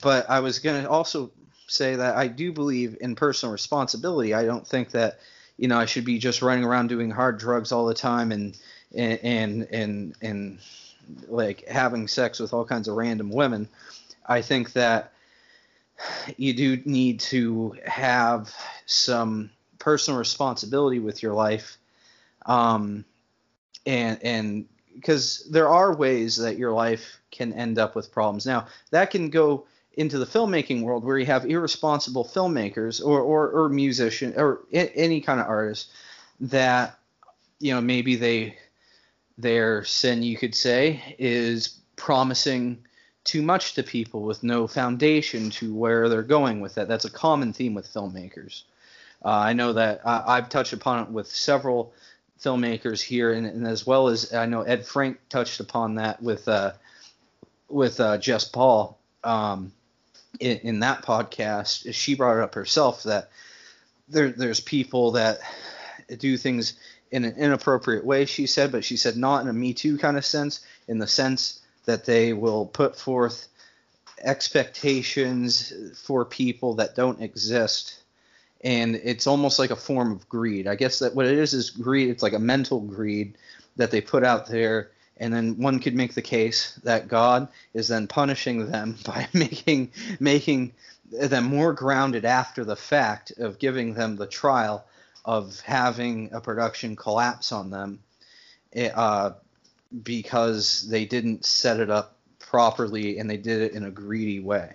[0.00, 1.30] but I was going to also
[1.72, 5.20] say that I do believe in personal responsibility I don't think that
[5.56, 8.56] you know I should be just running around doing hard drugs all the time and
[8.94, 10.58] and and and, and
[11.28, 13.68] like having sex with all kinds of random women.
[14.26, 15.12] I think that
[16.36, 18.54] you do need to have
[18.86, 21.78] some personal responsibility with your life,
[22.46, 23.04] um,
[23.86, 28.46] and and because there are ways that your life can end up with problems.
[28.46, 33.50] Now that can go into the filmmaking world where you have irresponsible filmmakers or or,
[33.50, 35.90] or musician or any kind of artist
[36.40, 36.98] that
[37.58, 38.56] you know maybe they
[39.38, 42.84] their sin you could say is promising
[43.24, 46.88] too much to people with no foundation to where they're going with that.
[46.88, 48.62] That's a common theme with filmmakers.
[49.24, 51.92] Uh, I know that uh, I've touched upon it with several
[52.42, 56.48] filmmakers here, and, and, as well as I know Ed Frank touched upon that with
[56.48, 56.72] uh,
[57.68, 59.72] with uh, Jess Paul um,
[60.40, 61.94] in, in, that podcast.
[61.94, 63.30] She brought it up herself that
[64.08, 65.40] there, there's people that
[66.18, 66.74] do things
[67.10, 68.24] in an inappropriate way.
[68.24, 71.06] She said, but she said not in a Me Too kind of sense, in the
[71.06, 73.48] sense that they will put forth
[74.22, 75.72] expectations
[76.04, 78.02] for people that don't exist
[78.64, 81.70] and it's almost like a form of greed i guess that what it is is
[81.70, 83.36] greed it's like a mental greed
[83.76, 84.90] that they put out there
[85.22, 89.90] and then one could make the case that god is then punishing them by making
[90.20, 90.72] making
[91.10, 94.84] them more grounded after the fact of giving them the trial
[95.24, 98.00] of having a production collapse on them
[98.74, 99.32] eh, uh,
[100.02, 104.74] because they didn't set it up properly and they did it in a greedy way.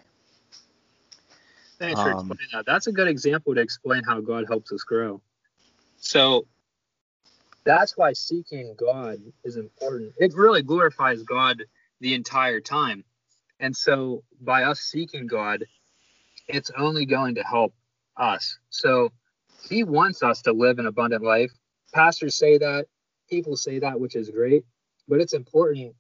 [1.80, 2.66] Thanks for um, explaining that.
[2.66, 5.22] That's a good example to explain how God helps us grow.
[6.00, 6.46] So
[7.68, 10.14] that's why seeking God is important.
[10.18, 11.64] It really glorifies God
[12.02, 13.04] the entire time.
[13.60, 15.66] And so by us seeking God,
[16.48, 17.74] it's only going to help
[18.18, 18.58] us.
[18.70, 19.12] So
[19.70, 21.52] he wants us to live an abundant life.
[21.94, 22.88] Pastors say that,
[23.30, 24.64] people say that, which is great
[25.08, 25.96] but it's important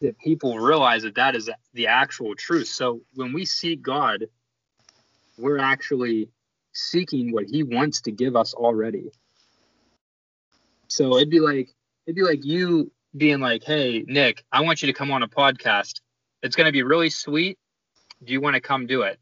[0.00, 2.68] that people realize that that is the actual truth.
[2.68, 4.26] So when we seek God,
[5.38, 6.30] we're actually
[6.72, 9.12] seeking what He wants to give us already.
[10.92, 11.70] So it'd be like
[12.06, 15.28] it'd be like you being like, "Hey, Nick, I want you to come on a
[15.28, 16.00] podcast.
[16.42, 17.58] It's going to be really sweet.
[18.22, 19.18] Do you want to come do it?"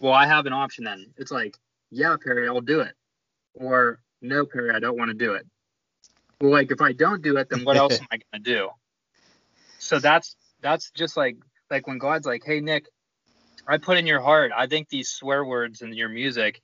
[0.00, 1.06] Well, I have an option then.
[1.16, 1.56] It's like,
[1.90, 2.94] "Yeah, Perry, I'll do it,"
[3.54, 5.46] or "No, Perry, I don't want to do it."
[6.42, 8.70] well, like if I don't do it, then what else am I gonna do?
[9.78, 11.36] So that's that's just like
[11.70, 12.86] like when God's like, hey Nick,
[13.66, 14.50] I put in your heart.
[14.54, 16.60] I think these swear words in your music,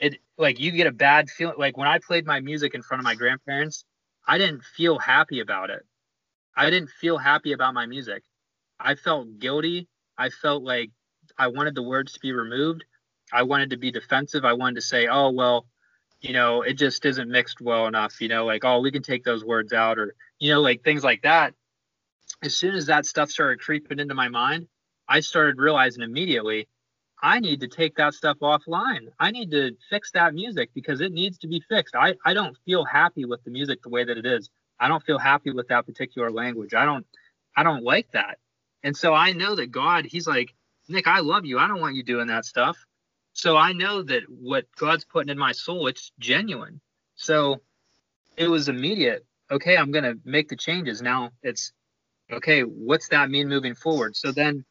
[0.00, 1.56] it like you get a bad feeling.
[1.58, 3.84] Like when I played my music in front of my grandparents,
[4.26, 5.82] I didn't feel happy about it.
[6.56, 8.22] I didn't feel happy about my music.
[8.78, 9.88] I felt guilty.
[10.18, 10.90] I felt like
[11.38, 12.84] I wanted the words to be removed.
[13.32, 14.44] I wanted to be defensive.
[14.44, 15.66] I wanted to say, oh well,
[16.20, 19.24] you know, it just isn't mixed well enough, you know, like, oh, we can take
[19.24, 21.54] those words out or, you know, like things like that.
[22.42, 24.66] As soon as that stuff started creeping into my mind,
[25.08, 26.68] I started realizing immediately
[27.22, 29.08] I need to take that stuff offline.
[29.18, 31.94] I need to fix that music because it needs to be fixed.
[31.94, 34.50] I, I don't feel happy with the music the way that it is.
[34.78, 36.72] I don't feel happy with that particular language.
[36.74, 37.06] I don't
[37.56, 38.38] I don't like that.
[38.82, 40.54] And so I know that God, he's like,
[40.88, 41.58] Nick, I love you.
[41.58, 42.78] I don't want you doing that stuff.
[43.32, 46.80] So I know that what God's putting in my soul, it's genuine.
[47.16, 47.60] So
[48.36, 49.26] it was immediate.
[49.50, 51.02] Okay, I'm going to make the changes.
[51.02, 51.72] Now it's
[52.32, 54.16] okay, what's that mean moving forward?
[54.16, 54.64] So then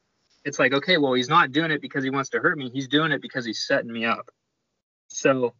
[0.45, 2.69] it's like, okay, well, he's not doing it because he wants to hurt me.
[2.69, 4.29] He's doing it because he's setting me up.
[5.07, 5.53] So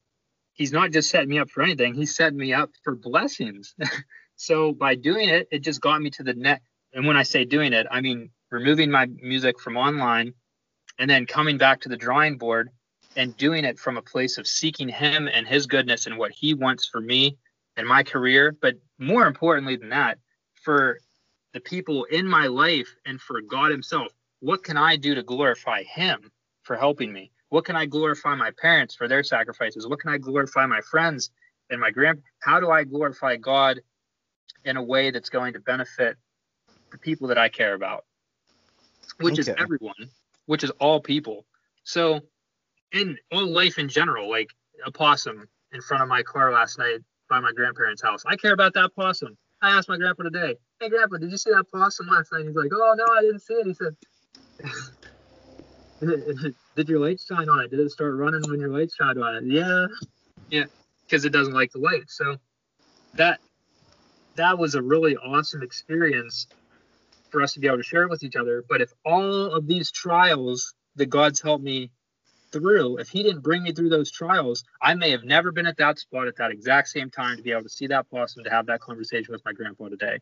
[0.54, 3.76] he's not just setting me up for anything, he's setting me up for blessings.
[4.36, 6.62] so by doing it, it just got me to the net.
[6.94, 10.34] And when I say doing it, I mean removing my music from online
[10.98, 12.70] and then coming back to the drawing board
[13.16, 16.54] and doing it from a place of seeking him and his goodness and what he
[16.54, 17.38] wants for me
[17.78, 20.18] and my career but more importantly than that
[20.64, 21.00] for
[21.54, 25.84] the people in my life and for god himself what can i do to glorify
[25.84, 26.32] him
[26.64, 30.18] for helping me what can i glorify my parents for their sacrifices what can i
[30.18, 31.32] glorify my friends
[31.70, 33.80] and my grand how do i glorify god
[34.66, 36.18] in a way that's going to benefit
[36.92, 38.06] the people that i care about
[39.20, 39.42] which okay.
[39.42, 40.10] is everyone
[40.46, 41.46] which is all people
[41.84, 42.22] so
[42.92, 44.50] in all life in general, like
[44.86, 47.00] a possum in front of my car last night
[47.30, 48.24] by my grandparents' house.
[48.26, 49.38] I care about that possum.
[49.62, 52.56] I asked my grandpa today, "Hey, grandpa, did you see that possum last night?" He's
[52.56, 53.96] like, "Oh no, I didn't see it." He said,
[56.76, 57.72] "Did your lights shine on it?
[57.72, 59.88] Did it start running when your lights shined on it?" Yeah,
[60.50, 60.66] yeah,
[61.08, 62.10] because it doesn't like the light.
[62.10, 62.38] So
[63.16, 63.40] that
[64.36, 66.48] that was a really awesome experience
[67.30, 68.64] for us to be able to share it with each other.
[68.68, 71.92] But if all of these trials that God's helped me
[72.52, 75.78] through, if he didn't bring me through those trials, I may have never been at
[75.78, 78.50] that spot at that exact same time to be able to see that possum, to
[78.50, 80.20] have that conversation with my grandpa today.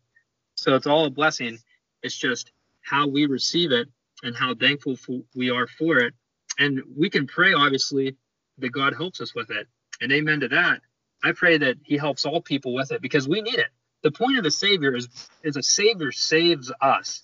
[0.55, 1.57] So it's all a blessing.
[2.03, 2.51] It's just
[2.81, 3.87] how we receive it
[4.23, 4.97] and how thankful
[5.35, 6.13] we are for it.
[6.59, 8.15] And we can pray, obviously,
[8.57, 9.67] that God helps us with it.
[10.01, 10.81] And amen to that.
[11.23, 13.69] I pray that He helps all people with it because we need it.
[14.03, 15.07] The point of the Savior is
[15.43, 17.23] is a Savior saves us.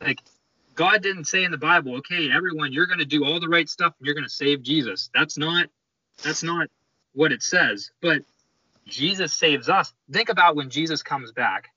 [0.00, 0.20] Like
[0.74, 3.68] God didn't say in the Bible, okay, everyone, you're going to do all the right
[3.68, 5.10] stuff and you're going to save Jesus.
[5.14, 5.68] That's not
[6.22, 6.68] that's not
[7.14, 7.90] what it says.
[8.00, 8.22] But
[8.86, 9.92] Jesus saves us.
[10.12, 11.68] Think about when Jesus comes back.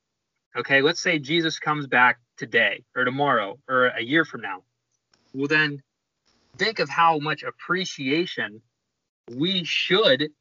[0.56, 4.64] Okay, let's say Jesus comes back today or tomorrow or a year from now.
[5.32, 5.84] Well, then
[6.58, 8.64] think of how much appreciation
[9.30, 10.32] we should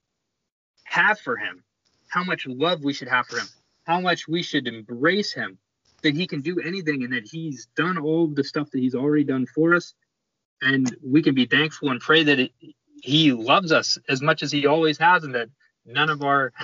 [0.85, 1.63] have for him,
[2.09, 3.47] how much love we should have for him,
[3.85, 5.59] how much we should embrace him,
[6.01, 9.25] that he can do anything and that he's done all the stuff that he's already
[9.25, 9.93] done for us.
[10.63, 12.53] And we can be thankful and pray that it,
[13.03, 15.51] he loves us as much as he always has and that
[15.85, 16.55] none of our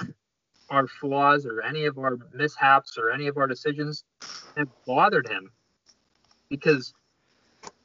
[0.71, 4.05] our flaws or any of our mishaps or any of our decisions
[4.57, 5.51] have bothered him.
[6.49, 6.93] Because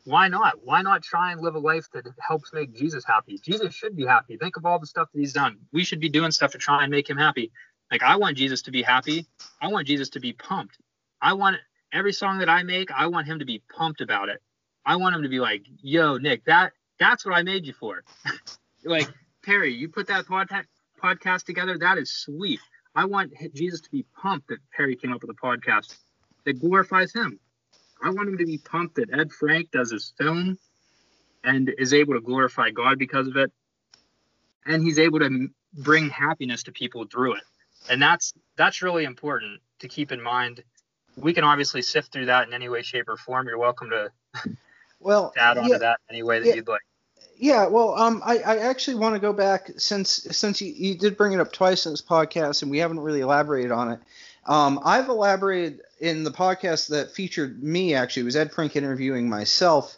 [0.03, 0.55] why not?
[0.63, 3.37] Why not try and live a life that helps make jesus happy?
[3.43, 4.37] Jesus should be happy.
[4.37, 5.57] Think of all the stuff that he's done.
[5.71, 7.51] We should be doing stuff to try and make him happy.
[7.91, 9.25] Like i want jesus to be happy.
[9.61, 10.77] I want jesus to be pumped.
[11.21, 11.57] I want
[11.93, 14.41] every song that i make i want him to be pumped about it.
[14.85, 18.03] I want him to be like yo nick that that's what i made you for.
[18.83, 19.09] Like
[19.43, 20.65] perry you put that podcast
[21.01, 22.59] podcast together, that is sweet.
[22.95, 25.97] I want Jesus to be pumped that Perry came up with a podcast
[26.45, 27.39] that glorifies him.
[28.03, 30.57] I want him to be pumped that Ed Frank does his film
[31.43, 33.51] and is able to glorify God because of it.
[34.65, 37.43] And he's able to bring happiness to people through it.
[37.89, 40.63] And that's that's really important to keep in mind.
[41.15, 43.47] We can obviously sift through that in any way, shape, or form.
[43.47, 44.11] You're welcome to
[44.99, 46.81] well add on yeah, to that any way that yeah, you'd like.
[47.41, 51.17] Yeah, well, um, I, I actually want to go back since since you, you did
[51.17, 53.99] bring it up twice in this podcast, and we haven't really elaborated on it.
[54.45, 57.95] Um, I've elaborated in the podcast that featured me.
[57.95, 59.97] Actually, it was Ed Frank interviewing myself,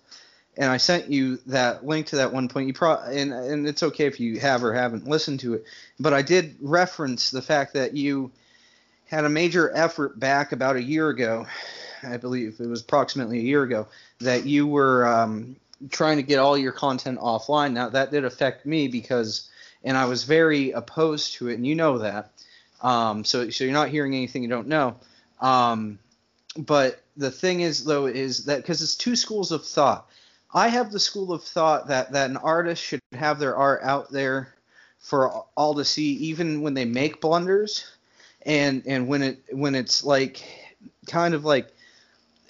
[0.55, 2.67] and I sent you that link to that one point.
[2.67, 5.65] You pro and and it's okay if you have or haven't listened to it,
[5.99, 8.31] but I did reference the fact that you
[9.07, 11.45] had a major effort back about a year ago.
[12.03, 13.87] I believe it was approximately a year ago
[14.21, 15.57] that you were um,
[15.89, 17.73] trying to get all your content offline.
[17.73, 19.49] Now that did affect me because,
[19.83, 22.31] and I was very opposed to it, and you know that.
[22.81, 24.95] Um, so so you're not hearing anything you don't know.
[25.41, 25.99] Um,
[26.57, 30.09] but the thing is though is that because it's two schools of thought.
[30.53, 34.11] I have the school of thought that that an artist should have their art out
[34.11, 34.53] there
[34.99, 37.85] for all to see, even when they make blunders,
[38.45, 40.43] and and when it when it's like
[41.07, 41.73] kind of like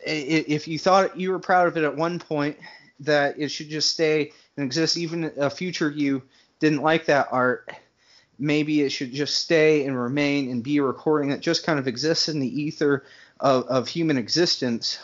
[0.05, 2.57] if you thought you were proud of it at one point
[2.99, 4.97] that it should just stay and exist.
[4.97, 6.23] Even a future you
[6.59, 7.69] didn't like that art,
[8.39, 11.87] maybe it should just stay and remain and be a recording that just kind of
[11.87, 13.03] exists in the ether
[13.39, 14.99] of, of human existence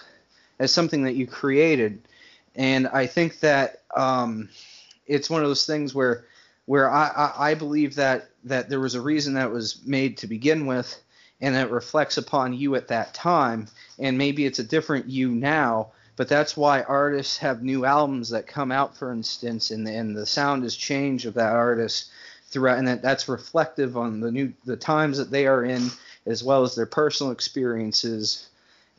[0.59, 2.01] as something that you created.
[2.55, 4.49] And I think that um,
[5.07, 6.25] it's one of those things where
[6.65, 10.27] where I, I, I believe that that there was a reason that was made to
[10.27, 11.01] begin with
[11.41, 13.67] and it reflects upon you at that time
[13.97, 18.45] and maybe it's a different you now but that's why artists have new albums that
[18.45, 22.11] come out, for instance, and, and the sound has changed of that artist
[22.47, 25.89] throughout, and that, that's reflective on the new the times that they are in,
[26.25, 28.49] as well as their personal experiences.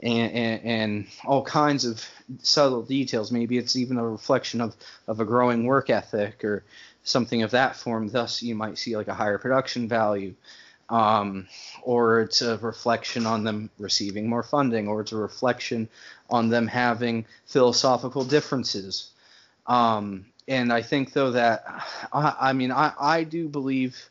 [0.02, 2.02] And, and, and, all kinds of
[2.38, 3.30] subtle details.
[3.30, 4.74] Maybe it's even a reflection of,
[5.06, 6.64] of a growing work ethic or
[7.04, 8.08] something of that form.
[8.08, 10.34] Thus, you might see like a higher production value
[10.90, 11.46] um,
[11.82, 15.88] or it's a reflection on them receiving more funding, or it's a reflection
[16.30, 19.10] on them having philosophical differences.
[19.66, 21.64] Um, and I think though that
[22.12, 24.08] I, I mean I, I do believe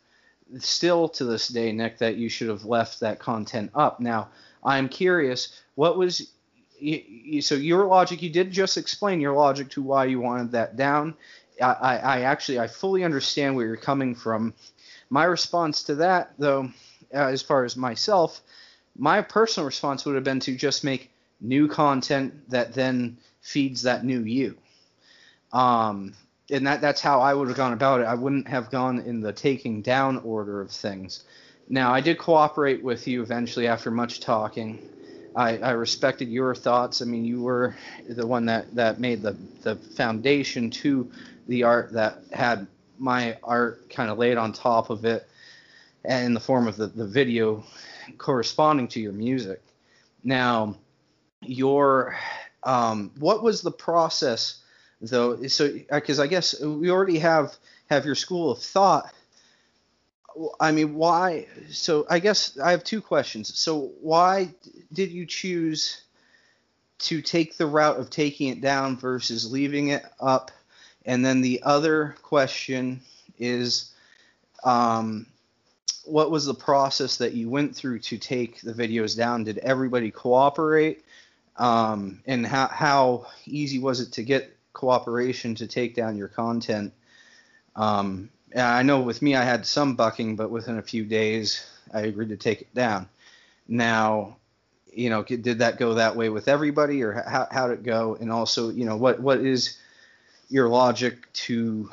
[0.60, 4.00] still to this day, Nick, that you should have left that content up.
[4.00, 4.30] Now
[4.64, 6.32] I'm curious, what was
[6.80, 8.22] you, you, so your logic?
[8.22, 11.16] You did just explain your logic to why you wanted that down.
[11.62, 14.54] I, I, I actually I fully understand where you're coming from
[15.10, 16.70] my response to that, though,
[17.14, 18.42] uh, as far as myself,
[18.96, 21.10] my personal response would have been to just make
[21.42, 24.58] new content that then feeds that new you.
[25.52, 26.14] Um,
[26.52, 28.06] and that that's how I would have gone about it.
[28.06, 31.24] I wouldn't have gone in the taking down order of things.
[31.68, 34.80] Now, I did cooperate with you eventually after much talking.
[35.36, 37.02] I, I respected your thoughts.
[37.02, 37.76] I mean, you were
[38.08, 41.12] the one that, that made the, the foundation to
[41.48, 42.68] the art that had
[42.98, 45.28] my art kind of laid on top of it
[46.04, 47.64] and in the form of the, the video
[48.18, 49.62] corresponding to your music.
[50.24, 50.76] Now,
[51.50, 52.16] your
[52.64, 54.62] um, what was the process
[55.02, 55.46] though?
[55.48, 57.56] So because I guess we already have
[57.90, 59.14] have your school of thought
[60.60, 61.48] I mean, why?
[61.70, 63.58] So I guess I have two questions.
[63.58, 64.54] So why
[64.94, 66.02] did you choose
[67.00, 70.52] to take the route of taking it down versus leaving it up?
[71.06, 73.02] And then the other question
[73.38, 73.94] is,
[74.64, 75.26] um,
[76.06, 79.44] what was the process that you went through to take the videos down?
[79.44, 81.04] Did everybody cooperate?
[81.60, 86.94] Um, and how how easy was it to get cooperation to take down your content?
[87.76, 92.02] Um, I know with me, I had some bucking, but within a few days, I
[92.02, 93.08] agreed to take it down.
[93.68, 94.38] Now,
[94.92, 98.18] you know, did that go that way with everybody, or how how did it go?
[98.20, 99.78] And also, you know, what what is
[100.50, 101.90] your logic to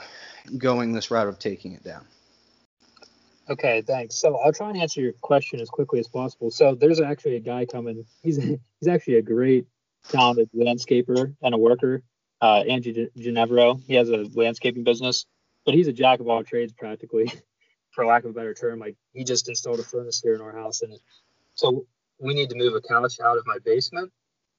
[0.57, 2.07] going this route of taking it down?
[3.49, 4.17] Okay, thanks.
[4.17, 6.51] So I'll try and answer your question as quickly as possible.
[6.51, 8.05] So there's actually a guy coming.
[8.23, 8.37] He's
[8.81, 9.67] he's actually a great
[10.09, 12.03] talented landscaper and a worker.
[12.41, 13.81] Uh, Angie Ginevro.
[13.87, 15.27] He has a landscaping business
[15.67, 17.31] but he's a jack of all trades practically,
[17.91, 18.79] for lack of a better term.
[18.79, 20.99] Like he just installed a furnace here in our house, and
[21.55, 21.85] so
[22.19, 24.11] we need to move a couch out of my basement.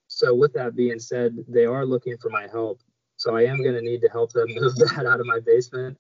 [0.10, 2.82] So with that being said, they are looking for my help.
[3.16, 5.98] So I am going to need to help them move that out of my basement.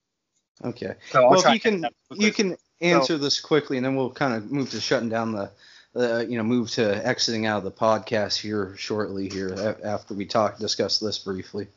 [0.64, 0.94] Okay.
[1.10, 4.34] So well, if you can you can answer so, this quickly, and then we'll kind
[4.34, 5.52] of move to shutting down the,
[5.96, 10.26] uh, you know, move to exiting out of the podcast here shortly here after we
[10.26, 11.68] talk discuss this briefly.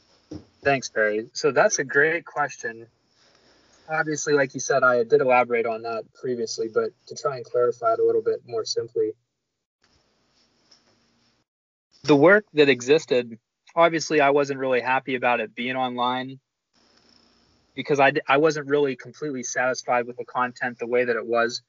[0.63, 1.29] Thanks, Perry.
[1.33, 2.87] So that's a great question
[3.91, 7.95] obviously, like you said, I did elaborate on that previously, but to try and clarify
[7.95, 9.13] it a little bit more simply,
[12.05, 13.39] the work that existed,
[13.75, 16.39] obviously, I wasn't really happy about it being online
[17.75, 21.63] because I, I wasn't really completely satisfied with the content the way that it was.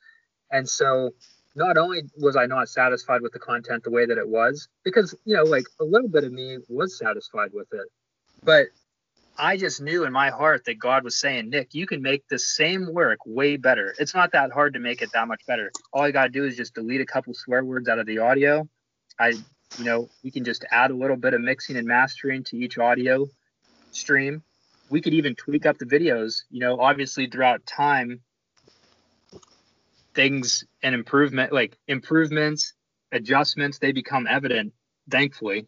[0.52, 1.12] And so,
[1.56, 5.14] not only was I not satisfied with the content the way that it was, because,
[5.26, 7.88] you know, like a little bit of me was satisfied with it,
[8.44, 8.68] but
[9.38, 12.40] I just knew in my heart that God was saying, Nick, you can make the
[12.40, 13.96] same work way better.
[13.98, 15.72] It's not that hard to make it that much better.
[15.92, 18.20] All you got to do is just delete a couple swear words out of the
[18.20, 18.68] audio.
[19.20, 19.30] I,
[19.78, 22.78] you know, we can just add a little bit of mixing and mastering to each
[22.78, 23.28] audio
[23.92, 24.44] stream.
[24.92, 26.44] We could even tweak up the videos.
[26.52, 28.22] You know, obviously throughout time,
[30.14, 32.74] things and improvement, like improvements,
[33.12, 34.74] adjustments, they become evident,
[35.10, 35.68] thankfully.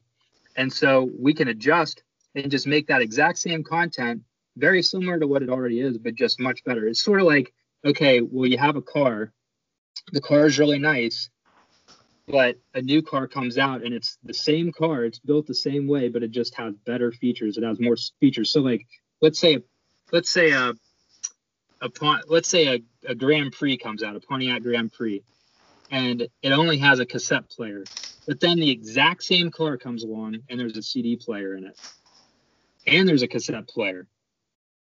[0.56, 2.04] And so we can adjust
[2.36, 4.22] and just make that exact same content
[4.58, 6.86] very similar to what it already is, but just much better.
[6.86, 7.54] It's sort of like,
[7.86, 9.32] okay, well, you have a car,
[10.12, 11.30] the car is really nice,
[12.28, 15.88] but a new car comes out and it's the same car, it's built the same
[15.88, 17.58] way, but it just has better features.
[17.58, 18.52] It has more features.
[18.52, 18.86] So, like,
[19.24, 19.58] let's say,
[20.12, 20.74] let's say a,
[21.82, 21.90] a
[22.28, 25.24] let's say a, a Grand Prix comes out, a Pontiac Grand Prix,
[25.90, 27.84] and it only has a cassette player.
[28.28, 31.78] But then the exact same car comes along and there's a CD player in it
[32.88, 34.08] and there's a cassette player,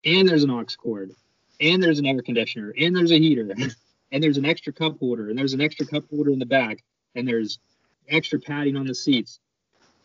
[0.06, 1.12] and there's an aux cord,
[1.60, 3.50] and there's an air conditioner, and there's a heater,
[4.12, 6.84] and there's an extra cup holder, and there's an extra cup holder in the back,
[7.16, 7.60] and there's
[8.08, 9.40] extra padding on the seats.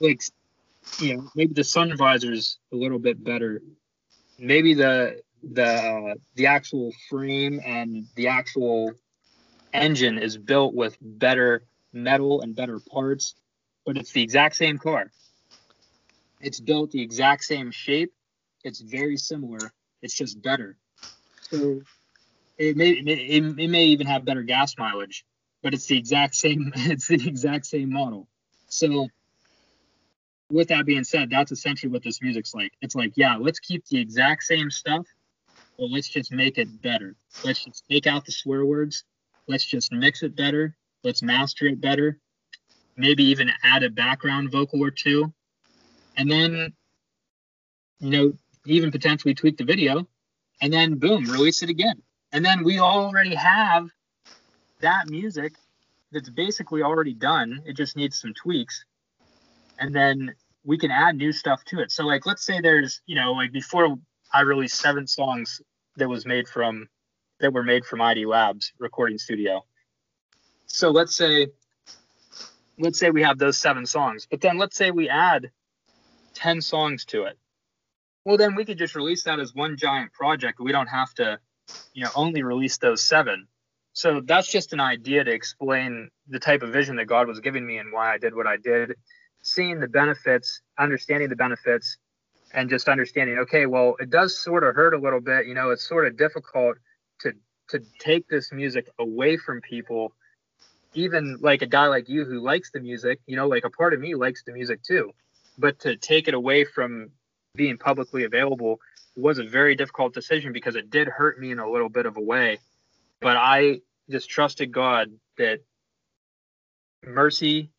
[0.01, 0.23] Like,
[0.99, 3.63] you know, maybe the sun visor's a little bit better.
[4.39, 8.93] Maybe the the uh, the actual frame and the actual
[9.75, 13.37] engine is built with better metal and better parts,
[13.87, 15.13] but it's the exact same car.
[16.41, 18.13] It's built the exact same shape.
[18.65, 19.73] It's very similar.
[20.03, 20.79] It's just better.
[21.41, 21.83] So
[22.59, 23.09] it may it,
[23.59, 25.25] it may even have better gas mileage,
[25.63, 28.29] but it's the exact same it's the exact same model.
[28.69, 29.09] So
[30.53, 32.73] with that being said, that's essentially what this music's like.
[32.83, 35.07] It's like, yeah, let's keep the exact same stuff,
[35.79, 37.16] but let's just make it better.
[37.45, 39.05] Let's just take out the swear words.
[39.49, 40.77] Let's just mix it better.
[41.03, 42.19] Let's master it better.
[42.97, 45.33] Maybe even add a background vocal or two
[46.16, 46.73] and then
[48.01, 48.33] you know
[48.66, 50.07] even potentially tweak the video
[50.61, 52.01] and then boom release it again
[52.33, 53.89] and then we already have
[54.81, 55.55] that music
[56.12, 58.85] that's basically already done it just needs some tweaks
[59.79, 60.35] and then
[60.65, 63.53] we can add new stuff to it so like let's say there's you know like
[63.53, 63.97] before
[64.33, 65.61] i released seven songs
[65.97, 66.89] that was made from
[67.41, 69.65] that were made from id labs recording studio
[70.67, 71.49] so let's say
[72.79, 75.51] let's say we have those seven songs but then let's say we add
[76.35, 77.39] 10 songs to it.
[78.25, 80.61] Well, then we could just release that as one giant project.
[80.61, 81.39] We don't have to,
[81.93, 83.49] you know, only release those seven.
[83.95, 87.67] So that's just an idea to explain the type of vision that God was giving
[87.67, 88.95] me and why I did what I did.
[89.43, 91.98] Seeing the benefits, understanding the benefits,
[92.55, 95.47] and just understanding, okay, well, it does sort of hurt a little bit.
[95.47, 96.78] You know, it's sort of difficult
[97.20, 97.32] to
[97.69, 100.12] to take this music away from people.
[100.94, 103.94] Even like a guy like you who likes the music, you know, like a part
[103.94, 105.12] of me likes the music too
[105.59, 107.10] but to take it away from
[107.55, 108.81] being publicly available
[109.16, 112.16] was a very difficult decision because it did hurt me in a little bit of
[112.16, 112.59] a way.
[113.20, 115.60] but I just trusted God that
[117.06, 117.70] mercy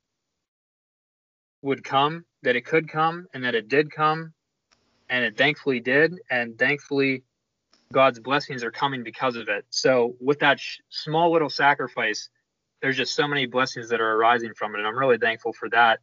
[1.63, 4.33] would come, that it could come, and that it did come,
[5.09, 7.23] and it thankfully did, and thankfully
[7.91, 9.65] God's blessings are coming because of it.
[9.69, 12.29] So with that sh- small little sacrifice,
[12.81, 15.69] there's just so many blessings that are arising from it, and I'm really thankful for
[15.69, 15.99] that.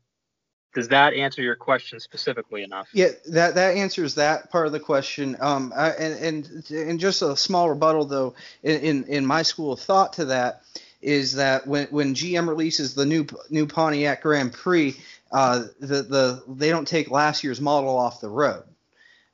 [0.72, 2.88] Does that answer your question specifically enough?
[2.94, 5.36] Yeah, that that answers that part of the question.
[5.40, 9.72] Um, I, and and and just a small rebuttal though, in, in in my school
[9.72, 10.62] of thought to that
[11.02, 14.96] is that when when GM releases the new new Pontiac Grand Prix,
[15.32, 18.64] uh, the the they don't take last year's model off the road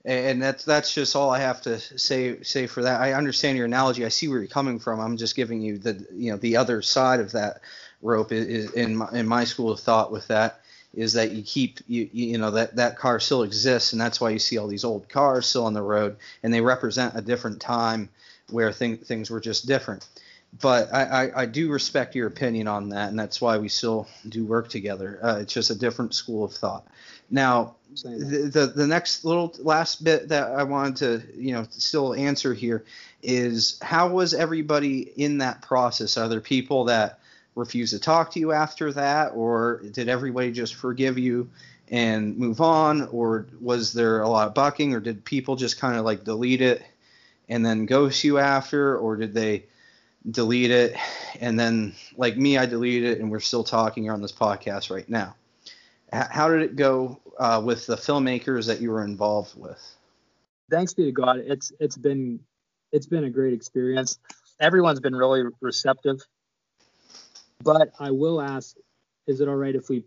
[0.06, 3.01] and that's that's just all I have to say say for that.
[3.01, 4.05] I understand your analogy.
[4.05, 5.01] I see where you're coming from.
[5.01, 7.60] I'm just giving you the you know the other side of that
[8.02, 10.60] rope is, in my, in my school of thought with that
[10.94, 14.31] is that you keep you you know that that car still exists and that's why
[14.31, 17.60] you see all these old cars still on the road and they represent a different
[17.60, 18.09] time
[18.51, 20.06] where thing, things were just different.
[20.60, 24.06] But I, I, I, do respect your opinion on that, and that's why we still
[24.28, 25.18] do work together.
[25.22, 26.86] Uh, it's just a different school of thought.
[27.30, 27.74] Now,
[28.04, 32.54] the, the, the next little last bit that I wanted to you know still answer
[32.54, 32.84] here
[33.22, 36.16] is how was everybody in that process?
[36.16, 37.18] Are there people that
[37.56, 41.50] refuse to talk to you after that, or did everybody just forgive you
[41.88, 45.96] and move on, or was there a lot of bucking, or did people just kind
[45.96, 46.82] of like delete it
[47.48, 49.64] and then ghost you after, or did they
[50.30, 50.96] delete it
[51.40, 54.90] and then like me, I deleted it and we're still talking here on this podcast
[54.90, 55.34] right now?
[56.12, 59.82] how did it go uh, with the filmmakers that you were involved with?
[60.70, 62.40] Thanks be to God, it's it's been
[62.92, 64.18] it's been a great experience.
[64.60, 66.20] Everyone's been really receptive.
[67.62, 68.76] But I will ask,
[69.26, 70.04] is it all right if we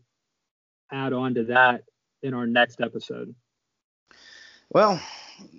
[0.92, 1.84] add on to that
[2.24, 3.34] in our next episode?
[4.70, 5.02] Well,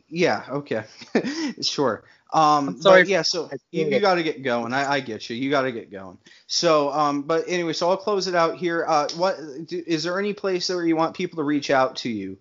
[0.09, 0.85] yeah, okay,
[1.63, 2.05] sure.
[2.33, 3.09] Um, sorry.
[3.09, 4.73] yeah, so you, you got to get going.
[4.73, 5.37] I, I, get you.
[5.37, 6.19] You got to get going.
[6.47, 8.85] So, um, but anyway, so I'll close it out here.
[8.87, 9.37] Uh, what
[9.71, 12.39] is there any place where you want people to reach out to you?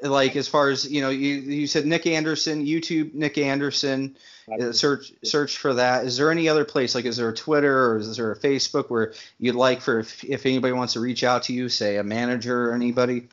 [0.00, 4.16] Like as far as you know, you you said Nick Anderson, YouTube Nick Anderson.
[4.50, 6.06] Uh, search search for that.
[6.06, 6.94] Is there any other place?
[6.94, 10.24] Like, is there a Twitter or is there a Facebook where you'd like for if,
[10.24, 13.28] if anybody wants to reach out to you, say a manager or anybody?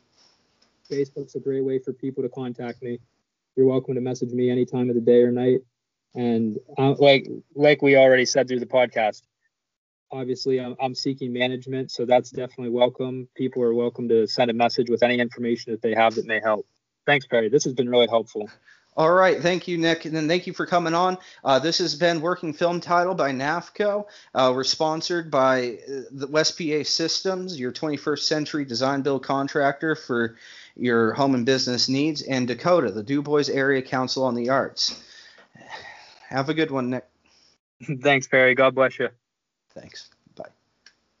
[0.90, 2.98] Facebook's a great way for people to contact me.
[3.56, 5.60] You're welcome to message me any time of the day or night.
[6.14, 9.22] And uh, like like we already said through the podcast,
[10.12, 13.28] obviously I'm, I'm seeking management, so that's definitely welcome.
[13.34, 16.38] People are welcome to send a message with any information that they have that may
[16.38, 16.66] help.
[17.06, 17.48] Thanks, Perry.
[17.48, 18.50] This has been really helpful.
[18.94, 21.18] All right, thank you, Nick, and then thank you for coming on.
[21.44, 24.04] Uh, this has been Working Film Title by NAFCO.
[24.34, 29.94] Uh, we're sponsored by uh, the West PA Systems, your 21st century design build contractor
[29.94, 30.36] for
[30.76, 35.02] your home and business needs, and Dakota, the DuBois Area Council on the Arts.
[36.28, 37.04] Have a good one, Nick.
[38.02, 38.54] Thanks, Perry.
[38.54, 39.08] God bless you.
[39.74, 40.10] Thanks.